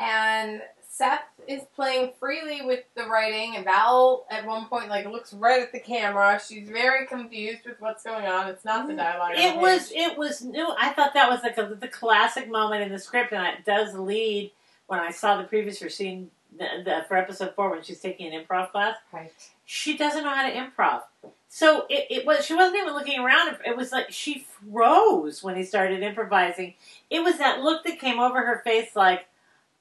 and 0.00 0.62
Seth 0.88 1.20
is 1.46 1.62
playing 1.76 2.12
freely 2.18 2.62
with 2.62 2.80
the 2.96 3.04
writing, 3.04 3.54
and 3.54 3.64
Val 3.64 4.26
at 4.30 4.44
one 4.44 4.66
point 4.66 4.88
like 4.88 5.06
looks 5.06 5.32
right 5.32 5.62
at 5.62 5.72
the 5.72 5.78
camera. 5.78 6.40
She's 6.44 6.68
very 6.68 7.06
confused 7.06 7.64
with 7.64 7.80
what's 7.80 8.02
going 8.02 8.26
on. 8.26 8.48
It's 8.48 8.64
not 8.64 8.86
the 8.86 8.94
mm-hmm. 8.94 8.98
dialogue. 8.98 9.32
It 9.36 9.58
was 9.58 9.92
it 9.94 10.18
was 10.18 10.42
new. 10.42 10.74
I 10.78 10.90
thought 10.90 11.14
that 11.14 11.30
was 11.30 11.42
like 11.42 11.58
a, 11.58 11.74
the 11.74 11.88
classic 11.88 12.50
moment 12.50 12.82
in 12.82 12.90
the 12.90 12.98
script, 12.98 13.32
and 13.32 13.46
it 13.46 13.64
does 13.64 13.94
lead 13.94 14.50
when 14.90 14.98
I 14.98 15.12
saw 15.12 15.36
the 15.36 15.44
previous 15.44 15.78
scene 15.94 16.30
the, 16.58 16.66
the, 16.84 17.04
for 17.06 17.16
episode 17.16 17.54
four 17.54 17.70
when 17.70 17.82
she's 17.82 18.00
taking 18.00 18.34
an 18.34 18.44
improv 18.44 18.72
class. 18.72 18.96
right. 19.12 19.32
She 19.64 19.96
doesn't 19.96 20.24
know 20.24 20.34
how 20.34 20.48
to 20.48 20.52
improv, 20.52 21.02
so 21.48 21.86
it, 21.88 22.06
it 22.10 22.26
was 22.26 22.44
she 22.44 22.56
wasn't 22.56 22.80
even 22.80 22.94
looking 22.94 23.20
around. 23.20 23.56
It 23.64 23.76
was 23.76 23.92
like 23.92 24.10
she 24.10 24.40
froze 24.40 25.44
when 25.44 25.54
he 25.54 25.62
started 25.62 26.02
improvising. 26.02 26.74
It 27.08 27.22
was 27.22 27.38
that 27.38 27.60
look 27.60 27.84
that 27.84 28.00
came 28.00 28.18
over 28.18 28.44
her 28.44 28.62
face, 28.64 28.96
like 28.96 29.26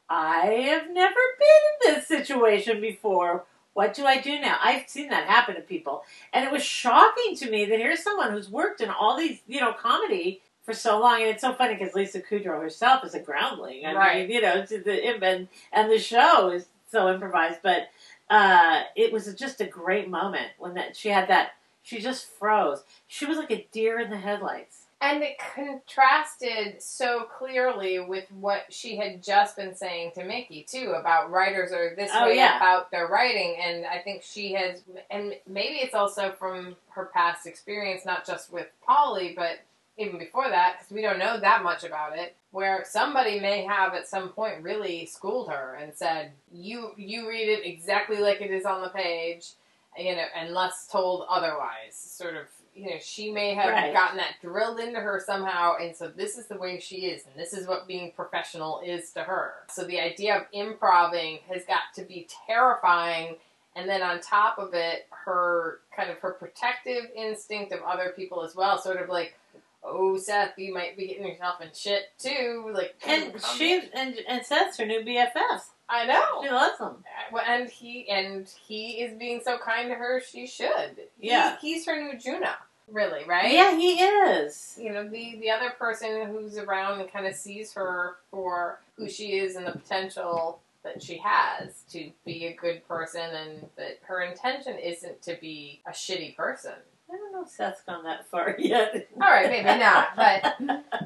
I 0.08 0.46
have 0.46 0.92
never 0.92 1.16
been 1.40 1.94
in 1.94 1.96
this 1.96 2.08
situation 2.08 2.80
before. 2.80 3.46
What 3.74 3.94
do 3.96 4.06
I 4.06 4.20
do 4.20 4.40
now? 4.40 4.58
I've 4.62 4.90
seen 4.90 5.10
that 5.10 5.28
happen 5.28 5.56
to 5.56 5.62
people. 5.62 6.04
And 6.34 6.46
it 6.46 6.52
was 6.52 6.64
shocking 6.64 7.36
to 7.38 7.50
me 7.50 7.66
that 7.66 7.80
here's 7.80 8.04
someone 8.04 8.32
who's 8.32 8.50
worked 8.50 8.82
in 8.82 8.90
all 8.90 9.18
these, 9.18 9.40
you 9.48 9.62
know, 9.62 9.74
comedy 9.74 10.42
for 10.70 10.76
so 10.76 11.00
long. 11.00 11.22
And 11.22 11.30
it's 11.32 11.42
so 11.42 11.54
funny 11.54 11.76
because 11.76 11.96
Lisa 11.96 12.22
Kudrow 12.22 12.62
herself 12.62 13.04
is 13.04 13.16
a 13.16 13.20
groundling. 13.20 13.86
I 13.86 13.94
Right. 13.94 14.28
mean, 14.28 14.36
you 14.36 14.42
know, 14.42 14.62
the, 14.66 15.24
and, 15.24 15.48
and 15.74 15.92
the 15.92 15.98
show 16.00 16.50
is 16.52 16.68
so 16.92 17.12
improvised. 17.12 17.60
But 17.64 17.90
uh, 18.30 18.84
it 18.96 19.12
was 19.12 19.34
just 19.34 19.62
a 19.62 19.66
great 19.66 20.10
moment 20.10 20.48
when 20.60 20.76
that 20.76 20.96
she 20.96 21.10
had 21.10 21.28
that, 21.30 21.52
she 21.82 22.00
just 22.00 22.28
froze. 22.38 22.84
She 23.08 23.26
was 23.26 23.38
like 23.38 23.52
a 23.52 23.68
deer 23.72 24.00
in 24.00 24.12
the 24.12 24.18
headlights. 24.18 24.84
And 25.02 25.24
it 25.24 25.38
contrasted 25.40 26.84
so 26.84 27.24
clearly 27.24 28.00
with 28.02 28.26
what 28.34 28.66
she 28.70 28.98
had 28.98 29.24
just 29.24 29.56
been 29.56 29.74
saying 29.74 30.12
to 30.16 30.26
Mickey 30.26 30.66
too 30.70 30.94
about 31.00 31.32
writers 31.32 31.72
are 31.72 31.96
this 31.96 32.12
Oh, 32.14 32.26
way 32.26 32.36
yeah. 32.36 32.58
about 32.58 32.92
their 32.92 33.08
writing, 33.08 33.56
and 33.62 33.86
I 33.86 34.00
think 34.00 34.24
she 34.24 34.52
has, 34.54 34.82
and 35.10 35.36
maybe 35.48 35.76
it's 35.76 35.96
also 35.96 36.34
from 36.38 36.76
her 36.90 37.06
past 37.14 37.48
experience, 37.48 38.06
not 38.06 38.26
just 38.28 38.52
with 38.52 38.68
Paulie, 38.88 39.34
but 39.38 39.60
even 40.00 40.18
before 40.18 40.50
that, 40.50 40.78
because 40.80 40.92
we 40.92 41.02
don't 41.02 41.20
know 41.20 41.40
that 41.40 41.62
much 41.64 41.84
about 41.84 42.18
it. 42.18 42.36
Where 42.52 42.84
somebody 42.88 43.40
may 43.40 43.64
have 43.64 43.94
at 43.94 44.08
some 44.08 44.30
point 44.30 44.64
really 44.64 45.06
schooled 45.06 45.50
her 45.52 45.76
and 45.76 45.94
said, 45.94 46.32
"You 46.52 46.94
you 46.98 47.28
read 47.30 47.50
it 47.50 47.66
exactly 47.66 48.18
like 48.18 48.42
it 48.42 48.50
is 48.52 48.66
on 48.66 48.82
the 48.82 48.90
page." 48.90 49.52
you 49.98 50.16
know, 50.16 50.26
unless 50.36 50.88
told 50.88 51.26
otherwise. 51.30 51.96
Sort 51.96 52.36
of, 52.36 52.46
you 52.76 52.90
know, 52.92 53.00
she 53.02 53.32
may 53.32 53.54
have 53.56 53.74
Right. 53.74 53.92
gotten 53.92 54.18
that 54.18 54.36
drilled 54.40 54.80
into 54.80 55.00
her 55.00 55.20
somehow, 55.20 55.76
and 55.78 55.96
so 55.98 56.08
this 56.08 56.38
is 56.38 56.46
the 56.48 56.58
way 56.58 56.80
she 56.80 57.08
is, 57.08 57.26
and 57.26 57.36
this 57.36 57.54
is 57.54 57.68
what 57.68 57.88
being 57.88 58.12
professional 58.12 58.80
is 58.82 59.12
to 59.14 59.24
her. 59.24 59.66
So 59.68 59.84
the 59.84 60.00
idea 60.00 60.38
of 60.38 60.46
improving 60.54 61.40
has 61.50 61.66
got 61.66 61.94
to 61.96 62.04
be 62.04 62.28
terrifying. 62.48 63.38
And 63.76 63.90
then 63.90 64.02
on 64.02 64.20
top 64.22 64.58
of 64.60 64.74
it, 64.74 65.08
her 65.12 65.80
kind 65.96 66.10
of 66.10 66.20
her 66.20 66.32
protective 66.32 67.10
instinct 67.16 67.72
of 67.72 67.82
other 67.82 68.14
people 68.16 68.44
as 68.44 68.56
well, 68.56 68.78
sort 68.78 69.02
of 69.02 69.10
like, 69.10 69.38
oh 69.84 70.18
Seth, 70.18 70.54
you 70.58 70.74
might 70.74 70.98
be 70.98 71.08
getting 71.08 71.28
yourself 71.28 71.62
in 71.62 71.70
shit 71.74 72.04
too. 72.18 72.72
Like, 72.74 72.96
And 73.06 73.34
she 73.58 73.82
and 73.94 74.16
and 74.28 74.46
Seth's 74.46 74.78
her 74.78 74.86
new 74.86 75.02
BFF. 75.02 75.62
I 75.92 76.06
know. 76.06 76.44
She 76.44 76.50
loves 76.50 76.80
him. 76.80 76.88
Uh, 76.88 77.32
well, 77.32 77.44
and 77.48 77.70
he 77.70 78.08
and 78.10 78.48
he 78.68 79.02
is 79.02 79.18
being 79.18 79.42
so 79.44 79.58
kind 79.58 79.90
to 79.90 79.96
her. 79.96 80.22
She 80.22 80.46
should. 80.46 80.98
Yeah. 81.20 81.58
he's, 81.60 81.78
he's 81.78 81.86
her 81.88 82.00
new 82.00 82.18
Juna. 82.18 82.58
really, 82.92 83.24
right? 83.26 83.52
Yeah, 83.52 83.76
he 83.76 83.94
is. 84.02 84.78
You 84.80 84.92
know, 84.92 85.08
the 85.08 85.38
the 85.42 85.50
other 85.50 85.72
person 85.72 86.28
who's 86.28 86.58
around 86.58 87.00
and 87.00 87.12
kind 87.12 87.26
of 87.26 87.34
sees 87.36 87.74
her 87.74 88.18
for 88.30 88.80
who 88.98 89.10
she 89.10 89.38
is 89.40 89.56
and 89.56 89.66
the 89.66 89.72
potential 89.72 90.60
that 90.84 91.02
she 91.04 91.18
has 91.18 91.82
to 91.92 92.10
be 92.26 92.46
a 92.46 92.54
good 92.54 92.88
person, 92.88 93.22
and 93.22 93.68
that 93.76 94.00
her 94.04 94.22
intention 94.22 94.78
isn't 94.78 95.22
to 95.24 95.38
be 95.42 95.82
a 95.88 95.92
shitty 95.92 96.36
person. 96.38 96.72
I 97.12 97.16
don't 97.18 97.32
know 97.32 97.44
if 97.44 97.50
Seth's 97.50 97.82
gone 97.82 98.04
that 98.04 98.28
far 98.30 98.56
yet. 98.60 99.08
All 99.22 99.30
right, 99.30 99.50
maybe 99.50 99.80
not, 99.80 100.16
but 100.16 100.42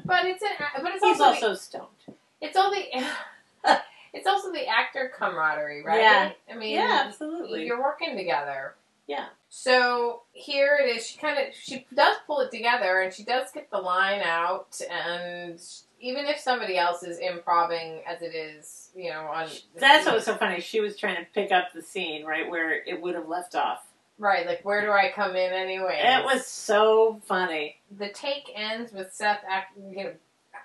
but 0.04 0.24
it's 0.26 0.42
an 0.42 0.48
but 0.82 0.92
it's 0.94 1.04
he's 1.04 1.20
also, 1.20 1.40
the- 1.40 1.46
also 1.48 1.54
stoned. 1.54 1.86
it's 2.40 2.56
all 2.56 2.70
the 2.70 2.84
it's 4.12 4.26
also 4.26 4.52
the 4.52 4.66
actor 4.66 5.10
camaraderie, 5.18 5.82
right? 5.84 6.00
Yeah. 6.00 6.30
I 6.50 6.56
mean, 6.56 6.74
Yeah, 6.74 7.04
absolutely. 7.06 7.64
You're 7.66 7.82
working 7.82 8.16
together. 8.16 8.74
Yeah. 9.06 9.26
So 9.50 10.22
here 10.32 10.78
it 10.82 10.96
is. 10.96 11.06
She 11.06 11.18
kind 11.18 11.38
of 11.38 11.54
she 11.54 11.86
does 11.94 12.16
pull 12.26 12.40
it 12.40 12.50
together, 12.50 13.00
and 13.02 13.12
she 13.12 13.22
does 13.24 13.50
get 13.52 13.70
the 13.70 13.78
line 13.78 14.22
out. 14.22 14.80
And 14.90 15.60
even 16.00 16.26
if 16.26 16.38
somebody 16.38 16.76
else 16.78 17.02
is 17.02 17.18
improving 17.18 18.00
as 18.06 18.22
it 18.22 18.34
is, 18.34 18.90
you 18.96 19.10
know, 19.10 19.20
on 19.22 19.48
That's 19.78 20.06
what 20.06 20.14
was 20.16 20.24
so 20.24 20.36
funny. 20.36 20.60
She 20.60 20.80
was 20.80 20.96
trying 20.98 21.16
to 21.16 21.26
pick 21.34 21.52
up 21.52 21.72
the 21.74 21.82
scene 21.82 22.24
right 22.24 22.48
where 22.48 22.72
it 22.82 23.00
would 23.00 23.14
have 23.14 23.28
left 23.28 23.54
off. 23.54 23.84
Right. 24.18 24.46
Like, 24.46 24.64
where 24.64 24.82
do 24.82 24.92
I 24.92 25.10
come 25.14 25.34
in 25.36 25.52
anyway? 25.52 26.00
It 26.02 26.24
was 26.24 26.46
so 26.46 27.20
funny. 27.24 27.76
the 27.96 28.08
take 28.10 28.50
ends 28.54 28.92
with 28.92 29.12
Seth 29.12 29.40
act, 29.48 29.76
you 29.76 30.04
know, 30.04 30.12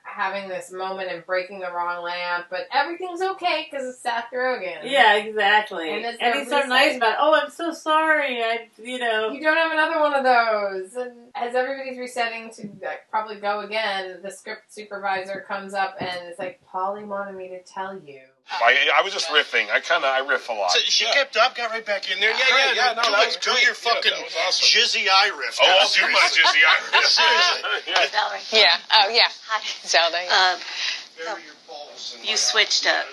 having 0.03 0.49
this 0.49 0.71
moment 0.71 1.09
and 1.11 1.25
breaking 1.25 1.59
the 1.59 1.71
wrong 1.71 2.03
lamp, 2.03 2.47
but 2.49 2.67
everything's 2.73 3.21
okay 3.21 3.67
because 3.69 3.87
it's 3.87 3.99
Seth 3.99 4.25
Rogen. 4.33 4.79
Yeah, 4.83 5.15
exactly. 5.15 5.89
And 5.89 6.17
And, 6.19 6.39
he's 6.39 6.49
so 6.49 6.61
nice 6.61 6.97
about. 6.97 7.17
Oh, 7.19 7.39
I'm 7.39 7.49
so 7.49 7.71
sorry. 7.71 8.43
I, 8.43 8.67
you 8.81 8.99
know. 8.99 9.31
You 9.31 9.41
don't 9.41 9.57
have 9.57 9.71
another 9.71 9.99
one 9.99 10.13
of 10.13 10.23
those. 10.23 10.95
And 10.95 11.11
as 11.35 11.55
everybody's 11.55 11.97
resetting 11.97 12.51
to 12.51 12.69
like, 12.85 13.09
probably 13.09 13.35
go 13.37 13.61
again, 13.61 14.19
the 14.23 14.31
script 14.31 14.73
supervisor 14.73 15.45
comes 15.47 15.73
up 15.73 15.95
and 15.99 16.27
it's 16.27 16.39
like, 16.39 16.59
Paulie 16.71 17.05
wanted 17.05 17.35
me 17.35 17.49
to 17.49 17.61
tell 17.63 17.99
you. 17.99 18.21
I, 18.51 18.89
I 18.97 19.01
was 19.03 19.13
just 19.13 19.27
riffing. 19.29 19.69
I 19.69 19.79
kind 19.79 20.03
of 20.03 20.09
I 20.09 20.19
riff 20.25 20.49
a 20.49 20.53
lot. 20.53 20.71
So 20.71 20.79
she 20.79 21.05
kept 21.05 21.37
up, 21.37 21.55
got 21.55 21.69
right 21.69 21.85
back 21.85 22.09
in 22.11 22.19
there. 22.19 22.31
Yeah, 22.31 22.49
Great, 22.49 22.75
yeah, 22.75 22.89
yeah, 22.89 22.93
no, 22.97 23.03
do 23.03 23.11
that 23.11 23.23
it. 23.23 23.25
was 23.27 23.37
Do 23.37 23.51
great. 23.51 23.63
your 23.63 23.77
Yeah, 23.77 23.93
fucking 23.93 24.11
that 24.11 24.23
was 24.25 24.35
awesome. 24.47 24.65
jizzy 24.67 25.05
eye 25.07 25.31
riff. 25.37 25.57
Oh, 25.61 25.65
I'll 25.69 25.87
do 25.89 26.01
my 26.09 26.27
seriously. 26.33 26.41
Jizzy 26.41 26.63
Irish. 26.65 27.09
Seriously. 27.19 27.93
Yeah. 27.93 28.07
Valerie. 28.09 28.39
Yeah. 28.51 28.77
Oh, 28.91 29.09
yeah. 29.13 29.29
Hi. 29.47 29.61
Zelda. 29.85 30.17
yeah. 30.23 30.33
Uh, 30.33 30.57
Bury 31.25 31.43
your 31.45 31.53
balls 31.67 32.17
in 32.19 32.25
You 32.25 32.37
switched 32.37 32.87
up. 32.87 33.05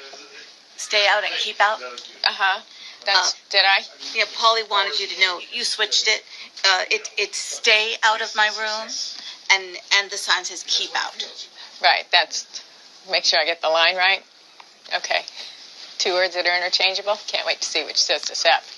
stay 0.76 1.06
out 1.08 1.22
and 1.24 1.32
keep 1.38 1.60
out. 1.60 1.82
Uh 1.82 2.32
huh. 2.32 2.60
That's. 3.04 3.34
did 3.50 3.62
I? 3.64 3.82
Yeah, 4.14 4.24
Paulie 4.34 4.68
wanted 4.70 4.98
you 4.98 5.06
to 5.06 5.20
know 5.20 5.38
you 5.52 5.62
switched 5.64 6.08
it. 6.08 6.24
Uh, 6.64 6.82
it 6.90 7.08
it's 7.18 7.38
stay 7.38 7.94
out 8.02 8.20
of 8.22 8.34
my 8.34 8.48
room, 8.58 8.88
and 9.52 9.76
and 9.94 10.10
the 10.10 10.16
sign 10.16 10.44
says 10.44 10.64
keep 10.66 10.90
out. 10.96 11.14
Right. 11.82 12.04
That's. 12.10 12.64
Make 13.10 13.24
sure 13.24 13.38
I 13.38 13.44
get 13.44 13.60
the 13.62 13.68
line 13.68 13.94
right. 13.96 14.22
Okay. 14.94 15.22
Two 15.98 16.12
words 16.12 16.34
that 16.34 16.46
are 16.46 16.56
interchangeable. 16.56 17.16
Can't 17.26 17.46
wait 17.46 17.60
to 17.60 17.68
see 17.68 17.82
what 17.82 17.96
she 17.96 18.04
says 18.04 18.22
to 18.22 18.34
Seth. 18.34 18.72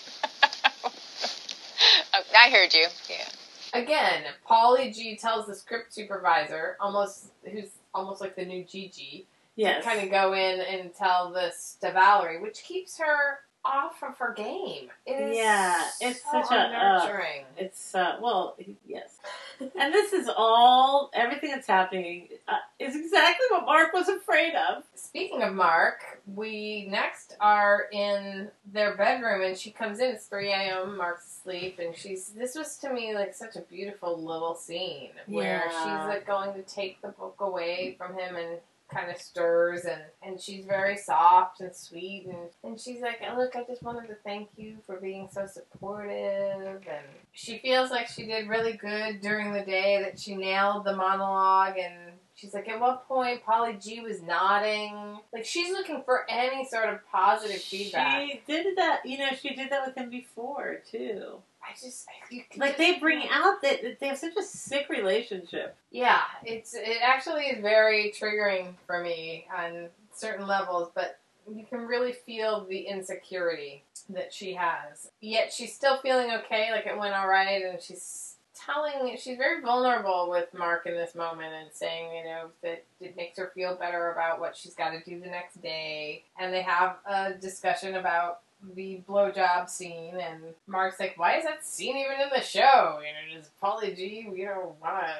oh, 2.15 2.23
I 2.37 2.51
heard 2.51 2.73
you. 2.75 2.87
Yeah. 3.09 3.29
Again, 3.75 4.25
Paulie 4.49 4.95
G 4.95 5.17
tells 5.17 5.47
the 5.47 5.55
script 5.55 5.93
supervisor, 5.93 6.77
almost 6.81 7.27
who's 7.45 7.69
almost 7.93 8.21
like 8.21 8.37
the 8.37 8.45
new 8.45 8.65
Gigi, 8.65 9.27
Yes. 9.57 9.85
kind 9.85 10.01
of 10.01 10.11
go 10.11 10.33
in 10.35 10.61
and 10.61 10.95
tell 10.95 11.33
this 11.33 11.77
to 11.81 11.93
Valerie, 11.93 12.41
which 12.41 12.63
keeps 12.63 12.99
her 12.99 13.41
off 13.65 14.03
of 14.03 14.17
her 14.19 14.33
game. 14.35 14.89
It 15.07 15.13
is 15.13 15.37
Yeah, 15.37 15.83
it's 16.01 16.23
so 16.23 16.43
such 16.43 16.51
a, 16.53 16.61
uh, 16.61 16.99
nurturing. 17.07 17.45
It's 17.57 17.95
uh, 17.95 18.17
well, 18.21 18.57
yes, 18.87 19.19
and 19.61 19.93
this 19.93 20.13
is 20.13 20.29
all 20.35 21.11
everything 21.13 21.51
that's 21.51 21.67
happening 21.67 22.29
uh, 22.47 22.55
is 22.79 22.97
exactly 22.97 23.47
what 23.51 23.67
Mark 23.67 23.93
was 23.93 24.09
afraid 24.09 24.55
of. 24.55 24.85
Speaking 24.95 25.43
of 25.43 25.55
Mark, 25.55 26.21
we 26.35 26.87
next 26.91 27.37
are 27.41 27.87
in 27.93 28.49
their 28.73 28.97
bedroom, 28.97 29.43
and 29.43 29.57
she 29.59 29.71
comes 29.71 29.99
in. 30.01 30.11
It's 30.13 30.27
3 30.27 30.51
a.m. 30.51 30.97
Mark's 30.97 31.27
asleep, 31.39 31.79
and 31.79 31.97
she's. 31.97 32.29
This 32.31 32.55
was 32.55 32.77
to 32.79 32.93
me 32.93 33.15
like 33.15 33.35
such 33.35 33.57
a 33.57 33.61
beautiful 33.63 34.17
little 34.23 34.55
scene 34.55 35.11
where 35.27 35.65
Yeah. 35.67 35.71
she's 35.83 36.09
like 36.09 36.27
going 36.27 36.55
to 36.55 36.63
take 36.63 37.03
the 37.03 37.09
book 37.09 37.37
away 37.41 37.95
from 37.99 38.15
him 38.19 38.37
and 38.37 38.59
kind 38.93 39.11
of 39.11 39.21
stirs 39.21 39.85
and 39.85 40.01
and 40.23 40.41
she's 40.41 40.65
very 40.65 40.97
soft 40.97 41.61
and 41.61 41.75
sweet 41.75 42.27
and 42.27 42.49
and 42.65 42.81
she's 42.81 43.01
like 43.03 43.21
oh, 43.31 43.37
look 43.37 43.55
i 43.55 43.63
just 43.65 43.83
wanted 43.83 44.07
to 44.09 44.15
thank 44.25 44.49
you 44.57 44.77
for 44.87 44.99
being 45.01 45.29
so 45.31 45.47
supportive 45.47 46.67
and 46.67 47.05
she 47.33 47.59
feels 47.59 47.91
like 47.91 48.09
she 48.09 48.25
did 48.27 48.49
really 48.49 48.73
good 48.73 49.21
during 49.21 49.53
the 49.53 49.61
day 49.63 50.01
that 50.03 50.19
she 50.19 50.35
nailed 50.35 50.85
the 50.85 50.95
monologue 50.97 51.77
and 51.79 52.13
she's 52.35 52.55
like 52.55 52.69
at 52.69 52.81
what 52.81 53.07
point 53.07 53.45
paulie 53.45 53.83
g 53.83 54.01
was 54.01 54.23
nodding 54.23 55.19
like 55.33 55.45
she's 55.45 55.71
looking 55.71 56.03
for 56.05 56.25
any 56.31 56.67
sort 56.67 56.89
of 56.89 56.99
positive 57.11 57.61
feedback 57.61 58.23
She 58.23 58.41
did 58.47 58.77
that, 58.77 59.05
you 59.05 59.19
know. 59.19 59.29
She 59.41 59.55
did 59.55 59.71
that 59.71 59.87
with 59.87 59.97
him 59.97 60.11
before 60.11 60.81
too. 60.91 61.37
I 61.69 61.73
just 61.73 62.07
you 62.31 62.43
can 62.51 62.61
Like 62.61 62.77
they 62.77 62.99
bring 62.99 63.29
out 63.31 63.63
that 63.63 63.83
that 63.83 64.01
they 64.01 64.09
have 64.09 64.19
such 64.19 64.37
a 64.37 64.43
sick 64.43 64.89
relationship. 64.89 65.77
Yeah, 65.91 66.21
it's 66.45 66.75
it 66.75 66.99
actually 67.03 67.45
is 67.45 67.61
very 67.61 68.13
triggering 68.19 68.75
for 68.87 69.03
me 69.03 69.47
on 69.57 69.89
certain 70.15 70.47
levels, 70.47 70.91
but 70.95 71.19
you 71.51 71.65
can 71.65 71.87
really 71.87 72.13
feel 72.13 72.65
the 72.65 72.81
insecurity 72.81 73.85
that 74.11 74.33
she 74.33 74.55
has. 74.55 75.11
Yet 75.21 75.53
she's 75.53 75.75
still 75.75 75.99
feeling 75.99 76.31
okay, 76.33 76.71
like 76.73 76.87
it 76.87 76.99
went 76.99 77.15
all 77.15 77.29
right, 77.29 77.63
and 77.63 77.81
she's 77.81 78.37
telling 78.55 79.17
she's 79.17 79.37
very 79.39 79.61
vulnerable 79.61 80.29
with 80.29 80.53
Mark 80.53 80.87
in 80.87 80.95
this 80.95 81.15
moment 81.15 81.53
and 81.55 81.69
saying, 81.73 82.17
you 82.17 82.25
know, 82.25 82.49
that 82.63 82.85
it 83.01 83.17
makes 83.17 83.39
her 83.39 83.51
feel 83.55 83.77
better 83.77 84.13
about 84.13 84.41
what 84.41 84.57
she's 84.57 84.75
got 84.75 84.91
to 84.91 85.03
do 85.05 85.21
the 85.21 85.27
next 85.27 85.63
day. 85.63 86.25
And 86.39 86.53
they 86.53 86.63
have 86.63 86.97
a 87.09 87.35
discussion 87.35 87.95
about 87.95 88.41
the 88.75 89.03
blowjob 89.09 89.69
scene, 89.69 90.17
and 90.17 90.43
Mark's 90.67 91.01
like, 91.01 91.15
"Why 91.17 91.37
is 91.37 91.45
that 91.45 91.65
scene 91.65 91.97
even 91.97 92.21
in 92.21 92.29
the 92.35 92.41
show? 92.41 93.01
You 93.01 93.35
know, 93.35 93.41
does 93.41 93.51
Paulie 93.63 93.97
G, 93.97 94.29
you 94.35 94.47
know, 94.47 94.77
want 94.81 95.07
to 95.07 95.15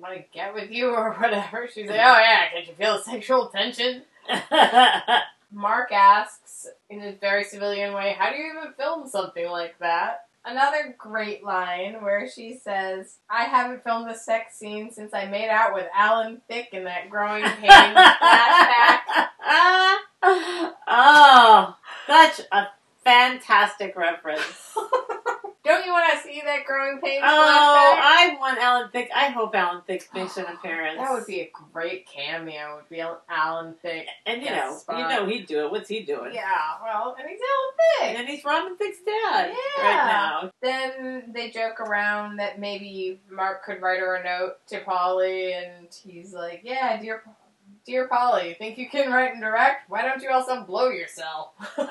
want 0.00 0.16
to 0.16 0.24
get 0.32 0.54
with 0.54 0.70
you 0.70 0.88
or 0.94 1.14
whatever?" 1.14 1.68
She's 1.72 1.88
like, 1.88 2.00
"Oh 2.00 2.18
yeah, 2.18 2.48
can't 2.52 2.66
you 2.66 2.74
feel 2.74 2.96
the 2.96 3.02
sexual 3.02 3.48
tension?" 3.48 4.02
Mark 5.50 5.92
asks 5.92 6.66
in 6.90 7.02
a 7.02 7.12
very 7.12 7.44
civilian 7.44 7.94
way, 7.94 8.14
"How 8.18 8.30
do 8.30 8.36
you 8.36 8.52
even 8.52 8.72
film 8.74 9.08
something 9.08 9.48
like 9.48 9.78
that?" 9.78 10.24
Another 10.44 10.94
great 10.96 11.44
line 11.44 12.02
where 12.02 12.28
she 12.28 12.54
says, 12.56 13.18
"I 13.28 13.44
haven't 13.44 13.84
filmed 13.84 14.10
a 14.10 14.16
sex 14.16 14.56
scene 14.56 14.90
since 14.90 15.12
I 15.12 15.26
made 15.26 15.50
out 15.50 15.74
with 15.74 15.86
Alan 15.94 16.40
Thicke 16.48 16.72
in 16.72 16.84
that 16.84 17.10
growing 17.10 17.42
pains 17.42 17.68
flashback." 17.68 19.00
oh, 20.22 21.76
such 22.06 22.40
a 22.50 22.68
fantastic 23.08 23.96
reference. 23.96 24.74
Don't 25.64 25.84
you 25.84 25.92
want 25.92 26.10
to 26.12 26.26
see 26.26 26.40
that 26.46 26.64
growing 26.64 26.98
pains 27.02 27.22
Oh, 27.22 27.28
flashback? 27.28 28.00
I 28.00 28.36
want 28.40 28.58
Alan 28.58 28.88
Thicke. 28.90 29.10
I 29.14 29.26
hope 29.26 29.54
Alan 29.54 29.82
Thicke 29.86 30.08
makes 30.14 30.38
an 30.38 30.46
appearance. 30.54 30.98
That 30.98 31.12
would 31.12 31.26
be 31.26 31.40
a 31.40 31.50
great 31.74 32.06
cameo. 32.08 32.76
Would 32.76 32.88
be 32.88 33.02
Alan 33.28 33.74
Thicke. 33.82 34.06
and 34.24 34.42
you 34.42 34.48
know, 34.50 34.74
spot. 34.78 34.98
you 34.98 35.04
know 35.08 35.24
uh, 35.24 35.26
he'd 35.26 35.46
do 35.46 35.66
it. 35.66 35.70
What's 35.70 35.90
he 35.90 36.00
doing? 36.04 36.32
Yeah, 36.32 36.44
well, 36.82 37.16
and 37.20 37.28
he's 37.28 37.38
Alan 37.40 37.74
Thicke. 38.14 38.18
And 38.20 38.28
he's 38.28 38.44
Robin 38.46 38.76
Thicke's 38.78 38.98
dad 39.04 39.52
Yeah. 39.78 39.82
right 39.84 40.06
now. 40.06 40.50
Then 40.62 41.32
they 41.34 41.50
joke 41.50 41.80
around 41.80 42.36
that 42.38 42.58
maybe 42.58 43.20
Mark 43.30 43.62
could 43.64 43.82
write 43.82 44.00
her 44.00 44.14
a 44.14 44.24
note 44.24 44.54
to 44.68 44.80
Paulie, 44.80 45.52
and 45.54 45.88
he's 46.02 46.32
like, 46.32 46.62
"Yeah, 46.64 46.98
dear, 46.98 47.22
dear 47.88 48.06
Paulie, 48.06 48.56
think 48.56 48.78
you 48.78 48.88
can 48.88 49.10
write 49.10 49.32
and 49.32 49.40
direct? 49.40 49.90
Why 49.90 50.02
don't 50.02 50.22
you 50.22 50.30
also 50.30 50.62
blow 50.62 50.90
yourself?" 50.90 51.54
Love 51.78 51.88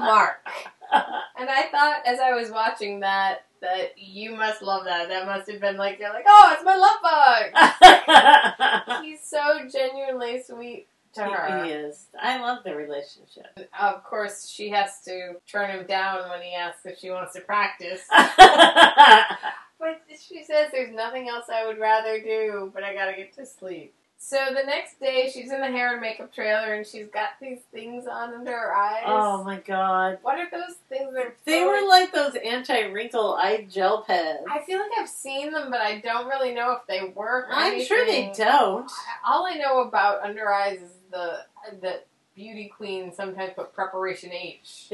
Mark. 0.00 0.46
And 1.38 1.48
I 1.48 1.68
thought 1.70 2.02
as 2.06 2.20
I 2.20 2.34
was 2.34 2.50
watching 2.50 3.00
that 3.00 3.46
that 3.62 3.94
you 3.96 4.34
must 4.34 4.60
love 4.60 4.84
that. 4.84 5.08
That 5.08 5.24
must 5.24 5.48
have 5.50 5.60
been 5.60 5.76
like 5.76 5.98
you're 5.98 6.12
like, 6.12 6.24
"Oh, 6.26 6.50
it's 6.52 6.64
my 6.64 6.76
love 6.76 7.00
bug." 7.02 9.02
He's 9.04 9.22
so 9.22 9.66
genuinely 9.72 10.42
sweet 10.42 10.88
to 11.14 11.24
her. 11.24 11.64
he 11.64 11.70
is. 11.70 12.06
I 12.20 12.40
love 12.40 12.64
the 12.64 12.74
relationship. 12.74 13.46
Uh, 13.56 13.92
of 13.94 14.02
course, 14.04 14.48
she 14.48 14.68
has 14.70 15.00
to 15.04 15.36
turn 15.46 15.70
him 15.70 15.86
down 15.86 16.28
when 16.28 16.42
he 16.42 16.54
asks 16.54 16.84
if 16.84 16.98
she 16.98 17.10
wants 17.10 17.34
to 17.34 17.40
practice. 17.40 18.02
But 19.82 20.00
she 20.16 20.44
says 20.44 20.68
there's 20.70 20.94
nothing 20.94 21.28
else 21.28 21.46
I 21.52 21.66
would 21.66 21.78
rather 21.78 22.20
do, 22.20 22.70
but 22.72 22.84
I 22.84 22.94
gotta 22.94 23.14
get 23.16 23.34
to 23.34 23.44
sleep. 23.44 23.92
So 24.16 24.38
the 24.50 24.64
next 24.64 25.00
day, 25.00 25.28
she's 25.34 25.50
in 25.50 25.60
the 25.60 25.66
hair 25.66 25.90
and 25.94 26.00
makeup 26.00 26.32
trailer, 26.32 26.74
and 26.74 26.86
she's 26.86 27.08
got 27.08 27.30
these 27.40 27.58
things 27.72 28.06
on 28.06 28.32
under 28.32 28.52
her 28.52 28.72
eyes. 28.72 29.02
oh 29.04 29.42
my 29.42 29.58
god. 29.58 30.18
What 30.22 30.38
are 30.38 30.48
those 30.48 30.76
things 30.88 31.12
that? 31.14 31.34
They 31.44 31.64
were 31.64 31.84
like 31.88 32.12
those 32.12 32.36
anti-wrinkle 32.36 33.34
eye 33.34 33.66
gel 33.68 34.02
pads. 34.04 34.44
I 34.48 34.60
feel 34.60 34.78
like 34.78 34.92
I've 34.96 35.08
seen 35.08 35.50
them, 35.50 35.72
but 35.72 35.80
I 35.80 35.98
don't 35.98 36.28
really 36.28 36.54
know 36.54 36.70
if 36.70 36.86
they 36.86 37.02
work. 37.02 37.48
or 37.48 37.52
I'm 37.52 37.82
sure 37.84 38.06
they 38.06 38.32
don't. 38.36 38.88
All 39.26 39.44
I 39.44 39.54
know 39.56 39.80
about 39.80 40.22
under 40.22 40.52
eyes 40.52 40.78
is 40.80 40.92
the 41.10 41.40
the 41.80 42.02
beauty 42.36 42.68
queen 42.74 43.12
sometimes 43.12 43.54
put 43.56 43.74
preparation 43.74 44.30
H. 44.32 44.92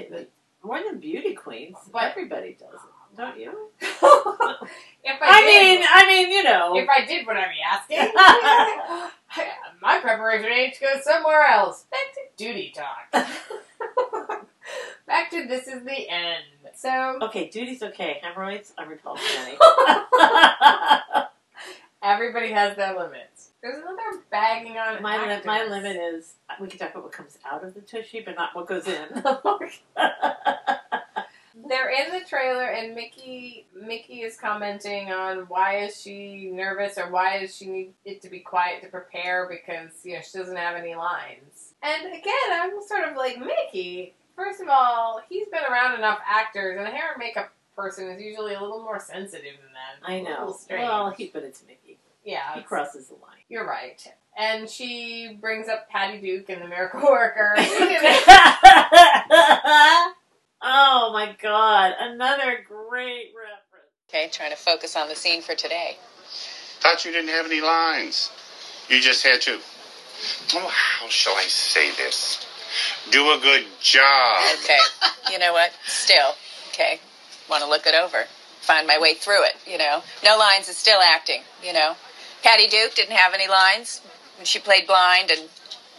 More 0.62 0.80
than 0.82 0.99
beauty 0.99 1.34
queens. 1.34 1.76
But- 1.93 2.05
Everybody 2.05 2.57
does 2.59 2.72
it, 2.74 2.80
don't 3.19 3.39
you? 3.39 3.53
if 3.81 3.91
I, 4.01 4.59
I 5.21 5.43
did, 5.43 5.81
mean, 5.81 5.87
I 5.93 6.07
mean, 6.07 6.31
you 6.31 6.43
know. 6.45 6.79
if 6.79 6.89
I 6.89 7.05
did, 7.05 7.27
would 7.27 7.37
I 7.37 7.49
be 7.49 7.59
asking? 7.69 8.12
My 9.83 9.99
preparation 10.01 10.51
H 10.51 10.81
goes 10.81 11.05
somewhere 11.05 11.43
else. 11.43 11.85
Back 11.91 12.14
to 12.14 12.21
duty 12.37 12.73
talk. 12.75 13.12
Back 15.07 15.31
to 15.31 15.47
this 15.47 15.66
is 15.66 15.85
the 15.85 16.09
end. 16.09 16.45
So 16.75 17.19
okay, 17.23 17.49
duty's 17.49 17.83
okay. 17.83 18.21
Hemorrhoids, 18.23 18.73
I'm 18.79 18.89
Jenny. 18.89 19.59
everybody 22.03 22.53
has 22.53 22.77
their 22.77 22.97
limits. 22.97 23.51
There's 23.62 23.79
another 23.79 24.23
bagging 24.31 24.79
on 24.79 25.03
my, 25.03 25.27
li- 25.27 25.43
my 25.45 25.64
limit 25.64 25.97
is 25.97 26.35
we 26.61 26.69
can 26.69 26.79
talk 26.79 26.93
about 26.93 27.03
what 27.03 27.12
comes 27.12 27.39
out 27.51 27.64
of 27.64 27.75
the 27.75 27.81
tushy, 27.81 28.21
but 28.25 28.37
not 28.37 28.55
what 28.55 28.69
goes 28.69 28.87
in. 28.87 29.23
They're 31.69 31.91
in 31.91 32.12
the 32.12 32.25
trailer 32.29 32.64
and 32.64 32.95
Mickey 32.95 33.66
Mickey 33.75 34.21
is 34.23 34.37
commenting 34.37 35.11
on 35.12 35.39
why 35.49 35.79
is 35.85 36.01
she 36.01 36.51
nervous 36.53 36.99
or 36.99 37.11
why 37.11 37.39
does 37.41 37.55
she 37.55 37.66
need 37.66 37.93
it 38.05 38.21
to 38.23 38.29
be 38.31 38.41
quiet 38.41 38.83
to 38.83 38.89
prepare 38.89 39.49
because 39.49 39.91
you 40.05 40.14
know 40.14 40.21
she 40.21 40.39
doesn't 40.39 40.57
have 40.57 40.77
any 40.77 40.95
lines. 40.95 41.75
And 41.83 42.07
again, 42.07 42.35
I'm 42.51 42.73
sort 42.87 43.05
of 43.09 43.16
like 43.16 43.39
Mickey. 43.39 44.14
First 44.35 44.61
of 44.61 44.69
all, 44.69 45.21
he's 45.29 45.47
been 45.49 45.64
around 45.71 45.97
enough 45.99 46.19
actors, 46.29 46.77
and 46.79 46.87
a 46.87 46.91
hair 46.91 47.12
and 47.12 47.19
makeup 47.19 47.51
person 47.77 48.09
is 48.09 48.21
usually 48.21 48.55
a 48.55 48.61
little 48.61 48.83
more 48.83 48.99
sensitive 49.01 49.55
than 49.62 49.73
that. 49.73 50.09
I 50.09 50.21
know. 50.21 50.53
strange. 50.53 50.83
Well, 50.85 51.11
he, 51.11 51.31
but 51.33 51.43
it's 51.45 51.62
Mickey. 51.66 51.99
yeah, 52.25 52.55
He 52.57 52.62
crosses 52.62 53.09
the 53.09 53.14
line. 53.14 53.39
You're 53.49 53.66
right. 53.66 54.01
And 54.37 54.69
she 54.69 55.37
brings 55.41 55.69
up 55.69 55.89
Patty 55.89 56.21
Duke 56.21 56.49
and 56.51 56.62
the 56.62 56.69
Miracle 56.69 57.01
Worker. 57.03 57.55
oh 60.62 61.11
my 61.12 61.34
god, 61.40 61.94
another 62.00 62.64
great 62.66 63.32
reference. 63.36 63.92
Okay, 64.09 64.28
trying 64.32 64.50
to 64.50 64.56
focus 64.56 64.96
on 64.96 65.09
the 65.09 65.14
scene 65.14 65.42
for 65.42 65.54
today. 65.54 65.96
Thought 66.80 67.04
you 67.04 67.12
didn't 67.12 67.30
have 67.30 67.46
any 67.46 67.61
lines. 67.61 68.30
You 68.88 69.00
just 69.00 69.26
had 69.26 69.40
to. 69.42 69.59
Oh, 70.54 70.68
how 70.68 71.09
shall 71.09 71.34
I 71.34 71.44
say 71.44 71.90
this? 71.92 72.46
Do 73.11 73.30
a 73.32 73.38
good 73.40 73.64
job. 73.80 74.38
Okay, 74.62 74.78
you 75.30 75.38
know 75.38 75.52
what? 75.52 75.72
Still, 75.86 76.34
okay, 76.68 77.00
want 77.48 77.62
to 77.62 77.68
look 77.68 77.86
it 77.86 77.94
over, 77.94 78.24
find 78.61 78.86
my 78.86 78.98
way 78.98 79.14
through 79.14 79.44
it. 79.44 79.56
You 79.66 79.78
know, 79.78 80.02
no 80.24 80.36
lines 80.38 80.68
is 80.68 80.76
still 80.76 81.00
acting. 81.00 81.42
You 81.64 81.72
know, 81.72 81.94
Patty 82.42 82.66
Duke 82.66 82.94
didn't 82.94 83.16
have 83.16 83.34
any 83.34 83.48
lines 83.48 84.00
when 84.36 84.46
she 84.46 84.59
played 84.59 84.86
blind, 84.86 85.30
and 85.30 85.48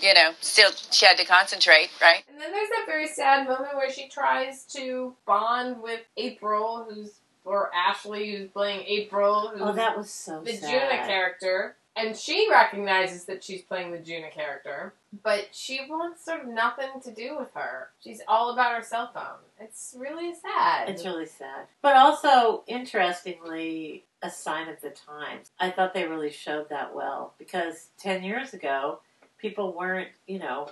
you 0.02 0.14
know, 0.14 0.32
still 0.42 0.72
she 0.92 1.06
had 1.06 1.18
to 1.18 1.26
concentrate, 1.26 1.90
right? 2.02 2.24
And 2.30 2.40
then 2.40 2.52
there's 2.52 2.70
that 2.70 2.86
very 2.86 3.08
sad 3.08 3.48
moment 3.48 3.76
where 3.76 3.92
she 3.92 4.08
tries 4.08 4.66
to 4.74 5.16
bond 5.26 5.82
with 5.82 6.02
April, 6.18 6.88
who's 6.90 7.20
or 7.46 7.72
Ashley, 7.74 8.36
who's 8.36 8.50
playing 8.50 8.86
April, 8.88 9.50
who's 9.50 9.62
Oh, 9.62 9.72
that 9.74 9.98
was 9.98 10.12
so 10.12 10.42
the 10.42 10.54
sad. 10.54 10.70
Juna 10.70 11.08
character, 11.08 11.76
and 11.96 12.16
she 12.16 12.48
recognizes 12.50 13.26
that 13.26 13.44
she's 13.44 13.62
playing 13.62 13.92
the 13.92 13.98
Juna 13.98 14.30
character, 14.30 14.94
but 15.24 15.48
she 15.52 15.82
wants 15.90 16.24
sort 16.24 16.42
of 16.42 16.48
nothing 16.48 17.02
to 17.04 17.12
do 17.12 17.38
with 17.38 17.50
her. 17.56 17.90
She's 18.04 18.22
all 18.28 18.52
about 18.52 18.76
her 18.76 18.84
cell 18.84 19.10
phone. 19.14 19.40
It's 19.60 19.96
really 19.98 20.34
sad. 20.34 20.90
It's 20.90 21.04
really 21.04 21.26
sad. 21.26 21.66
But 21.82 21.96
also, 21.96 22.64
interestingly, 22.68 24.06
a 24.22 24.30
sign 24.30 24.68
of 24.70 24.82
the 24.82 24.90
times. 24.92 25.52
I 25.60 25.72
thought 25.72 25.94
they 25.94 26.06
really 26.06 26.32
showed 26.32 26.70
that 26.70 26.94
well 26.94 27.34
because 27.38 27.88
10 28.00 28.24
years 28.24 28.54
ago, 28.54 29.00
people 29.40 29.74
weren't, 29.74 30.10
you 30.28 30.40
know, 30.40 30.70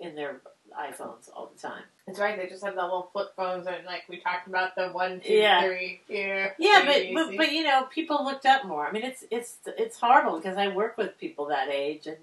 in 0.00 0.14
their 0.14 0.36
iPhones 0.78 1.30
all 1.34 1.50
the 1.54 1.60
time. 1.60 1.82
It's 2.06 2.18
right. 2.20 2.36
They 2.38 2.46
just 2.48 2.62
had 2.64 2.76
the 2.76 2.82
little 2.82 3.08
flip 3.12 3.34
phones, 3.36 3.66
and 3.66 3.84
like 3.84 4.04
we 4.08 4.18
talked 4.18 4.46
about 4.46 4.74
the 4.76 4.88
one, 4.88 5.20
two, 5.20 5.32
Yeah. 5.32 5.62
three, 5.62 6.00
yeah, 6.08 6.50
Yeah, 6.58 6.84
but, 6.86 7.02
but 7.14 7.36
but 7.36 7.52
you 7.52 7.64
know, 7.64 7.84
people 7.90 8.24
looked 8.24 8.46
up 8.46 8.64
more. 8.64 8.86
I 8.86 8.92
mean, 8.92 9.02
it's 9.02 9.24
it's 9.30 9.56
it's 9.66 9.98
horrible 9.98 10.36
because 10.38 10.56
I 10.56 10.68
work 10.68 10.96
with 10.96 11.18
people 11.18 11.46
that 11.46 11.68
age 11.68 12.06
and 12.06 12.18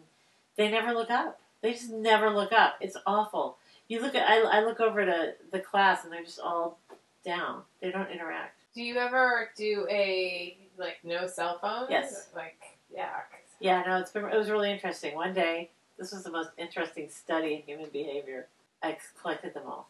they 0.56 0.70
never 0.72 0.94
look 0.94 1.10
up. 1.12 1.40
They 1.62 1.74
just 1.74 1.90
never 1.90 2.30
look 2.30 2.54
up. 2.54 2.76
It's 2.80 2.96
awful. 3.06 3.58
You 3.90 4.02
look 4.02 4.16
at 4.16 4.28
I, 4.28 4.60
I 4.60 4.64
look 4.64 4.80
over 4.80 5.06
to 5.06 5.34
the 5.52 5.60
class 5.60 6.04
and 6.06 6.14
they're 6.14 6.24
just 6.24 6.40
all 6.40 6.78
down. 7.26 7.64
They 7.82 7.92
don't 7.92 8.10
interact. 8.10 8.56
Do 8.76 8.82
you 8.84 8.98
ever 8.98 9.50
do 9.58 9.86
a 9.90 10.56
like 10.78 11.00
no 11.04 11.28
cell 11.28 11.58
phone? 11.60 11.88
Yes. 11.90 12.28
Like 12.34 12.58
yeah. 12.94 13.10
Yeah, 13.64 13.82
no, 13.88 13.98
it's 13.98 14.12
been 14.12 14.26
it 14.26 14.36
was 14.38 14.50
really 14.50 14.70
interesting. 14.72 15.16
One 15.16 15.34
day, 15.34 15.70
this 15.98 16.12
was 16.12 16.24
the 16.24 16.32
most 16.32 16.50
interesting 16.58 17.08
study 17.10 17.54
in 17.56 17.62
human 17.62 17.90
behavior. 17.92 18.48
I 18.84 18.98
collected 19.22 19.54
them 19.54 19.64
all. 19.68 19.88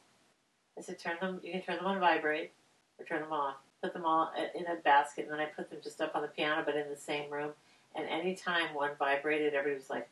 I 0.77 0.81
said, 0.81 0.99
turn 0.99 1.17
them. 1.19 1.39
You 1.43 1.51
can 1.53 1.63
turn 1.63 1.77
them 1.77 1.87
on 1.87 1.99
vibrate 1.99 2.51
or 2.99 3.05
turn 3.05 3.21
them 3.21 3.33
off. 3.33 3.55
Put 3.81 3.93
them 3.93 4.05
all 4.05 4.31
in 4.53 4.65
a 4.67 4.75
basket, 4.75 5.23
and 5.23 5.33
then 5.33 5.39
I 5.39 5.45
put 5.45 5.71
them 5.71 5.79
just 5.83 5.99
up 6.01 6.15
on 6.15 6.21
the 6.21 6.27
piano, 6.27 6.61
but 6.63 6.75
in 6.75 6.87
the 6.87 6.95
same 6.95 7.31
room. 7.31 7.49
And 7.95 8.07
anytime 8.07 8.75
one 8.75 8.91
vibrated, 8.99 9.55
everybody 9.55 9.79
was 9.79 9.89
like, 9.89 10.07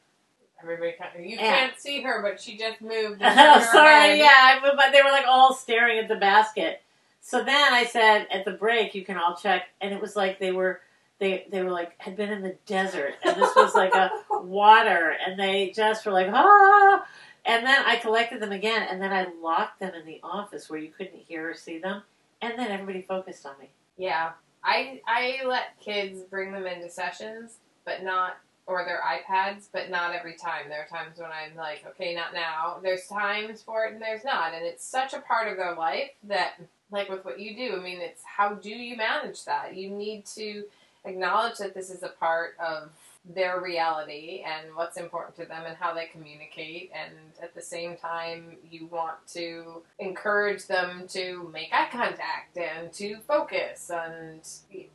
Everybody, 0.64 0.94
kind 0.94 1.10
you 1.30 1.38
can't 1.38 1.80
see 1.80 2.02
her, 2.02 2.22
but 2.24 2.40
she 2.42 2.58
just 2.58 2.82
moved. 2.82 3.22
"Oh, 3.24 3.70
sorry, 3.72 4.10
head. 4.10 4.18
yeah." 4.20 4.60
I- 4.64 4.74
But 4.76 4.92
they 4.92 5.02
were 5.04 5.12
like 5.12 5.26
all 5.28 5.54
staring 5.54 6.00
at 6.00 6.08
the 6.08 6.16
basket. 6.16 6.82
So 7.22 7.44
then 7.44 7.74
I 7.74 7.86
said, 7.86 8.28
at 8.32 8.44
the 8.46 8.52
break, 8.52 8.96
you 8.96 9.06
can 9.06 9.18
all 9.18 9.36
check, 9.36 9.70
and 9.82 9.94
it 9.94 10.02
was 10.02 10.16
like 10.16 10.40
they 10.40 10.52
were. 10.52 10.82
They, 11.22 11.46
they 11.52 11.62
were 11.62 11.70
like 11.70 11.94
had 12.00 12.18
been 12.18 12.32
in 12.32 12.42
the 12.42 12.58
desert 12.66 13.14
and 13.24 13.40
this 13.40 13.56
was 13.56 13.76
like 13.76 13.94
a 13.94 14.10
water 14.42 15.16
and 15.26 15.40
they 15.40 15.70
just 15.70 16.04
were 16.06 16.12
like 16.12 16.28
ah 16.34 17.06
and 17.46 17.66
then 17.66 17.84
I 17.86 17.98
collected 17.98 18.42
them 18.42 18.52
again 18.52 18.88
and 18.90 19.00
then 19.00 19.14
I 19.14 19.28
locked 19.42 19.80
them 19.80 19.94
in 19.94 20.06
the 20.08 20.20
office 20.24 20.68
where 20.70 20.80
you 20.80 20.90
couldn't 20.90 21.20
hear 21.28 21.52
or 21.52 21.54
see 21.54 21.78
them 21.78 22.02
and 22.42 22.58
then 22.58 22.72
everybody 22.72 23.04
focused 23.04 23.46
on 23.46 23.54
me 23.60 23.70
Yeah, 23.98 24.32
I 24.64 25.02
I 25.08 25.46
let 25.46 25.80
kids 25.80 26.22
bring 26.24 26.52
them 26.52 26.66
into 26.66 26.90
sessions, 26.90 27.58
but 27.86 28.04
not 28.04 28.38
or 28.68 28.86
their 28.86 29.02
iPads, 29.02 29.68
but 29.72 29.90
not 29.90 30.16
every 30.16 30.36
time. 30.36 30.70
There 30.70 30.82
are 30.82 30.88
times 30.88 31.18
when 31.20 31.30
I'm 31.32 31.56
like, 31.56 31.84
okay, 31.90 32.16
not 32.16 32.34
now. 32.34 32.80
There's 32.82 33.06
times 33.08 33.62
for 33.62 33.86
it 33.86 33.94
and 33.94 34.02
there's 34.02 34.24
not, 34.24 34.54
and 34.54 34.66
it's 34.66 34.86
such 34.86 35.14
a 35.14 35.20
part 35.20 35.48
of 35.50 35.58
their 35.58 35.76
life 35.76 36.12
that, 36.24 36.54
like 36.92 37.10
with 37.10 37.26
what 37.26 37.40
you 37.40 37.56
do, 37.56 37.76
I 37.76 37.80
mean, 37.82 38.00
it's 38.02 38.22
how 38.24 38.54
do 38.54 38.70
you 38.70 38.96
manage 38.96 39.46
that? 39.46 39.76
You 39.76 39.90
need 39.90 40.26
to 40.38 40.64
acknowledge 41.06 41.58
that 41.58 41.74
this 41.74 41.90
is 41.90 42.04
a 42.04 42.10
part 42.10 42.56
of 42.60 42.92
their 43.24 43.62
reality 43.62 44.44
and 44.46 44.76
what's 44.76 44.98
important 44.98 45.36
to 45.36 45.46
them 45.46 45.64
and 45.66 45.78
how 45.78 45.94
they 45.94 46.08
communicate. 46.08 46.92
And 46.94 47.14
at 47.42 47.54
the 47.54 47.62
same 47.62 47.96
time 47.96 48.58
you 48.70 48.88
want 48.88 49.16
to 49.34 49.84
encourage 50.00 50.66
them 50.68 51.06
to 51.10 51.50
make 51.54 51.70
eye 51.72 51.90
contact 51.92 52.58
and 52.58 52.92
to 52.94 53.18
focus 53.28 53.92
and 53.94 54.42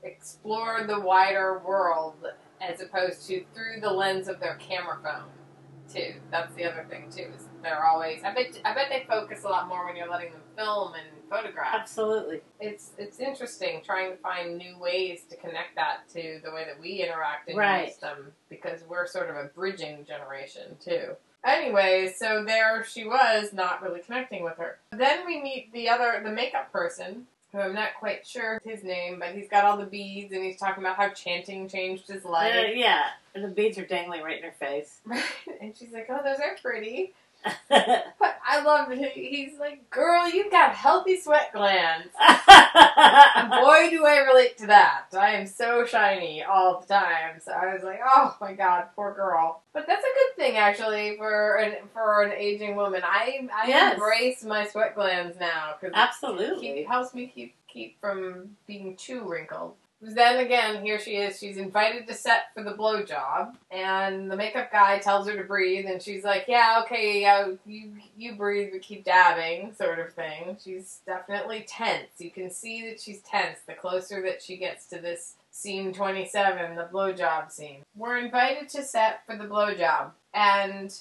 explore 0.02 0.84
the 0.86 0.98
wider 0.98 1.61
world 1.64 2.26
as 2.61 2.80
opposed 2.80 3.26
to 3.28 3.44
through 3.54 3.80
the 3.80 3.90
lens 3.90 4.28
of 4.28 4.40
their 4.40 4.57
camera 4.57 4.98
phone 5.02 5.30
too. 5.92 6.14
That's 6.30 6.52
the 6.54 6.64
other 6.64 6.84
thing 6.88 7.11
too 7.11 7.30
is 7.36 7.48
they're 7.62 7.84
always 7.84 8.20
i 8.24 8.32
bet 8.34 8.59
i 8.64 8.74
bet 8.74 8.86
they 8.90 9.04
focus 9.09 9.44
a 9.44 9.48
lot 9.48 9.68
more 9.68 9.86
when 9.86 9.96
you're 9.96 10.09
letting 10.11 10.30
them 10.32 10.42
film 10.57 10.92
and 10.94 11.07
photograph 11.28 11.74
absolutely 11.74 12.40
it's 12.61 12.92
it's 12.98 13.18
interesting 13.18 13.80
trying 13.84 14.11
to 14.11 14.16
find 14.18 14.57
new 14.59 14.78
ways 14.78 15.22
to 15.28 15.36
connect 15.36 15.74
that 15.74 16.09
to 16.12 16.40
the 16.44 16.50
way 16.52 16.64
that 16.64 16.80
we 16.80 17.02
interact 17.02 17.48
and 17.48 17.57
Right. 17.59 17.88
use 17.88 17.96
them 17.96 18.32
because 18.48 18.80
we're 18.88 19.07
sort 19.07 19.30
of 19.30 19.36
a 19.36 19.44
bridging 19.54 20.04
generation 20.04 20.76
too. 20.82 21.16
Anyway, 21.44 22.12
so 22.16 22.44
there 22.44 22.84
she 22.84 23.04
was, 23.04 23.52
not 23.52 23.80
really 23.82 24.00
connecting 24.00 24.42
with 24.42 24.57
her. 24.59 24.78
Then 24.90 25.24
we 25.26 25.40
meet 25.40 25.72
the 25.72 25.88
other, 25.88 26.20
the 26.24 26.32
makeup 26.32 26.72
person, 26.72 27.26
who 27.52 27.59
I'm 27.61 27.72
not 27.74 27.90
quite 28.00 28.26
sure 28.26 28.61
his 28.64 28.82
name, 28.82 29.20
but 29.20 29.28
he's 29.34 29.48
got 29.48 29.64
all 29.64 29.76
the 29.76 29.86
beads 29.86 30.32
and 30.32 30.42
he's 30.44 30.59
talking 30.59 30.82
about 30.82 30.96
how 30.96 31.09
chanting 31.11 31.68
changed 31.68 32.09
his 32.09 32.24
Uh, 32.24 32.30
life. 32.30 32.72
yeah 32.74 33.04
and 33.34 33.44
the 33.44 33.48
beads 33.48 33.78
are 33.78 33.86
dangling 33.86 34.22
right 34.22 34.38
in 34.38 34.44
her 34.44 34.54
face 34.59 35.00
and 35.61 35.76
she's 35.76 35.92
like, 35.92 36.07
"Oh, 36.09 36.20
those 36.24 36.38
are 36.40 36.57
pretty." 36.61 37.12
But 37.68 38.36
I 38.49 38.62
love 38.62 38.90
it. 38.92 39.12
He's 39.12 39.59
like, 39.59 39.88
"Girl, 39.90 40.28
you've 40.28 40.51
got 40.51 40.72
healthy 40.72 41.20
sweat 41.20 41.53
glands." 41.53 42.09
And 42.18 43.51
boy, 43.51 43.90
do 43.90 44.05
I 44.05 44.24
relate 44.26 44.57
to 44.59 44.66
that. 44.68 45.07
I 45.16 45.32
am 45.32 45.47
so 45.47 45.84
shiny 45.84 46.42
all 46.42 46.80
the 46.80 46.86
time. 46.86 47.40
So 47.44 47.53
I 47.53 47.74
was 47.74 47.82
like, 47.82 48.01
oh 48.05 48.36
my 48.40 48.53
god, 48.55 48.86
poor 48.94 49.14
girl. 49.14 49.62
But 49.72 49.86
that's 49.86 50.03
a 50.05 50.14
good 50.14 50.36
thing 50.36 50.57
actually 50.57 51.16
for 51.16 51.57
an 51.57 51.76
for 51.92 52.22
an 52.22 52.32
aging 52.32 52.76
woman. 52.76 53.03
I 53.05 53.49
I 53.55 53.68
Yes. 53.68 53.94
embrace 53.94 54.44
my 54.44 54.66
sweat 54.66 54.94
glands 54.94 55.38
now 55.38 55.74
because 55.78 55.92
absolutely 55.94 56.68
it 56.68 56.86
helps 56.88 57.14
me 57.14 57.26
keep 57.26 57.55
keep 57.68 58.01
from 58.01 58.57
being 58.66 58.97
too 58.97 59.22
wrinkled. 59.28 59.74
Then 60.03 60.44
again, 60.44 60.84
here 60.84 60.99
she 60.99 61.16
is. 61.16 61.38
She's 61.38 61.57
invited 61.57 62.07
to 62.07 62.14
set 62.14 62.53
for 62.55 62.62
the 62.62 62.72
blowjob, 62.72 63.55
and 63.70 64.30
the 64.30 64.36
makeup 64.36 64.70
guy 64.70 64.99
tells 64.99 65.26
her 65.26 65.34
to 65.36 65.44
breathe, 65.44 65.86
and 65.86 66.03
she's 66.03 66.22
like, 66.22 66.44
"Yeah, 66.49 66.82
okay, 66.84 67.22
yeah, 67.22 67.49
you 67.64 67.92
you 68.16 68.34
breathe, 68.34 68.72
but 68.72 68.82
keep 68.82 69.05
dabbing," 69.05 69.74
sort 69.74 69.99
of 69.99 70.12
thing. 70.12 70.59
She's 70.62 71.01
definitely 71.07 71.64
tense. 71.66 72.09
You 72.18 72.30
can 72.30 72.51
see 72.51 72.86
that 72.90 73.01
she's 73.01 73.22
tense 73.22 73.61
the 73.66 73.72
closer 73.72 74.20
that 74.22 74.42
she 74.42 74.59
gets 74.59 74.84
to 74.88 74.99
this 74.99 75.36
scene 75.51 75.94
twenty-seven, 75.94 76.76
the 76.76 76.88
blowjob 76.92 77.51
scene. 77.51 77.82
We're 77.97 78.18
invited 78.18 78.68
to 78.70 78.82
set 78.82 79.24
for 79.24 79.34
the 79.36 79.44
blowjob, 79.44 80.11
and 80.34 80.94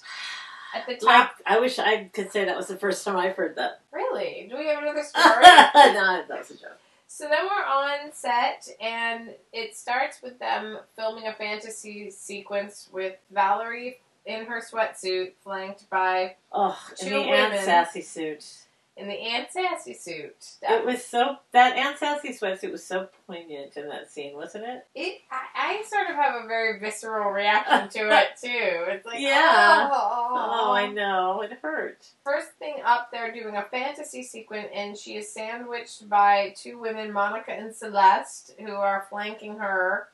at 0.74 0.88
the 0.88 0.96
top, 0.96 1.36
I 1.46 1.60
wish 1.60 1.80
I 1.80 2.06
could 2.14 2.32
say 2.32 2.46
that 2.46 2.56
was 2.56 2.68
the 2.68 2.78
first 2.78 3.04
time 3.04 3.18
I've 3.18 3.36
heard 3.36 3.56
that 3.58 3.82
really, 3.92 4.48
do 4.50 4.58
we 4.58 4.68
have 4.68 4.82
another 4.82 5.04
story? 5.08 5.44
no 5.44 6.24
that 6.28 6.38
was 6.38 6.52
a 6.52 6.54
joke 6.56 6.80
So 7.18 7.30
then 7.30 7.46
we're 7.46 7.66
on 7.66 8.12
set, 8.12 8.68
and 8.82 9.30
it 9.54 9.78
starts 9.78 10.22
with 10.22 10.38
them 10.38 10.80
filming 10.98 11.28
a 11.28 11.34
fantasy 11.34 12.12
sequence 12.12 12.90
with 12.92 13.16
Valerie 13.32 14.02
in 14.26 14.44
her 14.44 14.62
sweatsuit, 14.62 15.32
flanked 15.42 15.90
by 15.90 16.36
oh 16.52 16.78
Two 16.98 17.12
the 17.12 17.16
Aunt 17.16 17.52
women. 17.54 17.64
Sassy 17.64 18.02
suit 18.02 18.65
in 18.98 19.08
the 19.10 19.14
Aunt 19.14 19.50
Sassy 19.52 19.94
suit. 19.94 20.54
That 20.62 20.80
It 20.82 20.86
was 20.86 21.04
so 21.04 21.36
that 21.52 21.76
Aunt 21.76 21.98
Sassy 21.98 22.30
sweatsuit 22.30 22.72
was 22.72 22.86
so 22.86 23.10
poignant 23.28 23.76
in 23.76 23.90
that 23.90 24.10
scene, 24.10 24.36
wasn't 24.36 24.64
it? 24.66 24.88
It, 24.96 25.22
I, 25.30 25.80
I 25.80 25.84
sort 25.90 26.10
of 26.10 26.16
have 26.16 26.44
a 26.44 26.48
very 26.48 26.80
visceral 26.80 27.32
reaction 27.32 27.90
to 27.90 28.10
it 28.18 28.28
too. 28.42 28.86
It's 28.88 29.06
like, 29.06 29.20
Yeah. 29.20 29.90
oh, 29.92 30.32
Oh, 30.34 30.72
I 30.74 30.88
know. 30.88 31.42
It 31.42 31.58
hurt. 31.62 32.08
First 32.24 32.52
thing 32.58 32.76
up, 32.86 33.12
they're 33.12 33.34
doing 33.34 33.58
a 33.58 33.64
fantasy 33.64 34.24
sequence, 34.24 34.70
and 34.74 34.98
she 34.98 35.16
is 35.18 35.32
sandwiched 35.32 36.08
by 36.08 36.54
two 36.58 36.80
women, 36.80 37.12
Monica 37.12 37.52
and 37.52 37.76
Celeste, 37.76 38.54
who 38.60 38.72
are 38.72 39.08
flanking 39.10 39.58
her. 39.58 40.08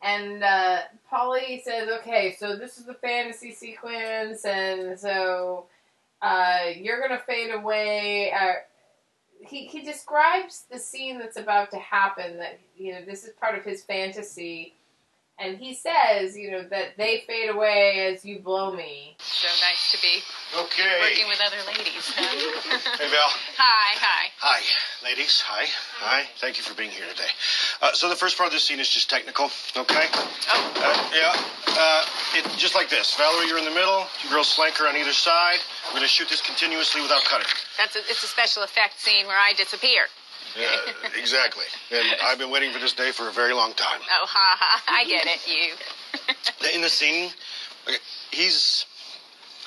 And 0.00 0.42
uh, 0.42 0.78
Polly 1.08 1.62
says, 1.64 1.88
"Okay, 2.00 2.34
so 2.36 2.56
this 2.56 2.76
is 2.78 2.86
the 2.86 2.94
fantasy 2.94 3.52
sequence, 3.52 4.44
and 4.44 4.98
so 4.98 5.66
uh, 6.22 6.70
you're 6.76 7.00
gonna 7.00 7.20
fade 7.26 7.52
away." 7.52 8.32
Uh, 8.32 8.52
he 9.46 9.66
he 9.66 9.82
describes 9.82 10.66
the 10.70 10.78
scene 10.78 11.18
that's 11.18 11.36
about 11.36 11.70
to 11.72 11.78
happen. 11.78 12.38
That 12.38 12.60
you 12.76 12.92
know, 12.92 13.04
this 13.04 13.24
is 13.24 13.30
part 13.40 13.58
of 13.58 13.64
his 13.64 13.82
fantasy. 13.84 14.76
And 15.42 15.58
he 15.58 15.74
says, 15.74 16.36
you 16.38 16.52
know, 16.52 16.62
that 16.70 16.96
they 16.96 17.24
fade 17.26 17.50
away 17.50 18.14
as 18.14 18.24
you 18.24 18.38
blow 18.38 18.70
me. 18.72 19.16
So 19.18 19.48
nice 19.66 19.90
to 19.90 19.98
be 20.00 20.22
Okay. 20.56 21.00
working 21.00 21.26
with 21.26 21.40
other 21.44 21.58
ladies. 21.66 22.12
huh? 22.14 22.98
Hey, 23.02 23.08
Val. 23.10 23.28
hi, 23.58 23.98
hi. 23.98 24.30
Hi, 24.38 24.60
ladies. 25.02 25.40
Hi. 25.44 25.66
Hi. 25.98 26.22
Thank 26.38 26.58
you 26.58 26.62
for 26.62 26.74
being 26.74 26.90
here 26.90 27.06
today. 27.10 27.26
Uh, 27.82 27.90
so 27.92 28.08
the 28.08 28.14
first 28.14 28.38
part 28.38 28.46
of 28.46 28.52
this 28.52 28.62
scene 28.62 28.78
is 28.78 28.88
just 28.88 29.10
technical, 29.10 29.50
okay? 29.76 30.06
Oh, 30.14 30.72
Uh, 30.78 31.10
yeah. 31.10 31.34
Uh, 31.74 32.04
it, 32.38 32.46
just 32.56 32.76
like 32.76 32.88
this. 32.88 33.16
Valerie, 33.16 33.48
you're 33.48 33.58
in 33.58 33.64
the 33.64 33.74
middle. 33.74 34.06
You 34.22 34.30
girls 34.30 34.54
flank 34.54 34.76
her 34.76 34.86
on 34.86 34.94
either 34.96 35.12
side. 35.12 35.58
We're 35.88 35.98
going 35.98 36.02
to 36.02 36.08
shoot 36.08 36.28
this 36.28 36.40
continuously 36.40 37.00
without 37.02 37.24
cutting. 37.24 37.48
that's 37.76 37.96
a, 37.96 38.00
it's 38.06 38.22
a 38.22 38.28
special 38.30 38.62
effect 38.62 39.00
scene 39.00 39.26
where 39.26 39.38
I 39.38 39.54
disappear. 39.56 40.06
Yeah, 40.58 40.68
exactly. 41.18 41.64
And 41.90 42.04
I've 42.24 42.38
been 42.38 42.50
waiting 42.50 42.72
for 42.72 42.78
this 42.78 42.92
day 42.92 43.10
for 43.10 43.28
a 43.28 43.32
very 43.32 43.54
long 43.54 43.72
time. 43.74 44.00
Oh, 44.02 44.26
ha 44.26 44.56
ha! 44.58 44.82
I 44.88 45.04
get 45.04 45.26
it. 45.26 45.40
You. 45.48 46.74
In 46.74 46.82
the 46.82 46.88
scene, 46.88 47.30
okay, 47.86 47.96
he's 48.30 48.86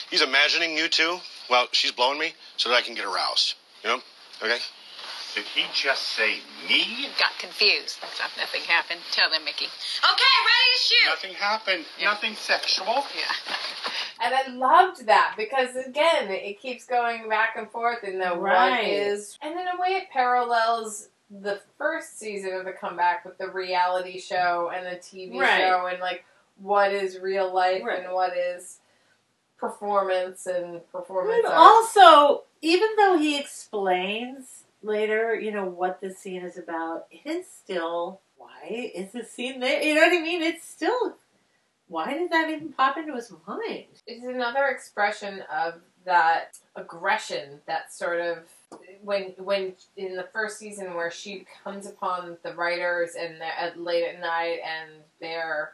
he's 0.10 0.22
imagining 0.22 0.78
you 0.78 0.88
two 0.88 1.20
while 1.48 1.68
she's 1.72 1.92
blowing 1.92 2.20
me 2.20 2.34
so 2.58 2.70
that 2.70 2.76
I 2.76 2.82
can 2.82 2.96
get 2.96 3.06
aroused. 3.06 3.56
You 3.84 3.90
know? 3.92 4.00
Okay? 4.44 4.58
Did 5.36 5.44
he 5.54 5.66
just 5.74 6.02
say 6.04 6.38
me? 6.70 7.10
Got 7.20 7.38
confused. 7.40 8.00
That's 8.02 8.20
not, 8.20 8.32
nothing 8.38 8.62
happened. 8.62 9.02
Tell 9.12 9.30
them, 9.30 9.44
Mickey. 9.44 9.66
Okay, 9.66 10.36
ready 10.48 10.70
to 10.74 10.80
shoot. 10.82 11.10
Nothing 11.10 11.34
happened. 11.34 11.86
Yeah. 12.00 12.06
Nothing 12.06 12.36
sexual. 12.36 12.88
Yeah. 12.88 13.54
And 14.24 14.34
I 14.34 14.48
loved 14.48 15.08
that 15.08 15.34
because 15.38 15.76
again, 15.76 16.30
it 16.32 16.60
keeps 16.62 16.86
going 16.86 17.28
back 17.28 17.58
and 17.58 17.70
forth 17.70 18.06
in 18.06 18.18
the 18.18 18.30
what 18.30 18.44
Right. 18.44 18.88
is, 18.88 19.38
and 19.42 19.52
in 19.60 19.68
a 19.68 19.76
way, 19.80 19.90
it 19.98 20.10
parallels 20.10 21.10
the 21.30 21.60
first 21.78 22.18
season 22.18 22.54
of 22.54 22.64
the 22.64 22.72
comeback 22.72 23.26
with 23.26 23.38
the 23.38 23.52
reality 23.52 24.18
show 24.22 24.72
and 24.74 24.86
the 24.86 24.96
TV 24.98 25.38
Right. 25.38 25.58
show, 25.60 25.88
and 25.88 26.00
like 26.00 26.24
what 26.56 26.94
is 26.94 27.20
real 27.20 27.54
life 27.54 27.84
Right. 27.84 28.06
and 28.06 28.14
what 28.14 28.36
is 28.38 28.80
performance 29.58 30.48
and 30.48 30.82
performance 30.92 31.42
But 31.44 31.52
art. 31.52 31.60
also, 31.60 32.44
even 32.62 32.90
though 32.98 33.18
he 33.18 33.38
explains 33.38 34.64
later, 34.86 35.36
you 35.36 35.52
know, 35.52 35.66
what 35.66 36.00
this 36.00 36.18
scene 36.20 36.44
is 36.44 36.58
about, 36.58 37.08
it 37.12 37.28
is 37.30 37.48
still 37.48 38.22
why 38.38 38.92
is 38.94 39.12
this 39.12 39.32
scene 39.32 39.60
there? 39.60 39.82
You 39.82 39.96
know 39.96 40.02
what 40.02 40.14
I 40.14 40.22
mean? 40.22 40.42
It's 40.42 40.68
still 40.68 41.16
why 41.88 42.14
did 42.14 42.32
that 42.32 42.50
even 42.50 42.74
pop 42.74 42.98
into 42.98 43.14
his 43.14 43.32
mind? 43.48 43.86
It's 44.08 44.26
another 44.26 44.66
expression 44.66 45.44
of 45.52 45.76
that 46.06 46.58
aggression 46.76 47.60
that 47.68 47.92
sort 47.92 48.22
of 48.22 48.38
when 49.04 49.34
when 49.38 49.74
in 49.98 50.16
the 50.16 50.28
first 50.34 50.58
season 50.58 50.94
where 50.94 51.12
she 51.12 51.46
comes 51.64 51.88
upon 51.88 52.38
the 52.44 52.54
writers 52.54 53.16
and 53.20 53.40
they're 53.42 53.58
at 53.58 53.80
late 53.80 54.04
at 54.04 54.20
night 54.20 54.60
and 54.64 54.92
they're 55.20 55.74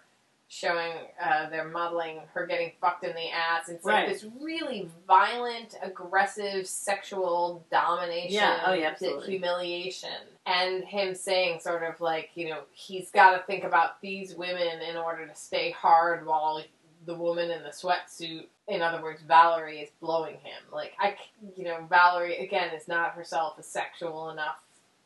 showing 0.51 0.91
uh, 1.23 1.49
they're 1.49 1.69
modeling 1.69 2.19
her 2.33 2.45
getting 2.45 2.73
fucked 2.81 3.05
in 3.05 3.15
the 3.15 3.29
ass. 3.31 3.69
It's 3.69 3.85
Right. 3.85 4.05
like 4.05 4.13
this 4.13 4.25
really 4.41 4.89
violent, 5.07 5.77
aggressive, 5.81 6.67
sexual 6.67 7.63
domination, 7.71 8.33
Yeah, 8.33 8.61
oh, 8.65 8.73
yeah, 8.73 8.87
absolutely. 8.89 9.31
humiliation, 9.31 10.11
and 10.45 10.83
him 10.83 11.15
saying 11.15 11.61
sort 11.61 11.83
of 11.83 12.01
like 12.01 12.31
you 12.35 12.49
know 12.49 12.63
he's 12.73 13.09
got 13.11 13.37
to 13.37 13.43
think 13.43 13.63
about 13.63 14.01
these 14.01 14.35
women 14.35 14.81
in 14.81 14.97
order 14.97 15.25
to 15.25 15.33
stay 15.35 15.71
hard 15.71 16.25
while 16.25 16.61
the 17.05 17.15
woman 17.15 17.49
in 17.49 17.63
the 17.63 17.69
sweatsuit, 17.69 18.47
in 18.67 18.81
other 18.81 19.01
words, 19.01 19.21
Valerie, 19.21 19.79
is 19.79 19.89
blowing 20.01 20.35
him. 20.35 20.61
Like 20.69 20.91
I, 20.99 21.15
you 21.55 21.63
know, 21.63 21.85
Valerie 21.89 22.39
again 22.39 22.73
is 22.75 22.89
not 22.89 23.13
herself 23.13 23.57
a 23.57 23.63
sexual 23.63 24.29
enough 24.31 24.61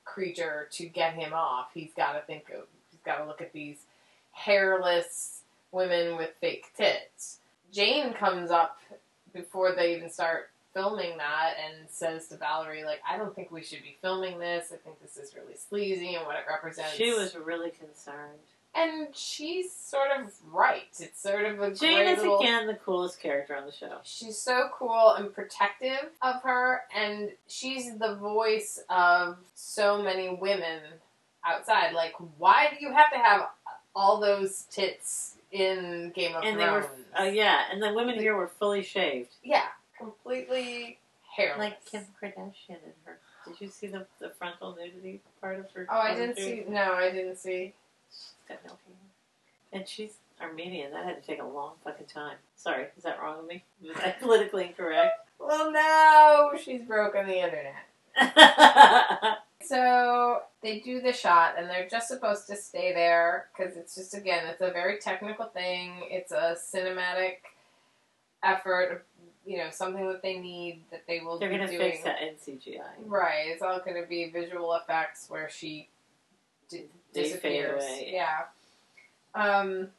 creature 0.06 0.68
to 0.72 0.88
get 0.88 1.14
him 1.14 1.34
off. 1.34 1.68
He's 1.76 1.94
got 1.94 2.14
to 2.14 2.22
think 2.22 2.50
of, 2.50 2.66
he's 2.90 3.00
got 3.06 3.18
to 3.20 3.26
look 3.26 3.42
at 3.42 3.54
these 3.54 3.78
hairless 4.36 5.42
women 5.72 6.18
with 6.18 6.32
fake 6.42 6.66
tits. 6.78 7.40
Jane 7.72 8.14
comes 8.14 8.52
up 8.52 8.80
before 9.34 9.74
they 9.76 9.96
even 9.96 10.10
start 10.10 10.50
filming 10.74 11.18
that 11.18 11.54
and 11.66 11.90
says 11.90 12.28
to 12.28 12.36
Valerie, 12.38 12.84
like, 12.84 13.00
I 13.10 13.18
don't 13.18 13.34
think 13.34 13.50
we 13.50 13.64
should 13.64 13.82
be 13.82 13.96
filming 14.02 14.40
this. 14.40 14.72
I 14.74 14.78
think 14.78 15.02
this 15.02 15.16
is 15.18 15.34
really 15.36 15.56
sleazy 15.56 16.16
and 16.16 16.26
what 16.26 16.36
it 16.36 16.44
represents. 16.50 16.96
She 16.96 17.12
was 17.14 17.36
really 17.36 17.72
concerned. 17.72 18.40
and 18.76 19.08
she's 19.16 19.72
sort 19.74 20.10
of 20.20 20.34
right. 20.52 20.84
It's 21.00 21.22
sort 21.22 21.46
of 21.46 21.62
a 21.62 21.74
Jane 21.74 22.08
is 22.08 22.18
little. 22.20 22.40
again 22.40 22.68
the 22.68 22.74
coolest 22.74 23.22
character 23.22 23.56
on 23.56 23.66
the 23.66 23.72
show. 23.72 24.00
She's 24.04 24.38
so 24.38 24.70
cool 24.78 25.16
and 25.18 25.34
protective 25.34 26.10
of 26.22 26.42
her, 26.44 26.82
and 26.94 27.30
she's 27.48 27.98
the 27.98 28.16
voice 28.16 28.80
of 28.90 29.38
so 29.56 30.02
many 30.04 30.30
women 30.30 30.82
outside. 31.48 31.94
Like, 31.94 32.16
why 32.38 32.68
do 32.70 32.86
you 32.86 32.92
have 32.92 33.12
to 33.12 33.18
have 33.18 33.48
all 33.96 34.20
those 34.20 34.64
tits 34.72 35.36
in 35.52 36.12
Game 36.16 36.36
of 36.36 36.44
And 36.44 36.60
they 36.60 36.66
Thrones? 36.66 36.86
were, 37.14 37.22
uh, 37.22 37.24
yeah, 37.26 37.64
and 37.72 37.82
the 37.82 37.94
women 37.94 38.20
here 38.20 38.36
were 38.36 38.48
fully 38.48 38.84
shaved, 38.84 39.36
yeah, 39.44 39.68
completely 39.98 41.00
hairless. 41.36 41.60
like 41.60 41.86
Kim 41.86 42.06
Kardashian 42.22 42.70
and 42.84 42.94
her. 43.06 43.18
Did 43.48 43.62
you 43.62 43.70
see 43.70 43.88
the 43.88 44.06
the 44.20 44.30
frontal 44.32 44.76
nudity 44.76 45.22
part 45.40 45.60
of 45.60 45.70
her? 45.72 45.88
Oh, 45.90 45.98
I 46.00 46.16
didn't 46.16 46.38
see. 46.38 46.64
No, 46.68 46.94
I 46.94 47.12
didn't 47.12 47.38
see. 47.38 47.74
She's 48.10 48.34
got 48.50 48.60
no 48.66 48.72
hair. 48.72 48.98
And 49.72 49.88
she's 49.88 50.14
Armenian. 50.42 50.92
That 50.92 51.06
had 51.06 51.22
to 51.22 51.28
take 51.28 51.42
a 51.42 51.46
long 51.46 51.74
fucking 51.84 52.08
time. 52.08 52.38
Sorry, 52.56 52.88
is 52.98 53.04
that 53.04 53.22
wrong 53.22 53.38
with 53.40 53.48
me? 53.48 53.64
Was 53.88 53.96
that 53.98 54.20
politically 54.22 54.66
incorrect? 54.66 55.30
Well, 55.40 55.72
no, 55.72 56.54
she's 56.60 56.82
broken 56.82 57.28
the 57.28 57.44
internet. 57.44 57.76
So 59.68 60.42
they 60.62 60.80
do 60.80 61.02
the 61.02 61.14
shot, 61.14 61.56
and 61.58 61.70
they're 61.70 61.88
just 61.88 62.08
supposed 62.08 62.48
to 62.48 62.56
stay 62.56 62.94
there 62.94 63.48
because 63.56 63.78
it's 63.78 63.96
just 63.96 64.14
again, 64.14 64.46
it's 64.48 64.62
a 64.62 64.72
very 64.72 64.98
technical 65.00 65.46
thing. 65.46 66.08
It's 66.10 66.32
a 66.32 66.56
cinematic 66.56 67.38
effort, 68.44 69.06
you 69.46 69.58
know, 69.58 69.70
something 69.72 70.08
that 70.08 70.22
they 70.22 70.40
need 70.40 70.84
that 70.92 71.04
they 71.08 71.20
will 71.20 71.40
They're 71.40 71.50
be 71.50 71.58
gonna 71.58 71.68
fix 71.68 72.04
that 72.04 72.22
in 72.22 72.36
CGI. 72.36 72.82
Right, 73.06 73.48
it's 73.48 73.62
all 73.62 73.80
going 73.80 74.02
to 74.02 74.08
be 74.08 74.30
visual 74.30 74.74
effects 74.76 75.30
where 75.30 75.50
she 75.50 75.90
fade 76.70 76.90
disappears. 77.14 77.84
away. 77.84 78.12
Yeah. 78.14 78.42
Um. 79.34 79.90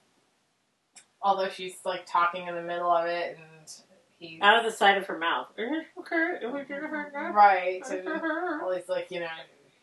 Although 1.23 1.49
she's 1.49 1.77
like 1.85 2.07
talking 2.07 2.47
in 2.47 2.55
the 2.55 2.63
middle 2.63 2.91
of 2.91 3.07
it, 3.07 3.37
and 3.37 3.71
he's 4.19 4.41
Out 4.41 4.59
of 4.59 4.65
the 4.65 4.77
side 4.77 4.97
of 4.97 5.07
her 5.07 5.19
mouth. 5.19 5.49
right, 5.59 7.83
and 7.91 8.05
well, 8.05 8.73
he's 8.75 8.89
like, 8.89 9.11
you 9.11 9.21
know, 9.21 9.27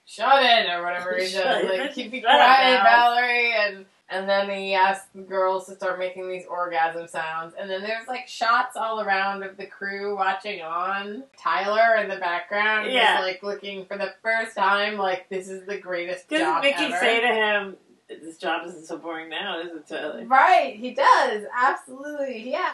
shut 0.06 0.44
it 0.44 0.70
or 0.70 0.84
whatever 0.84 1.16
he 1.20 1.28
Shut 1.28 1.44
says, 1.44 1.66
like 1.80 1.94
keep 1.94 2.12
be 2.12 2.22
quiet, 2.22 2.82
Valerie, 2.84 3.54
and 3.54 3.86
and 4.10 4.30
then 4.30 4.48
he 4.50 4.76
asks 4.76 5.08
the 5.16 5.22
girls 5.22 5.66
to 5.66 5.76
start 5.76 5.98
making 5.98 6.28
these 6.30 6.46
orgasm 6.46 7.08
sounds, 7.08 7.54
and 7.60 7.68
then 7.70 7.82
there's 7.82 8.08
like 8.08 8.28
shots 8.28 8.76
all 8.76 9.02
around 9.02 9.42
of 9.44 9.58
the 9.58 9.66
crew 9.66 10.16
watching 10.16 10.62
on. 10.62 11.24
Tyler 11.42 11.96
in 11.96 12.10
the 12.10 12.18
background, 12.18 12.88
is 12.88 12.94
Yeah. 12.94 13.22
like 13.22 13.42
looking 13.42 13.86
for 13.86 13.98
the 13.98 14.14
first 14.22 14.56
time, 14.56 14.98
like 14.98 15.30
this 15.30 15.50
is 15.50 15.66
the 15.66 15.78
greatest 15.78 16.30
Doesn't 16.30 16.46
job 16.46 16.62
Mickey 16.64 16.84
ever. 16.86 16.98
say 17.00 17.22
to 17.22 17.28
him, 17.28 17.78
"This 18.08 18.38
job 18.38 18.68
isn't 18.68 18.86
so 18.86 18.98
boring 18.98 19.30
now, 19.30 19.60
is 19.62 19.68
it, 19.72 19.88
Tyler?" 19.88 20.26
Right, 20.26 20.76
he 20.76 20.92
does 20.94 21.46
absolutely, 21.58 22.52
yeah. 22.52 22.74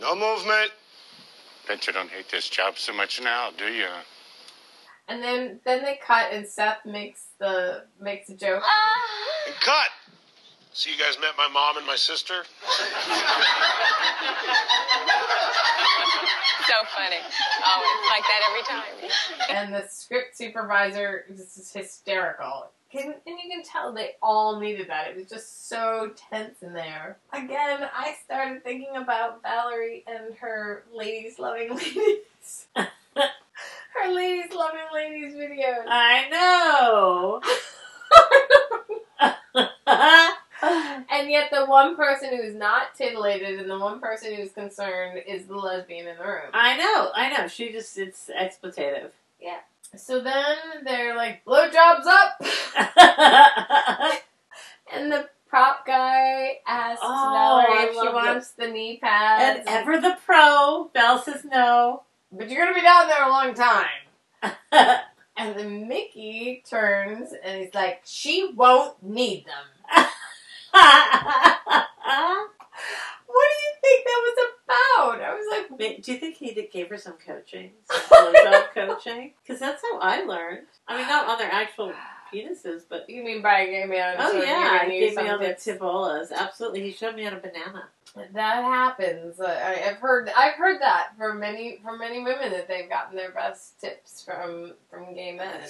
No 0.00 0.14
movement. 0.14 0.72
Bet 1.66 1.86
you 1.86 1.92
don't 1.92 2.10
hate 2.10 2.28
this 2.30 2.48
job 2.48 2.76
so 2.76 2.92
much 2.92 3.20
now, 3.22 3.50
do 3.56 3.66
you? 3.66 3.86
And 5.08 5.22
then 5.22 5.60
then 5.64 5.82
they 5.82 5.98
cut, 6.04 6.32
and 6.32 6.46
Seth 6.46 6.84
makes 6.84 7.26
the 7.38 7.84
makes 8.00 8.28
a 8.28 8.34
joke. 8.36 8.62
And 9.46 9.54
cut. 9.60 9.88
So 10.72 10.90
you 10.90 10.96
guys 10.96 11.18
met 11.20 11.30
my 11.36 11.48
mom 11.48 11.76
and 11.78 11.86
my 11.86 11.96
sister? 11.96 12.44
So 16.68 16.74
funny. 16.94 17.16
Oh, 17.64 17.82
it's 17.82 18.10
like 18.12 18.24
that 18.28 18.42
every 18.50 18.62
time. 18.62 19.10
and 19.50 19.74
the 19.74 19.88
script 19.88 20.36
supervisor 20.36 21.24
this 21.30 21.56
is 21.56 21.72
hysterical. 21.72 22.66
Can, 22.92 23.14
and 23.26 23.38
you 23.42 23.50
can 23.50 23.62
tell 23.62 23.92
they 23.92 24.12
all 24.22 24.60
needed 24.60 24.88
that. 24.88 25.08
It 25.08 25.16
was 25.16 25.26
just 25.28 25.68
so 25.68 26.12
tense 26.30 26.62
in 26.62 26.72
there. 26.72 27.18
Again, 27.32 27.88
I 27.94 28.14
started 28.24 28.62
thinking 28.64 28.96
about 28.96 29.42
Valerie 29.42 30.04
and 30.06 30.34
her 30.36 30.84
ladies 30.92 31.38
loving 31.38 31.70
ladies. 31.76 32.66
Her 34.02 34.12
ladies 34.12 34.52
loving 34.54 34.80
ladies 34.92 35.34
videos. 35.34 35.84
I 35.88 36.28
know. 36.30 37.40
and 41.10 41.30
yet 41.30 41.50
the 41.50 41.66
one 41.66 41.96
person 41.96 42.36
who's 42.36 42.54
not 42.54 42.94
titillated 42.96 43.58
and 43.58 43.70
the 43.70 43.78
one 43.78 44.00
person 44.00 44.34
who's 44.34 44.52
concerned 44.52 45.20
is 45.26 45.46
the 45.46 45.56
lesbian 45.56 46.06
in 46.06 46.16
the 46.16 46.24
room. 46.24 46.50
I 46.52 46.76
know, 46.76 47.10
I 47.14 47.30
know. 47.30 47.48
She 47.48 47.72
just 47.72 47.96
it's 47.98 48.30
expletive. 48.34 49.12
Yeah. 49.40 49.58
So 49.96 50.20
then 50.20 50.56
they're 50.84 51.16
like, 51.16 51.44
blowjobs 51.46 52.04
up! 52.06 52.40
and 54.92 55.10
the 55.10 55.28
prop 55.48 55.86
guy 55.86 56.58
asks 56.66 57.00
Oh, 57.02 57.64
if 57.68 57.92
she 57.94 58.08
wants 58.08 58.50
the 58.50 58.68
knee 58.68 58.98
pads. 59.02 59.60
and 59.60 59.68
ever 59.68 59.98
the 60.00 60.18
pro, 60.26 60.90
Belle 60.92 61.22
says 61.22 61.44
no. 61.44 62.02
But 62.32 62.48
you're 62.48 62.64
gonna 62.64 62.74
be 62.74 62.82
down 62.82 63.08
there 63.08 63.24
a 63.24 63.28
long 63.28 63.54
time. 63.54 65.00
And 65.40 65.56
then 65.56 65.86
Mickey 65.86 66.64
turns 66.68 67.32
and 67.44 67.62
he's 67.62 67.72
like, 67.72 68.00
she 68.04 68.50
won't 68.56 69.00
need 69.02 69.46
them. 69.46 70.04
What 73.28 73.44
do 73.50 73.56
you 73.62 73.72
think 73.82 74.04
that 74.06 74.20
was 74.24 74.38
about? 74.64 75.20
I 75.20 75.34
was 75.34 75.46
like, 75.50 76.02
Do 76.02 76.12
you 76.12 76.18
think 76.18 76.36
he 76.36 76.54
did, 76.54 76.72
gave 76.72 76.88
her 76.88 76.96
some 76.96 77.14
coaching, 77.24 77.72
some 77.90 78.32
coaching? 78.74 79.34
Because 79.42 79.60
that's 79.60 79.82
how 79.82 79.98
I 79.98 80.22
learned. 80.24 80.66
I 80.86 80.96
mean, 80.96 81.06
not 81.06 81.28
on 81.28 81.38
their 81.38 81.52
actual 81.52 81.92
penises, 82.32 82.82
but 82.88 83.08
you 83.08 83.22
mean 83.22 83.42
by 83.42 83.60
a 83.60 83.66
gay 83.66 83.84
man? 83.84 84.16
oh 84.18 84.40
yeah, 84.40 84.84
he 84.86 85.00
gave 85.00 85.10
me 85.10 85.14
some 85.14 85.28
all 85.28 85.38
the 85.38 85.54
tibolas. 85.54 86.32
Absolutely, 86.32 86.82
he 86.82 86.92
showed 86.92 87.14
me 87.14 87.24
how 87.24 87.30
to 87.30 87.36
banana. 87.36 87.88
That 88.32 88.64
happens. 88.64 89.40
I, 89.40 89.82
I've 89.88 89.98
heard. 89.98 90.30
I've 90.36 90.54
heard 90.54 90.80
that 90.80 91.08
from 91.16 91.40
many 91.40 91.78
from 91.82 91.98
many 91.98 92.22
women 92.22 92.50
that 92.52 92.68
they've 92.68 92.88
gotten 92.88 93.16
their 93.16 93.32
best 93.32 93.80
tips 93.80 94.22
from 94.22 94.72
from 94.90 95.14
gay 95.14 95.32
men. 95.32 95.60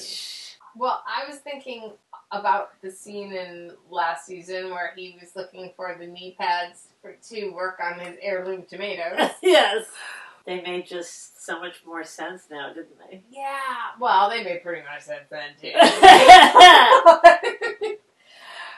Well, 0.76 1.02
I 1.06 1.28
was 1.28 1.38
thinking 1.38 1.92
about 2.30 2.70
the 2.82 2.90
scene 2.90 3.32
in 3.32 3.72
last 3.90 4.26
season 4.26 4.70
where 4.70 4.92
he 4.94 5.16
was 5.20 5.34
looking 5.34 5.72
for 5.76 5.96
the 5.98 6.06
knee 6.06 6.36
pads 6.38 6.88
for, 7.00 7.16
to 7.30 7.50
work 7.50 7.78
on 7.82 7.98
his 7.98 8.16
heirloom 8.20 8.64
tomatoes. 8.68 9.30
yes, 9.42 9.86
they 10.44 10.60
made 10.60 10.86
just 10.86 11.44
so 11.44 11.58
much 11.58 11.76
more 11.86 12.04
sense 12.04 12.42
now, 12.50 12.68
didn't 12.72 12.98
they? 13.10 13.22
yeah. 13.30 13.46
Well, 13.98 14.28
they 14.28 14.44
made 14.44 14.62
pretty 14.62 14.82
much 14.82 15.02
sense 15.02 15.24
then 15.30 15.50
too. 15.60 15.68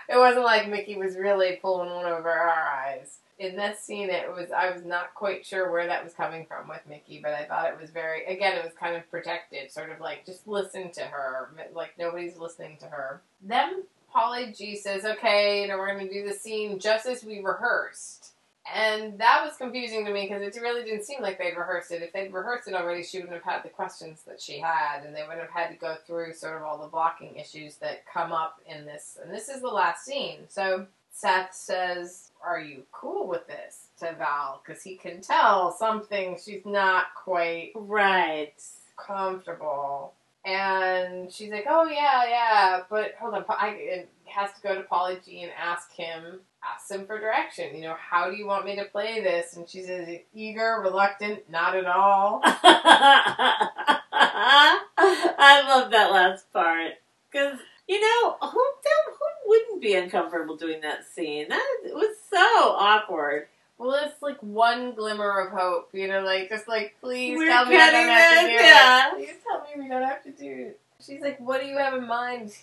it 0.08 0.16
wasn't 0.16 0.44
like 0.44 0.68
Mickey 0.68 0.96
was 0.96 1.16
really 1.16 1.58
pulling 1.60 1.90
one 1.90 2.06
over 2.06 2.30
our 2.30 2.48
eyes. 2.48 3.18
In 3.41 3.57
that 3.57 3.80
scene, 3.82 4.11
it 4.11 4.30
was 4.30 4.51
I 4.53 4.70
was 4.70 4.84
not 4.84 5.14
quite 5.14 5.47
sure 5.47 5.72
where 5.72 5.86
that 5.86 6.05
was 6.05 6.12
coming 6.12 6.45
from 6.45 6.68
with 6.68 6.82
Mickey, 6.86 7.20
but 7.22 7.32
I 7.32 7.47
thought 7.47 7.72
it 7.72 7.80
was 7.80 7.91
very 7.91 8.24
again 8.26 8.59
it 8.59 8.64
was 8.64 8.74
kind 8.78 8.95
of 8.95 9.11
protected, 9.11 9.72
sort 9.72 9.91
of 9.91 9.99
like 9.99 10.26
just 10.26 10.47
listen 10.47 10.93
to 10.93 11.01
her, 11.01 11.49
like 11.72 11.95
nobody's 11.99 12.36
listening 12.36 12.76
to 12.80 12.86
her. 12.86 13.22
Then 13.43 13.84
Paulie 14.14 14.57
G 14.57 14.76
says, 14.76 15.07
"Okay, 15.07 15.64
now 15.66 15.78
we're 15.78 15.93
going 15.95 16.07
to 16.07 16.12
do 16.12 16.28
the 16.28 16.34
scene 16.34 16.78
just 16.78 17.07
as 17.07 17.24
we 17.24 17.41
rehearsed." 17.41 18.32
And 18.72 19.18
that 19.18 19.43
was 19.43 19.57
confusing 19.57 20.05
to 20.05 20.12
me 20.12 20.28
because 20.28 20.43
it 20.43 20.61
really 20.61 20.84
didn't 20.84 21.05
seem 21.05 21.22
like 21.22 21.38
they'd 21.38 21.57
rehearsed 21.57 21.91
it. 21.93 22.03
If 22.03 22.12
they'd 22.12 22.32
rehearsed 22.32 22.68
it 22.68 22.74
already, 22.74 23.03
she 23.03 23.18
wouldn't 23.18 23.43
have 23.43 23.55
had 23.55 23.64
the 23.64 23.68
questions 23.70 24.22
that 24.26 24.41
she 24.41 24.59
had, 24.61 25.03
and 25.05 25.16
they 25.16 25.22
wouldn't 25.22 25.41
have 25.41 25.51
had 25.51 25.70
to 25.70 25.76
go 25.76 25.97
through 26.07 26.34
sort 26.34 26.57
of 26.57 26.62
all 26.62 26.78
the 26.78 26.88
blocking 26.88 27.36
issues 27.36 27.76
that 27.76 28.05
come 28.07 28.32
up 28.32 28.61
in 28.66 28.84
this. 28.84 29.18
And 29.22 29.32
this 29.32 29.49
is 29.49 29.61
the 29.61 29.68
last 29.68 30.05
scene. 30.05 30.41
So 30.49 30.86
Seth 31.12 31.54
says, 31.54 32.30
Are 32.44 32.61
you 32.61 32.84
cool 32.92 33.26
with 33.26 33.46
this 33.46 33.88
to 33.98 34.12
Val? 34.14 34.62
Because 34.64 34.82
he 34.82 34.96
can 34.96 35.20
tell 35.20 35.72
something 35.72 36.38
she's 36.42 36.64
not 36.64 37.14
quite 37.14 37.72
Right. 37.74 38.54
comfortable. 38.96 40.14
And 40.44 41.30
she's 41.30 41.50
like, 41.50 41.66
"Oh 41.68 41.84
yeah, 41.84 42.24
yeah," 42.26 42.80
but 42.88 43.14
hold 43.20 43.34
on, 43.34 43.44
I 43.50 43.68
it 43.70 44.08
has 44.24 44.50
to 44.54 44.62
go 44.62 44.74
to 44.74 44.82
Paulie 44.88 45.22
G 45.22 45.42
and 45.42 45.52
ask 45.52 45.92
him, 45.92 46.40
ask 46.64 46.90
him 46.90 47.06
for 47.06 47.18
direction. 47.20 47.76
You 47.76 47.82
know, 47.82 47.94
how 47.98 48.30
do 48.30 48.36
you 48.36 48.46
want 48.46 48.64
me 48.64 48.74
to 48.76 48.86
play 48.86 49.20
this? 49.20 49.56
And 49.56 49.68
she 49.68 49.82
says, 49.82 50.08
"Eager, 50.34 50.80
reluctant, 50.82 51.50
not 51.50 51.76
at 51.76 51.84
all." 51.84 52.40
I 54.12 55.62
love 55.68 55.90
that 55.90 56.11
last 56.11 56.50
part 56.52 56.92
because 57.30 57.58
you 57.91 58.01
know 58.01 58.36
who 58.41 58.49
who 58.49 59.26
wouldn't 59.47 59.82
be 59.82 59.95
uncomfortable 59.95 60.57
doing 60.57 60.80
that 60.82 61.05
scene? 61.05 61.49
That 61.49 61.76
it 61.84 61.95
was 61.95 62.16
so 62.30 62.36
awkward. 62.38 63.49
Well, 63.78 63.99
it's 64.05 64.22
like 64.22 64.38
one 64.41 64.95
glimmer 64.95 65.41
of 65.41 65.53
hope, 65.53 65.88
you 65.93 66.07
know, 66.07 66.20
like 66.20 66.51
just 66.51 66.68
like 66.68 66.95
please 67.01 67.36
We're 67.36 67.49
tell 67.49 67.66
me 67.66 67.76
I 67.76 67.91
don't 67.91 68.09
have 68.09 68.41
to 68.41 68.47
do 68.47 68.53
yeah. 68.53 69.09
it. 69.09 69.14
Please 69.16 69.43
tell 69.43 69.62
me 69.62 69.82
we 69.82 69.88
don't 69.88 70.03
have 70.03 70.22
to 70.22 70.30
do 70.30 70.66
it. 70.68 70.80
She's 71.05 71.20
like, 71.20 71.41
"What 71.41 71.61
do 71.61 71.66
you 71.66 71.78
have 71.78 71.95
in 71.95 72.07
mind?" 72.07 72.57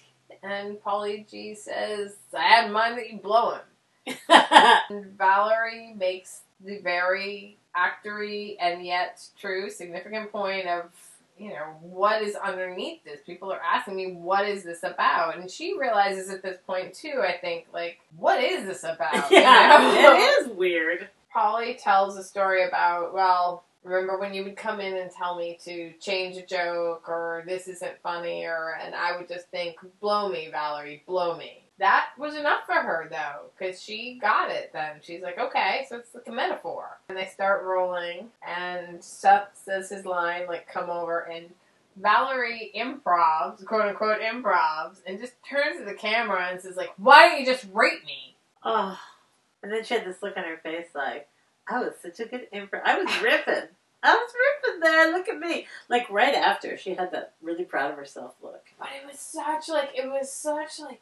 And 0.43 0.77
Paulie 0.77 1.29
G 1.29 1.55
says, 1.55 2.15
"I 2.33 2.43
had 2.43 2.65
in 2.67 2.71
mind 2.71 2.97
that 2.97 3.09
you 3.11 3.17
blow 3.19 3.55
him." 3.55 4.15
And 4.89 5.17
Valerie 5.17 5.93
makes 5.97 6.41
the 6.63 6.79
very 6.79 7.57
actory 7.75 8.55
and 8.61 8.85
yet 8.85 9.21
true 9.39 9.69
significant 9.69 10.31
point 10.31 10.67
of 10.67 10.91
you 11.37 11.49
know 11.49 11.75
what 11.81 12.21
is 12.21 12.35
underneath 12.35 13.03
this 13.03 13.19
people 13.25 13.51
are 13.51 13.61
asking 13.61 13.95
me 13.95 14.13
what 14.13 14.47
is 14.47 14.63
this 14.63 14.83
about 14.83 15.37
and 15.37 15.49
she 15.49 15.77
realizes 15.77 16.29
at 16.29 16.41
this 16.41 16.57
point 16.65 16.93
too 16.93 17.21
i 17.21 17.37
think 17.37 17.65
like 17.73 17.99
what 18.17 18.43
is 18.43 18.65
this 18.65 18.83
about 18.83 19.13
You 19.31 19.41
know? 19.41 20.13
it 20.15 20.19
is 20.19 20.47
weird. 20.49 21.09
paulie 21.35 21.81
tells 21.81 22.17
a 22.17 22.23
story 22.23 22.67
about 22.67 23.13
well 23.13 23.63
remember 23.83 24.19
when 24.19 24.33
you 24.33 24.43
would 24.43 24.57
come 24.57 24.79
in 24.79 24.97
and 24.97 25.11
tell 25.11 25.37
me 25.37 25.57
to 25.63 25.93
change 25.99 26.37
a 26.37 26.45
joke 26.45 27.07
or 27.07 27.43
this 27.47 27.67
isn't 27.67 28.01
funny 28.01 28.43
or 28.45 28.77
and 28.83 28.95
i 28.95 29.15
would 29.17 29.27
just 29.27 29.47
think 29.49 29.75
blow 30.01 30.29
me 30.29 30.49
valerie 30.51 31.03
blow 31.07 31.37
me 31.37 31.66
that 31.79 32.07
was 32.17 32.35
enough 32.35 32.61
for 32.65 32.75
her 32.75 33.07
though 33.09 33.49
because 33.57 33.81
she 33.81 34.17
got 34.21 34.49
it 34.49 34.71
then 34.73 34.95
she's 35.01 35.21
like 35.21 35.37
okay 35.37 35.85
so 35.89 35.97
it's 35.97 36.13
like 36.15 36.27
a 36.27 36.31
metaphor 36.31 36.97
and 37.09 37.17
they 37.17 37.25
start 37.25 37.63
rolling 37.63 38.27
and 38.47 39.03
seth 39.03 39.49
says 39.53 39.89
his 39.89 40.05
line 40.05 40.47
like 40.47 40.67
come 40.67 40.89
over 40.89 41.19
and 41.31 41.49
valerie 41.95 42.71
improvs 42.75 43.63
quote 43.65 43.87
unquote 43.87 44.21
improvs 44.21 44.97
and 45.05 45.19
just 45.19 45.33
turns 45.47 45.77
to 45.79 45.85
the 45.85 45.93
camera 45.93 46.47
and 46.51 46.61
says 46.61 46.75
like 46.75 46.91
why 46.97 47.27
don't 47.27 47.39
you 47.39 47.45
just 47.45 47.65
rape 47.73 48.03
me 48.05 48.35
Oh, 48.63 48.99
and 49.63 49.71
then 49.71 49.83
she 49.85 49.93
had 49.93 50.05
this 50.05 50.21
look 50.21 50.35
on 50.35 50.43
her 50.43 50.57
face 50.57 50.87
like 50.93 51.27
I 51.69 51.79
was 51.79 51.93
such 52.01 52.19
a 52.19 52.25
good 52.25 52.47
improv. 52.51 52.81
I 52.83 53.01
was 53.01 53.21
ripping. 53.21 53.69
I 54.03 54.13
was 54.13 54.31
ripping 54.65 54.79
there. 54.81 55.11
Look 55.11 55.27
at 55.27 55.39
me. 55.39 55.67
Like 55.89 56.09
right 56.09 56.35
after 56.35 56.77
she 56.77 56.93
had 56.93 57.11
that 57.11 57.33
really 57.41 57.63
proud 57.63 57.91
of 57.91 57.97
herself 57.97 58.35
look. 58.41 58.63
But 58.79 58.89
it 59.01 59.05
was 59.09 59.19
such 59.19 59.69
like 59.69 59.91
it 59.95 60.07
was 60.09 60.31
such 60.31 60.79
like 60.79 61.01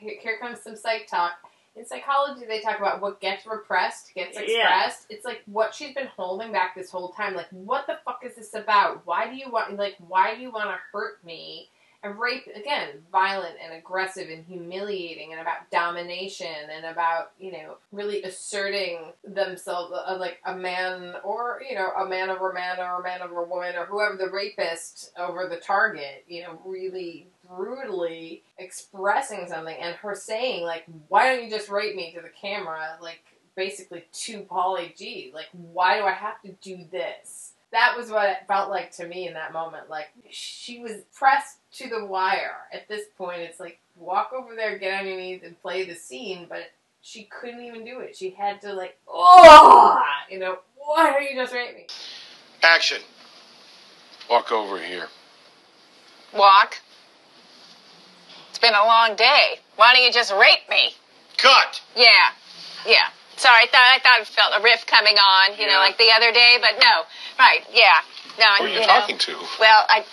here, 0.00 0.38
comes 0.40 0.60
some 0.60 0.76
psych 0.76 1.06
talk. 1.06 1.32
In 1.76 1.86
psychology, 1.86 2.46
they 2.46 2.60
talk 2.60 2.78
about 2.78 3.00
what 3.00 3.20
gets 3.20 3.46
repressed 3.46 4.12
gets 4.14 4.36
Yeah. 4.36 4.42
expressed. 4.42 5.06
It's 5.08 5.24
like 5.24 5.42
what 5.46 5.72
she's 5.74 5.94
been 5.94 6.08
holding 6.08 6.50
back 6.52 6.74
this 6.74 6.90
whole 6.90 7.10
time. 7.10 7.34
Like, 7.34 7.48
what 7.50 7.86
the 7.86 7.98
fuck 8.04 8.24
is 8.24 8.34
this 8.34 8.54
about? 8.54 9.06
Why 9.06 9.28
do 9.28 9.36
you 9.36 9.50
want 9.50 9.76
like 9.76 9.94
why 9.98 10.34
do 10.34 10.40
you 10.42 10.50
want 10.50 10.68
to 10.70 10.76
hurt 10.92 11.22
me? 11.24 11.70
And 12.02 12.18
rape 12.18 12.46
again, 12.54 12.88
violent 13.12 13.56
and 13.62 13.74
aggressive 13.74 14.30
and 14.30 14.42
humiliating, 14.46 15.32
and 15.32 15.40
about 15.42 15.70
domination 15.70 16.70
and 16.74 16.86
about 16.86 17.32
you 17.38 17.52
know 17.52 17.76
really 17.92 18.22
asserting 18.22 19.12
themselves, 19.22 19.92
uh, 19.94 20.16
like 20.18 20.38
a 20.46 20.56
man 20.56 21.14
or 21.22 21.62
you 21.68 21.74
know 21.74 21.90
a 21.98 22.06
man 22.06 22.30
over 22.30 22.50
a 22.50 22.54
man 22.54 22.78
or 22.80 23.00
a 23.00 23.02
man 23.02 23.20
over 23.22 23.42
a 23.44 23.48
woman 23.48 23.76
or 23.76 23.84
whoever 23.84 24.16
the 24.16 24.30
rapist 24.30 25.12
over 25.18 25.46
the 25.46 25.58
target. 25.58 26.24
You 26.26 26.42
know, 26.44 26.58
really 26.64 27.28
brutally 27.54 28.42
expressing 28.58 29.48
something, 29.48 29.76
and 29.76 29.94
her 29.96 30.14
saying 30.14 30.64
like, 30.64 30.84
"Why 31.08 31.26
don't 31.26 31.44
you 31.44 31.50
just 31.50 31.68
rape 31.68 31.96
me?" 31.96 32.12
to 32.14 32.20
the 32.20 32.28
camera, 32.28 32.98
like 33.00 33.22
basically 33.56 34.04
to 34.12 34.42
Paulie 34.42 34.96
G. 34.96 35.30
Like, 35.34 35.48
why 35.52 35.98
do 35.98 36.04
I 36.04 36.12
have 36.12 36.40
to 36.42 36.52
do 36.62 36.84
this? 36.90 37.52
That 37.72 37.94
was 37.96 38.10
what 38.10 38.28
it 38.28 38.46
felt 38.48 38.70
like 38.70 38.90
to 38.96 39.06
me 39.06 39.28
in 39.28 39.34
that 39.34 39.52
moment. 39.52 39.88
Like 39.88 40.08
she 40.30 40.80
was 40.80 40.92
pressed 41.14 41.58
to 41.74 41.88
the 41.88 42.04
wire. 42.04 42.56
At 42.72 42.88
this 42.88 43.06
point, 43.16 43.40
it's 43.40 43.60
like 43.60 43.78
walk 43.96 44.32
over 44.32 44.54
there, 44.54 44.78
get 44.78 45.00
on 45.00 45.06
your 45.06 45.16
knees, 45.16 45.42
and 45.44 45.60
play 45.60 45.84
the 45.84 45.94
scene. 45.94 46.46
But 46.48 46.70
she 47.02 47.24
couldn't 47.24 47.62
even 47.62 47.84
do 47.84 48.00
it. 48.00 48.16
She 48.16 48.30
had 48.30 48.60
to 48.62 48.72
like, 48.72 48.98
oh, 49.08 50.00
you 50.30 50.38
know, 50.38 50.58
why 50.76 51.10
don't 51.10 51.22
you 51.22 51.34
just 51.34 51.52
rape 51.52 51.74
me? 51.76 51.86
Action. 52.62 53.00
Walk 54.28 54.52
over 54.52 54.78
here. 54.80 55.06
Walk. 56.34 56.76
Been 58.60 58.74
a 58.74 58.84
long 58.84 59.16
day. 59.16 59.56
Why 59.76 59.94
don't 59.94 60.04
you 60.04 60.12
just 60.12 60.32
rape 60.32 60.68
me? 60.68 60.94
Cut. 61.38 61.80
Yeah, 61.96 62.30
yeah. 62.86 63.08
Sorry, 63.36 63.62
I 63.64 63.66
thought 63.66 63.88
I 63.96 63.98
thought 64.00 64.20
I 64.20 64.24
felt 64.24 64.52
a 64.60 64.62
riff 64.62 64.84
coming 64.86 65.16
on, 65.16 65.56
you 65.58 65.66
know, 65.66 65.78
like 65.80 65.96
the 65.96 66.12
other 66.14 66.30
day, 66.30 66.58
but 66.60 66.72
no. 66.76 67.02
Right, 67.38 67.64
yeah. 67.72 68.04
No, 68.38 68.46
Who 68.58 68.64
are 68.64 68.68
you 68.68 68.80
know. 68.80 68.86
talking 68.86 69.16
to? 69.18 69.32
Well, 69.58 69.84
I 69.88 70.04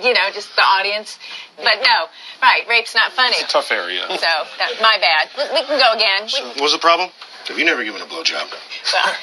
you 0.00 0.14
know, 0.14 0.30
just 0.32 0.54
the 0.56 0.62
audience. 0.62 1.18
But 1.56 1.82
no, 1.84 2.06
right, 2.40 2.62
rape's 2.68 2.94
not 2.94 3.12
funny. 3.12 3.36
It's 3.36 3.44
a 3.44 3.48
tough 3.48 3.70
area. 3.72 4.04
So 4.08 4.18
that, 4.18 4.78
my 4.80 4.98
bad. 5.00 5.28
We, 5.36 5.44
we 5.60 5.66
can 5.66 5.78
go 5.78 5.92
again. 5.98 6.28
So, 6.28 6.42
We, 6.42 6.48
what 6.50 6.60
was 6.62 6.72
the 6.72 6.78
problem? 6.78 7.10
Have 7.48 7.58
you 7.58 7.64
never 7.64 7.82
given 7.82 8.00
a 8.00 8.04
blowjob? 8.06 8.46
well, 8.92 9.16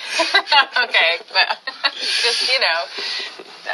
okay, 0.83 1.23
but 1.31 1.57
just 1.95 2.51
you 2.51 2.59
know, 2.59 2.79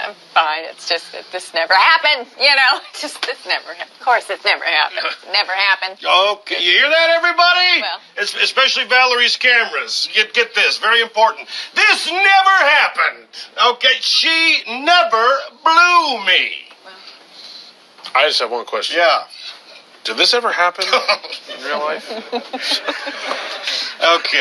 I'm 0.05 0.13
fine. 0.35 0.65
It's 0.65 0.87
just 0.87 1.11
that 1.13 1.25
this 1.31 1.51
never 1.55 1.73
happened. 1.73 2.27
You 2.39 2.53
know, 2.55 2.79
just 2.93 3.19
this 3.25 3.43
never. 3.47 3.73
hap- 3.73 3.89
Of 3.89 3.99
course, 4.05 4.25
this 4.25 4.45
never 4.45 4.63
happened. 4.63 5.07
Never 5.33 5.51
happened. 5.51 5.97
Okay, 6.05 6.61
you 6.63 6.71
hear 6.77 6.89
that, 6.89 7.09
everybody? 7.17 7.81
Well. 7.81 7.99
Es- 8.17 8.35
especially 8.35 8.85
Valerie's 8.85 9.35
cameras. 9.35 10.09
Get 10.13 10.33
get 10.35 10.53
this, 10.53 10.77
very 10.77 11.01
important. 11.01 11.47
This 11.73 12.05
never 12.11 12.55
happened. 12.69 13.25
Okay, 13.73 13.97
she 14.01 14.61
never 14.67 15.27
blew 15.63 16.25
me. 16.25 16.51
I 18.15 18.27
just 18.27 18.39
have 18.39 18.51
one 18.51 18.65
question. 18.65 18.97
Yeah. 18.97 19.23
Did 20.03 20.17
this 20.17 20.33
ever 20.33 20.51
happen 20.51 20.85
in 21.57 21.63
real 21.65 21.79
life? 21.79 22.09
Okay. 22.11 22.37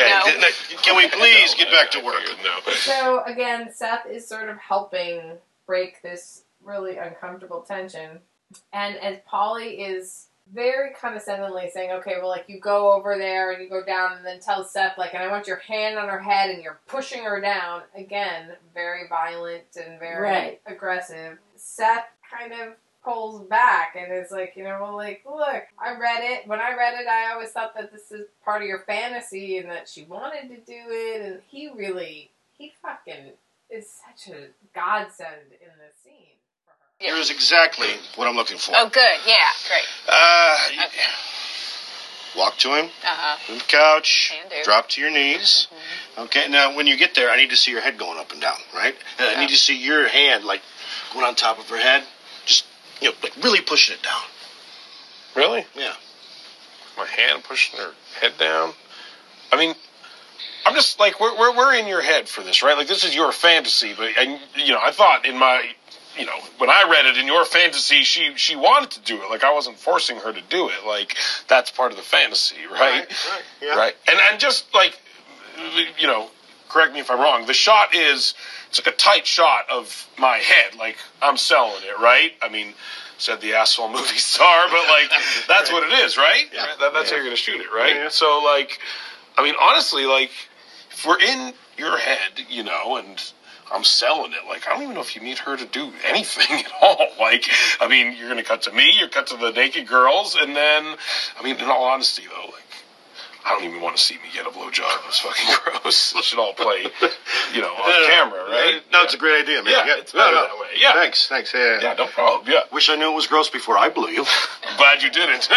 No. 0.09 0.21
Th- 0.25 0.39
th- 0.39 0.81
Can 0.83 0.95
we 0.95 1.07
please 1.09 1.55
get 1.55 1.71
back 1.71 1.89
to 1.91 1.99
work? 2.03 2.21
No. 2.43 2.59
So 2.73 3.23
again, 3.25 3.71
Seth 3.73 4.05
is 4.05 4.27
sort 4.27 4.49
of 4.49 4.57
helping 4.57 5.37
break 5.65 6.01
this 6.03 6.43
really 6.63 6.97
uncomfortable 6.97 7.61
tension, 7.61 8.19
and 8.73 8.95
as 8.97 9.17
Paulie 9.31 9.77
is 9.89 10.27
very 10.53 10.91
condescendingly 10.93 11.71
saying, 11.73 11.91
"Okay, 11.93 12.15
well, 12.19 12.29
like 12.29 12.45
you 12.47 12.59
go 12.59 12.91
over 12.93 13.17
there 13.17 13.51
and 13.51 13.61
you 13.63 13.67
go 13.69 13.83
down, 13.83 14.13
and 14.17 14.25
then 14.25 14.39
tell 14.39 14.63
Seth 14.63 14.97
like, 14.99 15.15
and 15.15 15.23
I 15.23 15.27
want 15.27 15.47
your 15.47 15.57
hand 15.57 15.97
on 15.97 16.07
her 16.09 16.19
head, 16.19 16.51
and 16.51 16.61
you're 16.61 16.79
pushing 16.87 17.23
her 17.23 17.41
down." 17.41 17.81
Again, 17.95 18.55
very 18.73 19.07
violent 19.07 19.63
and 19.75 19.99
very 19.99 20.21
Right. 20.29 20.61
aggressive. 20.67 21.39
Seth 21.55 22.05
kind 22.31 22.53
of 22.53 22.75
pulls 23.05 23.47
back 23.47 23.95
and 23.97 24.11
it's 24.11 24.31
like, 24.31 24.53
you 24.57 24.63
know, 24.63 24.79
well, 24.81 24.95
like, 24.95 25.23
look, 25.25 25.63
I 25.79 25.91
read 25.97 26.23
it. 26.23 26.47
When 26.47 26.59
I 26.59 26.75
read 26.75 26.99
it, 26.99 27.07
I 27.07 27.31
always 27.31 27.51
thought 27.51 27.73
that 27.75 27.91
this 27.93 28.11
is 28.11 28.25
part 28.43 28.61
of 28.63 28.67
your 28.67 28.79
fantasy 28.87 29.57
and 29.59 29.69
that 29.69 29.87
she 29.87 30.03
wanted 30.03 30.49
to 30.49 30.57
do 30.57 30.83
it. 30.89 31.21
And 31.21 31.41
he 31.47 31.69
really, 31.73 32.31
he 32.57 32.73
fucking 32.81 33.31
is 33.69 33.87
such 33.89 34.33
a 34.33 34.47
godsend 34.73 35.51
in 35.51 35.69
the 35.77 35.91
scene 36.03 36.35
for 36.65 36.71
her. 36.71 36.75
Yeah. 36.99 37.13
Here's 37.15 37.29
exactly 37.29 37.87
what 38.15 38.27
I'm 38.27 38.35
looking 38.35 38.57
for. 38.57 38.73
Oh, 38.75 38.89
good. 38.89 39.17
Yeah, 39.27 39.35
great. 39.67 39.85
Uh, 40.09 40.57
Okay. 40.87 40.99
Walk 42.37 42.57
to 42.57 42.67
him, 42.75 42.85
Uh 42.85 43.07
huh. 43.07 43.37
to 43.47 43.53
the 43.53 43.59
couch, 43.65 44.33
Can 44.33 44.49
do. 44.49 44.63
drop 44.65 44.89
to 44.89 44.99
your 45.01 45.09
knees. 45.09 45.69
Okay, 46.17 46.49
now 46.49 46.75
when 46.75 46.85
you 46.85 46.97
get 46.97 47.15
there, 47.15 47.29
I 47.29 47.37
need 47.37 47.51
to 47.51 47.55
see 47.55 47.71
your 47.71 47.79
head 47.79 47.97
going 47.97 48.19
up 48.19 48.33
and 48.33 48.41
down, 48.41 48.57
right? 48.73 48.93
And 49.19 49.37
I 49.37 49.39
need 49.39 49.51
to 49.51 49.55
see 49.55 49.77
your 49.81 50.05
hand 50.09 50.43
like 50.43 50.61
going 51.13 51.25
on 51.25 51.35
top 51.35 51.59
of 51.59 51.69
her 51.69 51.77
head, 51.77 52.01
just 52.01 52.11
you 53.01 53.09
know, 53.09 53.15
like 53.23 53.35
really 53.43 53.61
pushing 53.61 53.95
it 53.95 54.03
down. 54.03 54.21
Really? 55.35 55.65
Yeah. 55.75 55.93
My 56.97 57.05
hand 57.05 57.43
pushing 57.43 57.79
her 57.79 57.91
head 58.21 58.33
down. 58.37 58.71
I 59.51 59.57
mean, 59.57 59.75
I'm 60.65 60.73
just 60.73 60.99
like 60.99 61.19
we're 61.19 61.37
we're, 61.37 61.55
we're 61.55 61.75
in 61.75 61.87
your 61.87 62.01
head 62.01 62.27
for 62.27 62.41
this, 62.41 62.63
right? 62.63 62.77
Like 62.77 62.87
this 62.87 63.03
is 63.03 63.15
your 63.15 63.31
fantasy, 63.31 63.93
but 63.95 64.09
and 64.17 64.39
you 64.55 64.71
know, 64.73 64.79
I 64.81 64.91
thought 64.91 65.25
in 65.25 65.37
my 65.37 65.63
you 66.17 66.25
know 66.25 66.37
when 66.57 66.69
I 66.69 66.87
read 66.89 67.05
it 67.05 67.17
in 67.17 67.27
your 67.27 67.45
fantasy, 67.45 68.03
she 68.03 68.35
she 68.35 68.55
wanted 68.55 68.91
to 68.91 69.01
do 69.01 69.21
it. 69.21 69.29
Like 69.29 69.43
I 69.43 69.53
wasn't 69.53 69.77
forcing 69.77 70.17
her 70.17 70.31
to 70.31 70.41
do 70.49 70.69
it. 70.69 70.85
Like 70.87 71.15
that's 71.47 71.69
part 71.69 71.91
of 71.91 71.97
the 71.97 72.03
fantasy, 72.03 72.57
right? 72.71 72.79
Right. 72.79 73.07
Yeah. 73.61 73.75
Right. 73.75 73.95
And 74.07 74.19
and 74.31 74.39
just 74.39 74.73
like 74.73 74.99
you 75.99 76.07
know, 76.07 76.29
correct 76.69 76.93
me 76.93 76.99
if 76.99 77.09
I'm 77.09 77.19
wrong. 77.19 77.45
The 77.45 77.53
shot 77.53 77.95
is 77.95 78.33
it's 78.69 78.79
like 78.79 78.93
a 78.93 78.97
tight 78.97 79.25
shot 79.25 79.65
of 79.71 80.07
my 80.17 80.37
head. 80.37 80.75
Like 80.77 80.97
I'm 81.21 81.37
selling 81.37 81.83
it, 81.83 81.99
right? 81.99 82.31
I 82.41 82.49
mean, 82.49 82.73
said 83.17 83.41
the 83.41 83.53
asshole 83.53 83.89
movie 83.89 84.03
star, 84.17 84.67
but 84.69 84.87
like 84.87 85.09
that's 85.47 85.71
what 85.71 85.83
it 85.83 85.99
is, 85.99 86.17
right? 86.17 86.45
Yeah. 86.53 86.67
That, 86.79 86.93
that's 86.93 87.09
how 87.11 87.17
you're 87.17 87.25
gonna 87.25 87.35
shoot 87.35 87.61
it, 87.61 87.71
right? 87.73 87.95
Yeah, 87.95 88.03
yeah. 88.03 88.09
So 88.09 88.41
like, 88.43 88.79
I 89.37 89.43
mean, 89.43 89.55
honestly, 89.61 90.05
like 90.05 90.31
if 90.91 91.05
we're 91.05 91.19
in 91.19 91.53
your 91.77 91.97
head, 91.97 92.45
you 92.49 92.63
know, 92.63 92.97
and 92.97 93.21
I'm 93.71 93.83
selling 93.83 94.31
it. 94.33 94.47
Like, 94.47 94.67
I 94.67 94.73
don't 94.73 94.83
even 94.83 94.95
know 94.95 95.01
if 95.01 95.15
you 95.15 95.21
need 95.21 95.39
her 95.39 95.57
to 95.57 95.65
do 95.65 95.91
anything 96.05 96.59
at 96.65 96.71
all. 96.81 97.07
Like, 97.19 97.49
I 97.79 97.87
mean, 97.87 98.15
you're 98.17 98.29
going 98.29 98.41
to 98.41 98.47
cut 98.47 98.63
to 98.63 98.71
me, 98.71 98.93
you're 98.97 99.09
cut 99.09 99.27
to 99.27 99.37
the 99.37 99.51
naked 99.51 99.87
girls, 99.87 100.37
and 100.39 100.55
then, 100.55 100.95
I 101.39 101.43
mean, 101.43 101.57
in 101.57 101.65
all 101.65 101.85
honesty, 101.85 102.23
though, 102.23 102.51
like, 102.51 102.64
I 103.45 103.49
don't 103.51 103.63
even 103.63 103.79
want 103.79 103.95
to 103.95 104.01
see 104.01 104.15
me 104.15 104.21
get 104.33 104.47
a 104.47 104.49
blowjob. 104.49 104.89
It's 105.07 105.19
fucking 105.19 105.55
gross. 105.83 106.15
It 106.15 106.23
should 106.23 106.39
all 106.39 106.53
play, 106.53 106.81
you 107.53 107.61
know, 107.61 107.69
on 107.69 107.89
No, 107.89 107.99
no, 108.01 108.07
camera, 108.07 108.43
no. 108.47 108.51
right? 108.51 108.81
No, 108.91 109.03
it's 109.03 109.13
a 109.13 109.17
great 109.17 109.43
idea, 109.43 109.61
man. 109.61 109.71
Yeah, 109.71 109.97
it's 109.97 110.13
better 110.13 110.33
that 110.33 110.57
way. 110.59 110.69
Yeah. 110.77 110.93
Thanks, 110.93 111.27
thanks. 111.27 111.53
Yeah. 111.53 111.79
Yeah, 111.79 111.93
no 111.93 112.07
problem. 112.07 112.51
Yeah. 112.51 112.61
Wish 112.73 112.89
I 112.89 112.95
knew 112.95 113.11
it 113.11 113.15
was 113.15 113.27
gross 113.27 113.49
before 113.51 113.77
I 113.77 113.89
blew 113.89 114.09
you. 114.09 114.25
I'm 114.67 114.77
glad 114.77 115.03
you 115.03 115.11
didn't. 115.11 115.47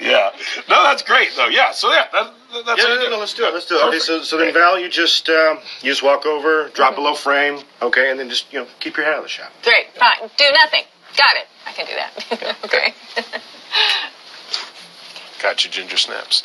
yeah. 0.00 0.30
No, 0.68 0.82
that's 0.82 1.02
great, 1.02 1.30
though. 1.36 1.46
Yeah. 1.46 1.70
So, 1.70 1.88
yeah, 1.92 2.06
that, 2.12 2.34
that's 2.66 2.82
yeah, 2.82 2.88
how 2.88 2.94
no, 2.96 3.10
no, 3.10 3.18
let's 3.18 3.34
do 3.34 3.46
it. 3.46 3.54
Let's 3.54 3.66
do 3.66 3.76
it. 3.76 3.84
Okay, 3.86 3.98
so, 4.00 4.22
so 4.22 4.38
then 4.38 4.52
Val, 4.52 4.78
you 4.78 4.88
just 4.88 5.28
um, 5.28 5.58
you 5.82 5.90
just 5.92 6.02
walk 6.02 6.26
over, 6.26 6.68
drop 6.74 6.96
below 6.96 7.14
frame, 7.14 7.60
okay, 7.80 8.10
and 8.10 8.18
then 8.18 8.28
just 8.28 8.52
you 8.52 8.58
know 8.58 8.66
keep 8.80 8.96
your 8.96 9.04
head 9.06 9.12
out 9.14 9.18
of 9.18 9.24
the 9.24 9.28
shot. 9.30 9.52
Great. 9.62 9.86
Fine. 9.94 10.30
Do 10.36 10.44
nothing. 10.64 10.82
Got 11.16 11.36
it. 11.36 11.46
I 11.66 11.72
can 11.72 11.86
do 11.86 11.94
that. 11.94 12.56
okay. 12.64 12.94
Got 15.42 15.64
you, 15.64 15.70
ginger 15.70 15.96
snaps. 15.96 16.42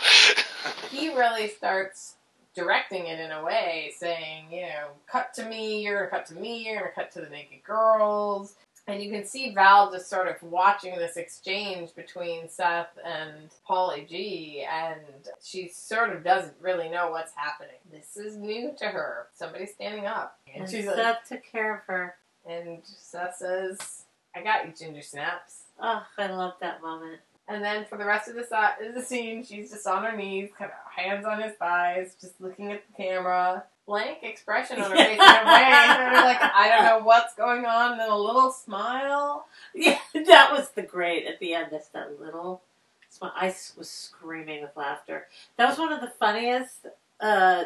he 0.91 1.09
really 1.09 1.47
starts 1.49 2.15
directing 2.55 3.07
it 3.07 3.19
in 3.19 3.31
a 3.31 3.43
way, 3.43 3.91
saying, 3.97 4.45
you 4.51 4.61
know, 4.61 4.89
cut 5.07 5.33
to 5.35 5.45
me, 5.45 5.81
you're 5.83 5.97
gonna 5.97 6.09
cut 6.09 6.25
to 6.27 6.35
me, 6.35 6.65
you're 6.65 6.79
gonna 6.79 6.91
cut 6.91 7.11
to 7.13 7.21
the 7.21 7.29
naked 7.29 7.63
girls. 7.63 8.55
And 8.85 9.01
you 9.01 9.09
can 9.11 9.25
see 9.25 9.53
Val 9.53 9.91
just 9.91 10.09
sort 10.09 10.27
of 10.27 10.43
watching 10.43 10.95
this 10.97 11.15
exchange 11.15 11.95
between 11.95 12.49
Seth 12.49 12.89
and 13.03 13.49
Paulie 13.67 14.07
G, 14.07 14.65
and 14.69 14.99
she 15.41 15.69
sort 15.69 16.13
of 16.13 16.21
doesn't 16.23 16.55
really 16.59 16.89
know 16.89 17.09
what's 17.09 17.31
happening. 17.33 17.77
This 17.89 18.17
is 18.17 18.35
new 18.35 18.73
to 18.79 18.85
her. 18.87 19.27
Somebody's 19.33 19.73
standing 19.73 20.05
up. 20.05 20.37
And 20.53 20.63
And 20.63 20.71
she's 20.71 20.85
like, 20.85 20.97
Seth 20.97 21.19
took 21.29 21.43
care 21.49 21.75
of 21.75 21.81
her. 21.87 22.15
and 22.45 22.79
Seth 22.83 23.37
says, 23.37 24.03
I 24.35 24.43
got 24.43 24.65
you, 24.67 24.73
Ginger 24.77 25.01
Snaps. 25.01 25.63
Oh, 25.79 26.03
I 26.17 26.27
love 26.27 26.55
that 26.59 26.81
moment. 26.81 27.21
And 27.47 27.63
then 27.63 27.85
for 27.85 27.97
the 27.97 28.05
rest 28.05 28.29
of 28.29 28.35
the, 28.35 28.43
si- 28.43 28.89
the 28.93 29.01
scene, 29.01 29.43
she's 29.43 29.69
just 29.71 29.85
on 29.85 30.03
her 30.03 30.15
knees, 30.15 30.49
kind 30.57 30.71
of 30.71 30.91
hands 31.03 31.25
on 31.25 31.41
his 31.41 31.53
thighs, 31.57 32.15
just 32.19 32.39
looking 32.39 32.71
at 32.71 32.83
the 32.87 33.03
camera. 33.03 33.65
Blank 33.85 34.19
expression 34.21 34.79
on 34.81 34.91
her 34.91 34.95
face 34.95 35.15
in 35.15 35.19
a 35.19 35.21
way. 35.21 36.13
Like, 36.13 36.41
I 36.41 36.69
don't 36.73 36.85
know 36.85 37.05
what's 37.05 37.35
going 37.35 37.65
on, 37.65 37.91
and 37.91 37.99
then 37.99 38.09
a 38.09 38.17
little 38.17 38.49
smile. 38.49 39.45
Yeah, 39.75 39.97
that 40.13 40.53
was 40.53 40.69
the 40.69 40.83
great 40.83 41.27
at 41.27 41.39
the 41.41 41.53
end. 41.53 41.67
That's 41.71 41.89
that 41.89 42.17
little. 42.21 42.61
smile. 43.09 43.33
I 43.35 43.47
was 43.77 43.89
screaming 43.89 44.61
with 44.61 44.77
laughter. 44.77 45.27
That 45.57 45.67
was 45.69 45.77
one 45.77 45.91
of 45.91 45.99
the 45.99 46.07
funniest 46.17 46.87
uh, 47.19 47.65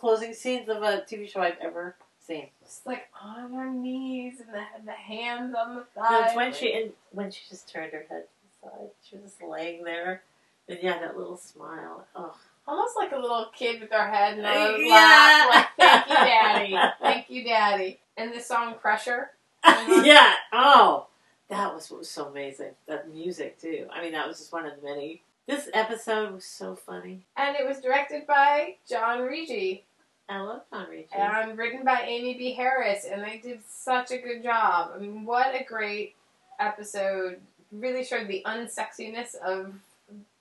closing 0.00 0.32
scenes 0.32 0.70
of 0.70 0.82
a 0.82 1.04
TV 1.06 1.28
show 1.30 1.42
I've 1.42 1.58
ever 1.60 1.94
seen. 2.26 2.46
Just 2.64 2.86
like 2.86 3.08
on 3.22 3.52
her 3.52 3.68
knees, 3.70 4.40
and 4.40 4.48
the, 4.54 4.62
the 4.86 4.92
hands 4.92 5.54
on 5.54 5.74
the 5.76 5.84
thighs. 5.94 6.10
No, 6.10 6.24
it's 6.24 6.36
when 6.36 6.52
she 6.54 6.72
and 6.72 6.92
when 7.12 7.30
she 7.30 7.42
just 7.50 7.68
turned 7.70 7.92
her 7.92 8.06
head 8.08 8.24
side. 8.62 8.90
She 9.02 9.16
was 9.16 9.24
just 9.24 9.42
laying 9.42 9.84
there, 9.84 10.22
and 10.68 10.78
yeah, 10.82 10.98
that 10.98 11.16
little 11.16 11.36
smile. 11.36 12.06
Oh, 12.14 12.34
Almost 12.68 12.96
like 12.96 13.10
a 13.12 13.18
little 13.18 13.46
kid 13.56 13.80
with 13.80 13.90
her 13.90 14.08
head 14.10 14.38
in 14.38 14.44
her 14.44 14.76
Yeah. 14.76 15.48
lap. 15.50 15.68
Like, 15.78 16.06
thank 16.06 16.08
you, 16.08 16.14
daddy. 16.14 16.94
Thank 17.00 17.30
you, 17.30 17.44
daddy. 17.44 18.00
And 18.16 18.32
the 18.32 18.40
song 18.40 18.74
Pressure. 18.80 19.30
Uh-huh. 19.64 20.02
yeah. 20.04 20.34
Oh, 20.52 21.06
that 21.48 21.74
was 21.74 21.90
what 21.90 21.98
was 22.00 22.08
so 22.08 22.26
amazing. 22.26 22.70
That 22.86 23.10
music 23.12 23.60
too. 23.60 23.86
I 23.92 24.00
mean, 24.02 24.12
that 24.12 24.26
was 24.26 24.38
just 24.38 24.52
one 24.52 24.64
of 24.66 24.72
the 24.80 24.86
many. 24.86 25.22
This 25.46 25.68
episode 25.74 26.32
was 26.32 26.44
so 26.44 26.76
funny. 26.76 27.26
And 27.36 27.56
it 27.56 27.66
was 27.66 27.80
directed 27.80 28.26
by 28.26 28.76
John 28.88 29.18
Riggi. 29.20 29.82
I 30.28 30.40
love 30.40 30.62
John 30.72 30.86
Riggi. 30.86 31.06
and 31.14 31.58
written 31.58 31.84
by 31.84 32.02
Amy 32.06 32.34
B. 32.34 32.52
Harris, 32.54 33.04
and 33.04 33.22
they 33.22 33.38
did 33.38 33.60
such 33.68 34.12
a 34.12 34.18
good 34.18 34.42
job. 34.44 34.92
I 34.94 34.98
mean, 34.98 35.24
what 35.26 35.54
a 35.54 35.64
great 35.64 36.14
episode! 36.58 37.40
Really 37.72 38.04
showed 38.04 38.28
the 38.28 38.42
unsexiness 38.46 39.34
of 39.36 39.74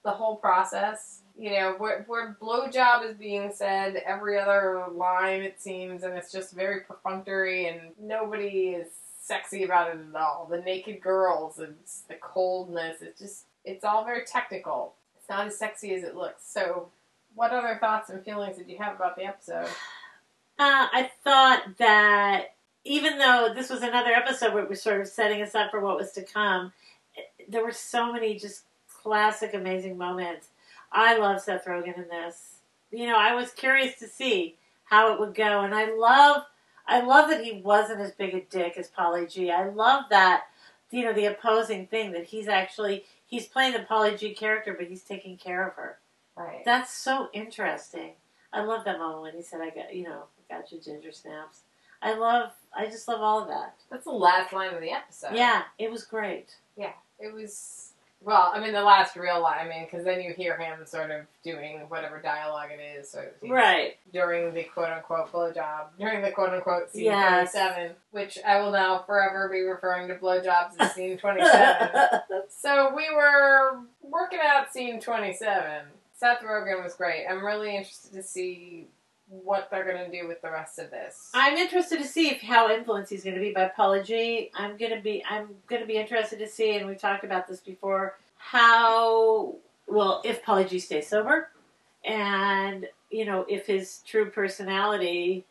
the 0.03 0.11
whole 0.11 0.37
process. 0.37 1.21
You 1.37 1.51
know, 1.51 1.75
where, 1.77 2.03
where 2.07 2.35
blowjob 2.41 3.09
is 3.09 3.15
being 3.15 3.51
said 3.53 3.95
every 4.05 4.37
other 4.37 4.83
line, 4.91 5.41
it 5.41 5.61
seems, 5.61 6.03
and 6.03 6.17
it's 6.17 6.31
just 6.31 6.53
very 6.53 6.81
perfunctory, 6.81 7.67
and 7.67 7.79
nobody 8.01 8.71
is 8.71 8.89
sexy 9.21 9.63
about 9.63 9.95
it 9.95 9.99
at 10.13 10.19
all. 10.19 10.47
The 10.49 10.59
naked 10.59 10.99
girls, 11.01 11.59
it's 11.59 12.01
the 12.09 12.15
coldness, 12.15 13.01
it's 13.01 13.19
just, 13.19 13.45
it's 13.63 13.85
all 13.85 14.03
very 14.03 14.25
technical. 14.25 14.95
It's 15.17 15.29
not 15.29 15.47
as 15.47 15.57
sexy 15.57 15.93
as 15.93 16.03
it 16.03 16.15
looks. 16.15 16.43
So, 16.45 16.89
what 17.35 17.51
other 17.51 17.77
thoughts 17.79 18.09
and 18.09 18.23
feelings 18.25 18.57
did 18.57 18.67
you 18.67 18.77
have 18.79 18.95
about 18.95 19.15
the 19.15 19.25
episode? 19.25 19.67
Uh, 20.61 20.91
I 20.91 21.09
thought 21.23 21.77
that 21.77 22.53
even 22.83 23.17
though 23.17 23.53
this 23.55 23.69
was 23.69 23.81
another 23.81 24.09
episode 24.09 24.53
where 24.53 24.61
it 24.61 24.69
was 24.69 24.81
sort 24.81 24.99
of 24.99 25.07
setting 25.07 25.41
us 25.41 25.55
up 25.55 25.71
for 25.71 25.79
what 25.79 25.95
was 25.95 26.11
to 26.11 26.21
come, 26.21 26.73
there 27.49 27.63
were 27.63 27.71
so 27.71 28.11
many 28.13 28.35
just 28.35 28.63
classic, 29.01 29.53
amazing 29.53 29.97
moments. 29.97 30.49
I 30.91 31.17
love 31.17 31.41
Seth 31.41 31.65
Rogen 31.65 31.97
in 31.97 32.07
this. 32.09 32.59
You 32.91 33.07
know, 33.07 33.17
I 33.17 33.35
was 33.35 33.51
curious 33.51 33.97
to 33.99 34.07
see 34.07 34.55
how 34.85 35.13
it 35.13 35.19
would 35.19 35.35
go, 35.35 35.61
and 35.61 35.73
I 35.73 35.93
love, 35.93 36.43
I 36.87 37.01
love 37.01 37.29
that 37.29 37.43
he 37.43 37.61
wasn't 37.61 38.01
as 38.01 38.11
big 38.11 38.33
a 38.33 38.41
dick 38.41 38.77
as 38.77 38.89
Paulie 38.89 39.31
G. 39.31 39.51
I 39.51 39.69
love 39.69 40.05
that, 40.09 40.45
you 40.89 41.03
know, 41.03 41.13
the 41.13 41.25
opposing 41.25 41.85
thing 41.87 42.11
that 42.13 42.25
he's 42.25 42.47
actually 42.47 43.05
he's 43.27 43.45
playing 43.45 43.73
the 43.73 43.79
Paulie 43.79 44.17
G 44.17 44.33
character, 44.33 44.73
but 44.73 44.87
he's 44.87 45.03
taking 45.03 45.37
care 45.37 45.67
of 45.67 45.75
her. 45.75 45.99
Right. 46.35 46.63
That's 46.65 46.91
so 46.91 47.29
interesting. 47.33 48.13
I 48.51 48.63
love 48.63 48.85
that 48.85 48.97
moment 48.97 49.21
when 49.21 49.33
he 49.35 49.43
said, 49.43 49.61
"I 49.61 49.69
got 49.69 49.93
you 49.93 50.05
know, 50.05 50.23
got 50.49 50.71
your 50.71 50.81
ginger 50.81 51.11
snaps." 51.11 51.61
I 52.01 52.13
love, 52.13 52.51
I 52.73 52.85
just 52.85 53.07
love 53.07 53.21
all 53.21 53.41
of 53.41 53.49
that. 53.49 53.75
That's 53.91 54.05
the 54.05 54.11
last 54.11 54.53
line 54.53 54.73
of 54.73 54.81
the 54.81 54.91
episode. 54.91 55.35
Yeah, 55.35 55.63
it 55.77 55.91
was 55.91 56.05
great. 56.05 56.55
It 57.19 57.33
was. 57.33 57.85
Well, 58.21 58.51
I 58.53 58.59
mean, 58.59 58.73
the 58.73 58.81
last 58.81 59.15
real 59.15 59.41
line. 59.41 59.65
I 59.65 59.69
mean, 59.69 59.85
because 59.85 60.03
then 60.03 60.19
you 60.21 60.33
hear 60.33 60.57
him 60.57 60.85
sort 60.85 61.09
of 61.09 61.21
doing 61.41 61.85
whatever 61.87 62.19
dialogue 62.21 62.67
it 62.69 62.99
is. 62.99 63.15
Right. 63.41 63.95
during 64.11 64.53
the 64.53 64.63
quote 64.65 64.89
unquote 64.89 65.31
blowjob, 65.31 65.85
during 65.97 66.21
the 66.21 66.31
quote 66.31 66.49
unquote 66.49 66.91
scene 66.91 67.05
Yes. 67.05 67.53
27, 67.53 67.91
which 68.11 68.37
I 68.45 68.59
will 68.59 68.71
now 68.71 69.03
forever 69.07 69.47
be 69.49 69.61
referring 69.61 70.09
to 70.09 70.15
blowjobs 70.15 70.71
as 70.79 70.93
scene 70.95 71.17
27. 71.17 72.19
so 72.49 72.93
we 72.93 73.09
were 73.15 73.79
working 74.01 74.39
out 74.45 74.73
scene 74.73 74.99
27. 74.99 75.85
Seth 76.17 76.41
Rogen 76.41 76.83
was 76.83 76.95
great. 76.95 77.25
I'm 77.25 77.45
really 77.45 77.73
interested 77.77 78.11
to 78.11 78.21
see 78.23 78.87
what 79.29 79.69
they're 79.69 79.85
going 79.85 80.09
to 80.09 80.21
do 80.21 80.27
with 80.27 80.41
the 80.41 80.49
rest 80.49 80.79
of 80.79 80.89
this. 80.89 81.29
I'm 81.33 81.55
interested 81.55 81.99
to 81.99 82.07
see 82.07 82.29
if 82.29 82.41
how 82.41 82.71
influenced 82.71 83.11
he's 83.11 83.23
going 83.23 83.35
to 83.35 83.41
be 83.41 83.51
by 83.51 83.71
Paulie 83.77 84.03
G. 84.03 84.49
I'm 84.55 84.75
going 84.75 84.95
to 84.95 85.01
be 85.01 85.23
I'm 85.29 85.49
going 85.67 85.81
to 85.81 85.87
be 85.87 85.97
interested 85.97 86.39
to 86.39 86.47
see, 86.47 86.75
and 86.75 86.87
we've 86.87 86.99
talked 86.99 87.23
about 87.23 87.47
this 87.47 87.59
before, 87.59 88.17
how 88.37 89.55
well 89.87 90.21
if 90.25 90.43
Paulie 90.43 90.67
G 90.67 90.79
stays 90.79 91.07
sober, 91.07 91.49
and 92.03 92.87
you 93.11 93.25
know 93.25 93.45
if 93.47 93.67
his 93.67 93.99
true 94.05 94.29
personality 94.29 95.45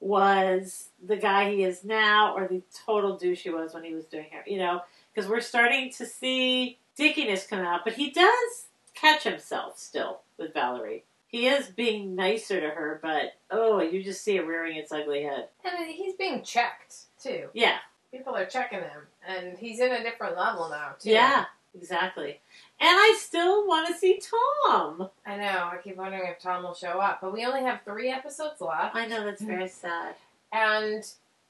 was 0.00 0.88
the 1.06 1.16
guy 1.16 1.50
he 1.50 1.62
is 1.62 1.84
now, 1.84 2.34
or 2.36 2.46
the 2.48 2.62
total 2.84 3.16
douche 3.16 3.42
he 3.42 3.50
was 3.50 3.72
when 3.72 3.84
he 3.84 3.94
was 3.94 4.04
doing 4.04 4.26
hair. 4.30 4.44
You 4.46 4.58
know, 4.58 4.82
because 5.14 5.30
we're 5.30 5.40
starting 5.40 5.90
to 5.92 6.04
see 6.04 6.78
dickiness 6.96 7.46
come 7.46 7.60
out, 7.60 7.80
but 7.84 7.94
he 7.94 8.10
does 8.10 8.66
catch 8.94 9.24
himself 9.24 9.78
still 9.78 10.20
with 10.36 10.52
Valerie. 10.52 11.04
He 11.32 11.48
is 11.48 11.66
being 11.68 12.14
nicer 12.14 12.60
to 12.60 12.68
her, 12.68 13.00
but 13.02 13.32
oh, 13.50 13.80
you 13.80 14.04
just 14.04 14.22
see 14.22 14.36
it 14.36 14.46
rearing 14.46 14.76
its 14.76 14.92
ugly 14.92 15.24
head. 15.24 15.48
and 15.64 15.88
he's 15.90 16.14
being 16.14 16.42
checked, 16.42 16.94
too. 17.20 17.48
Yeah, 17.54 17.78
People 18.12 18.36
are 18.36 18.44
checking 18.44 18.80
him, 18.80 19.06
and 19.26 19.56
he's 19.58 19.80
in 19.80 19.90
a 19.90 20.02
different 20.02 20.36
level 20.36 20.68
now, 20.68 20.92
too. 21.00 21.08
yeah, 21.10 21.46
exactly. 21.74 22.38
And 22.78 22.90
I 22.90 23.16
still 23.18 23.66
want 23.66 23.88
to 23.88 23.94
see 23.94 24.20
Tom. 24.66 25.08
I 25.24 25.36
know. 25.38 25.70
I 25.72 25.78
keep 25.82 25.96
wondering 25.96 26.28
if 26.28 26.38
Tom 26.38 26.62
will 26.64 26.74
show 26.74 27.00
up, 27.00 27.20
but 27.22 27.32
we 27.32 27.46
only 27.46 27.62
have 27.62 27.80
three 27.86 28.10
episodes 28.10 28.60
left. 28.60 28.94
I 28.94 29.06
know 29.06 29.24
that's 29.24 29.40
very 29.40 29.68
sad. 29.84 30.14
And 30.52 31.02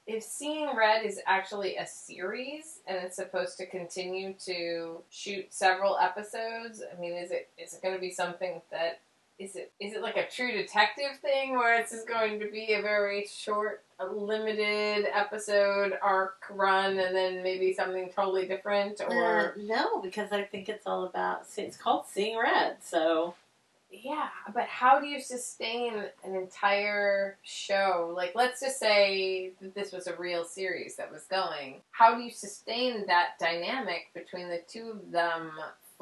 if 0.07 0.23
Seeing 0.23 0.69
Red 0.77 1.05
is 1.05 1.19
actually 1.25 1.75
a 1.75 1.85
series 1.85 2.79
and 2.87 2.97
it's 2.97 3.17
supposed 3.17 3.57
to 3.57 3.65
continue 3.65 4.33
to 4.45 5.01
shoot 5.09 5.53
several 5.53 5.97
episodes, 5.97 6.81
I 6.95 6.99
mean, 7.01 7.13
is 7.13 7.31
it 7.31 7.49
is 7.57 7.73
it 7.73 7.81
going 7.81 7.95
to 7.95 7.99
be 8.01 8.11
something 8.11 8.61
that 8.71 8.99
is 9.39 9.55
it 9.55 9.71
is 9.79 9.93
it 9.93 10.01
like 10.01 10.17
a 10.17 10.27
True 10.29 10.51
Detective 10.51 11.17
thing 11.21 11.53
where 11.53 11.79
it's 11.79 11.91
just 11.91 12.07
going 12.07 12.39
to 12.39 12.49
be 12.51 12.73
a 12.73 12.81
very 12.81 13.25
short, 13.25 13.83
limited 13.99 15.07
episode 15.13 15.97
arc 16.01 16.37
run, 16.51 16.97
and 16.99 17.15
then 17.15 17.41
maybe 17.43 17.73
something 17.73 18.09
totally 18.15 18.47
different, 18.47 19.01
Uh, 19.01 19.05
or 19.05 19.55
no, 19.57 20.01
because 20.01 20.31
I 20.31 20.43
think 20.43 20.69
it's 20.69 20.85
all 20.85 21.05
about. 21.05 21.43
It's 21.57 21.77
called 21.77 22.05
Seeing 22.07 22.37
Red, 22.37 22.77
so 22.83 23.35
Yeah, 23.89 24.29
but 24.53 24.65
how 24.65 24.99
do 24.99 25.07
you 25.07 25.19
sustain 25.21 25.93
an 26.23 26.35
entire 26.35 27.37
show? 27.43 28.11
Like, 28.15 28.33
let's 28.35 28.59
just 28.59 28.79
say 28.79 29.51
that 29.61 29.75
this 29.75 29.91
was 29.91 30.07
a 30.07 30.15
real 30.15 30.43
series 30.45 30.95
that 30.95 31.11
was 31.11 31.25
going. 31.25 31.81
How 31.91 32.15
do 32.15 32.21
you 32.21 32.31
sustain 32.31 33.05
that 33.07 33.39
dynamic 33.39 34.11
between 34.13 34.49
the 34.49 34.61
two 34.67 34.89
of 34.91 35.11
them 35.11 35.51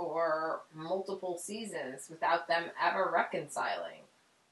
for 0.01 0.61
multiple 0.73 1.37
seasons 1.37 2.07
without 2.09 2.47
them 2.47 2.65
ever 2.81 3.11
reconciling? 3.13 4.01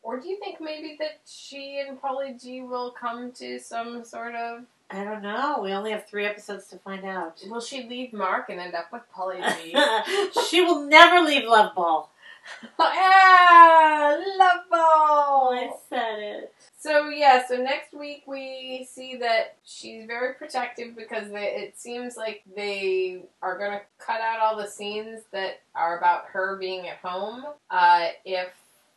Or 0.01 0.19
do 0.19 0.29
you 0.29 0.37
think 0.39 0.61
maybe 0.61 0.95
that 0.99 1.21
she 1.25 1.83
and 1.85 1.99
Paulie 1.99 2.41
G 2.41 2.61
will 2.61 2.91
come 2.91 3.31
to 3.33 3.59
some 3.59 4.03
sort 4.03 4.35
of. 4.35 4.63
I 4.91 5.03
don't 5.03 5.21
know. 5.21 5.59
We 5.61 5.73
only 5.73 5.91
have 5.91 6.07
three 6.07 6.25
episodes 6.25 6.67
to 6.67 6.77
find 6.77 7.05
out. 7.05 7.41
Will 7.47 7.61
she 7.61 7.83
leave 7.83 8.13
Mark 8.13 8.49
and 8.49 8.59
end 8.59 8.75
up 8.75 8.91
with 8.93 9.01
Paulie 9.13 9.43
G? 9.61 10.41
she 10.49 10.61
will 10.61 10.87
never 10.87 11.27
leave 11.27 11.43
Love 11.47 11.75
Ball. 11.75 12.09
ah, 12.79 14.17
love 14.37 14.69
ball! 14.71 15.53
I 15.53 15.69
said 15.89 16.19
it. 16.19 16.53
So 16.79 17.09
yeah, 17.09 17.45
so 17.45 17.57
next 17.57 17.93
week 17.93 18.23
we 18.25 18.87
see 18.89 19.17
that 19.17 19.57
she's 19.65 20.05
very 20.07 20.33
protective 20.35 20.95
because 20.95 21.29
they, 21.29 21.47
it 21.47 21.77
seems 21.77 22.15
like 22.15 22.41
they 22.55 23.23
are 23.41 23.57
going 23.57 23.71
to 23.71 23.81
cut 23.99 24.21
out 24.21 24.39
all 24.39 24.55
the 24.55 24.65
scenes 24.65 25.23
that 25.33 25.59
are 25.75 25.97
about 25.97 26.23
her 26.31 26.55
being 26.55 26.87
at 26.87 26.97
home 26.99 27.43
uh, 27.69 28.07
if 28.23 28.47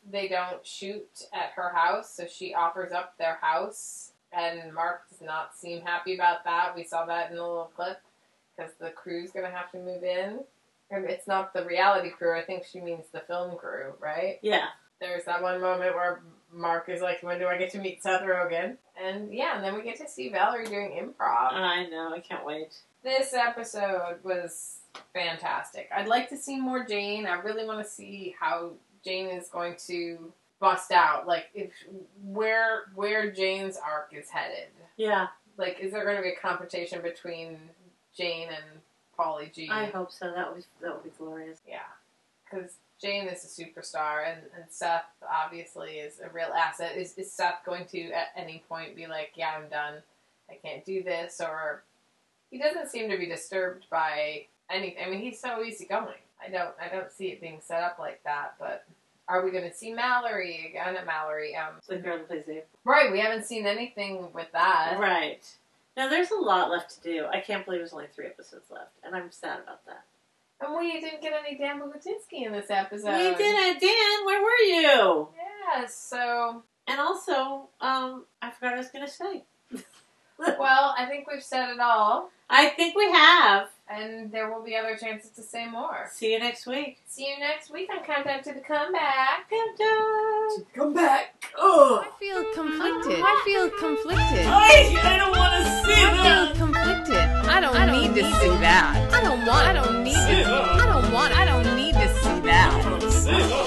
they 0.08 0.28
don't 0.28 0.64
shoot 0.64 1.26
at 1.34 1.50
her 1.56 1.72
house. 1.74 2.14
So 2.14 2.26
she 2.26 2.54
offers 2.54 2.92
up 2.92 3.18
their 3.18 3.38
house, 3.40 4.12
and 4.32 4.72
Mark 4.72 5.08
does 5.10 5.20
not 5.20 5.56
seem 5.56 5.82
happy 5.82 6.14
about 6.14 6.44
that. 6.44 6.74
We 6.76 6.84
saw 6.84 7.04
that 7.06 7.30
in 7.30 7.36
the 7.36 7.42
little 7.42 7.72
clip 7.74 8.00
because 8.56 8.72
the 8.80 8.90
crew's 8.90 9.32
going 9.32 9.44
to 9.46 9.50
have 9.50 9.72
to 9.72 9.78
move 9.78 10.04
in. 10.04 10.38
And 10.92 11.04
it's 11.06 11.26
not 11.26 11.52
the 11.52 11.64
reality 11.64 12.10
crew. 12.10 12.38
I 12.38 12.44
think 12.44 12.64
she 12.64 12.80
means 12.80 13.06
the 13.12 13.20
film 13.20 13.56
crew, 13.56 13.94
right? 13.98 14.38
Yeah. 14.40 14.66
there's 15.00 15.24
that 15.24 15.42
one 15.42 15.60
moment 15.60 15.96
where 15.96 16.20
Mark 16.52 16.88
is 16.88 17.00
like, 17.00 17.22
"When 17.22 17.38
do 17.38 17.46
I 17.46 17.56
get 17.58 17.70
to 17.72 17.78
meet 17.78 18.02
Seth 18.02 18.22
Rogen?" 18.22 18.76
And 19.02 19.32
yeah, 19.32 19.56
and 19.56 19.64
then 19.64 19.74
we 19.74 19.82
get 19.82 19.96
to 19.98 20.08
see 20.08 20.28
Valerie 20.28 20.66
doing 20.66 20.90
improv. 20.92 21.52
I 21.52 21.86
know. 21.86 22.12
I 22.14 22.20
can't 22.20 22.44
wait. 22.44 22.74
This 23.02 23.32
episode 23.34 24.18
was 24.22 24.78
fantastic. 25.12 25.88
I'd 25.94 26.08
like 26.08 26.28
to 26.28 26.36
see 26.36 26.60
more 26.60 26.84
Jane. 26.84 27.26
I 27.26 27.34
really 27.40 27.64
want 27.64 27.84
to 27.84 27.90
see 27.90 28.34
how 28.38 28.72
Jane 29.04 29.28
is 29.28 29.48
going 29.48 29.76
to 29.88 30.32
bust 30.60 30.92
out. 30.92 31.26
Like, 31.26 31.46
if 31.54 31.72
where 32.24 32.84
where 32.94 33.30
Jane's 33.30 33.76
arc 33.76 34.12
is 34.12 34.28
headed. 34.30 34.68
Yeah, 34.96 35.28
Like, 35.56 35.80
is 35.80 35.92
there 35.92 36.04
going 36.04 36.16
to 36.16 36.22
be 36.22 36.28
a 36.30 36.36
confrontation 36.36 37.00
between 37.02 37.58
Jane 38.16 38.48
and 38.48 38.80
Paulie 39.18 39.52
G? 39.52 39.68
I 39.70 39.86
hope 39.86 40.12
so. 40.12 40.30
That 40.32 40.48
would 40.52 40.58
be, 40.58 40.64
that 40.82 40.94
would 40.94 41.02
be 41.04 41.10
glorious. 41.18 41.58
Yeah, 41.66 41.78
because 42.44 42.74
Jane 43.02 43.26
is 43.26 43.44
a 43.44 43.62
superstar, 43.62 44.30
and, 44.30 44.42
and 44.54 44.64
Seth 44.68 45.04
obviously 45.28 45.94
is 45.94 46.20
a 46.20 46.30
real 46.30 46.52
asset. 46.56 46.96
Is, 46.96 47.14
is 47.18 47.32
Seth 47.32 47.64
going 47.66 47.86
to 47.86 48.12
at 48.12 48.28
any 48.36 48.62
point 48.68 48.94
be 48.94 49.06
like, 49.06 49.32
"Yeah, 49.34 49.54
I'm 49.56 49.68
done. 49.68 49.94
I 50.48 50.54
can't 50.64 50.84
do 50.84 51.02
this," 51.02 51.40
or 51.40 51.82
he 52.50 52.58
doesn't 52.58 52.90
seem 52.90 53.10
to 53.10 53.18
be 53.18 53.26
disturbed 53.26 53.86
by 53.90 54.46
anything. 54.70 55.04
I 55.04 55.10
mean, 55.10 55.20
he's 55.20 55.40
so 55.40 55.62
easygoing. 55.62 56.14
I 56.44 56.50
don't, 56.50 56.74
I 56.80 56.88
don't 56.88 57.10
see 57.10 57.28
it 57.28 57.40
being 57.40 57.60
set 57.60 57.82
up 57.82 57.98
like 57.98 58.22
that. 58.24 58.54
But 58.58 58.84
are 59.28 59.44
we 59.44 59.50
going 59.50 59.68
to 59.68 59.74
see 59.74 59.92
Mallory 59.92 60.66
again? 60.68 60.96
At 60.96 61.06
Mallory, 61.06 61.56
um, 61.56 61.74
The 61.88 61.96
girl 61.96 62.18
that 62.18 62.28
plays 62.28 62.44
right? 62.84 63.10
We 63.10 63.20
haven't 63.20 63.46
seen 63.46 63.66
anything 63.66 64.32
with 64.32 64.50
that. 64.52 64.96
Right. 64.98 65.48
Now, 65.96 66.08
there's 66.08 66.30
a 66.30 66.36
lot 66.36 66.70
left 66.70 67.02
to 67.02 67.02
do. 67.02 67.26
I 67.26 67.40
can't 67.40 67.64
believe 67.64 67.80
there's 67.80 67.92
only 67.92 68.06
three 68.14 68.26
episodes 68.26 68.70
left, 68.70 68.92
and 69.04 69.14
I'm 69.14 69.30
sad 69.30 69.60
about 69.60 69.84
that. 69.86 70.04
And 70.62 70.76
we 70.78 71.00
didn't 71.00 71.22
get 71.22 71.32
any 71.32 71.58
Dan 71.58 71.80
Bogutinsky 71.80 72.46
in 72.46 72.52
this 72.52 72.70
episode. 72.70 73.12
we 73.12 73.34
didn't. 73.34 73.80
Dan, 73.80 74.24
where 74.24 74.42
were 74.42 74.64
you? 74.66 75.28
Yeah. 75.36 75.86
So 75.86 76.62
And 76.86 77.00
also, 77.00 77.68
um, 77.80 78.24
I 78.40 78.50
forgot 78.50 78.72
what 78.72 78.74
I 78.74 78.78
was 78.78 78.90
going 78.90 79.06
to 79.06 79.12
say. 79.12 79.44
well, 80.58 80.94
I 80.96 81.06
think 81.06 81.26
we've 81.30 81.42
said 81.42 81.70
it 81.70 81.80
all. 81.80 82.30
I 82.48 82.68
think 82.68 82.96
we 82.96 83.10
have. 83.10 83.68
And 83.92 84.32
there 84.32 84.52
will 84.52 84.62
be 84.62 84.76
other 84.76 84.96
chances 84.96 85.30
to 85.32 85.42
say 85.42 85.68
more. 85.68 86.08
See 86.10 86.32
you 86.32 86.38
next 86.38 86.66
week. 86.66 86.98
See 87.06 87.28
you 87.28 87.38
next 87.38 87.70
week 87.70 87.88
on 87.94 88.04
Countdown 88.04 88.42
to 88.44 88.52
the 88.52 88.60
Comeback. 88.60 89.50
Countdown. 89.50 90.66
Come 90.74 90.94
back. 90.94 91.44
I 91.56 92.08
feel 92.18 92.44
conflicted. 92.54 93.20
I 93.22 93.42
feel 93.44 93.70
conflicted. 93.70 94.46
I, 94.46 94.98
I 95.02 95.16
don't 95.18 95.36
want 95.36 95.52
to 95.54 95.64
see 95.84 95.94
that. 95.94 96.48
I 96.48 96.52
feel 96.52 96.66
conflicted. 96.66 97.16
I 97.16 97.60
don't, 97.60 97.92
need, 97.92 98.14
to 98.14 98.30
see 98.40 98.48
that. 98.48 99.12
I 99.12 99.20
don't 99.20 99.46
want. 99.46 99.66
I 99.66 99.72
don't 99.72 100.04
need 100.04 100.14
to. 100.14 100.46
I 100.48 100.86
don't 100.86 101.12
want. 101.12 101.36
I 101.36 101.44
don't 101.44 101.76
need 101.76 101.94
to 101.94 102.08
see 102.22 102.40
that. 102.40 102.72
I 102.84 103.61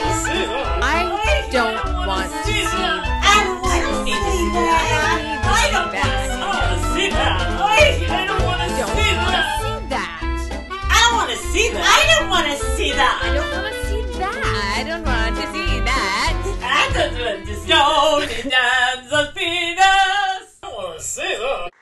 want 12.48 12.60
to 12.60 12.66
see 12.76 12.92
that. 12.92 13.22
I 13.24 13.34
don't 13.34 13.52
want 13.52 13.74
to 13.74 13.86
see 13.88 14.20
that. 14.20 14.76
I 14.78 14.84
don't 14.84 15.06
want 15.06 15.36
to 15.36 15.42
see 15.54 15.80
that. 15.80 16.34
I 16.62 16.94
don't 16.94 17.14
want 17.20 17.46
to 17.48 17.56
see. 17.56 17.72
Tony 17.72 18.50
Dan's 18.50 19.12
a 19.12 19.32
penis. 19.34 20.60
I 20.62 20.68
want 20.68 21.00
to 21.00 21.04
see 21.04 21.22
that. 21.22 21.75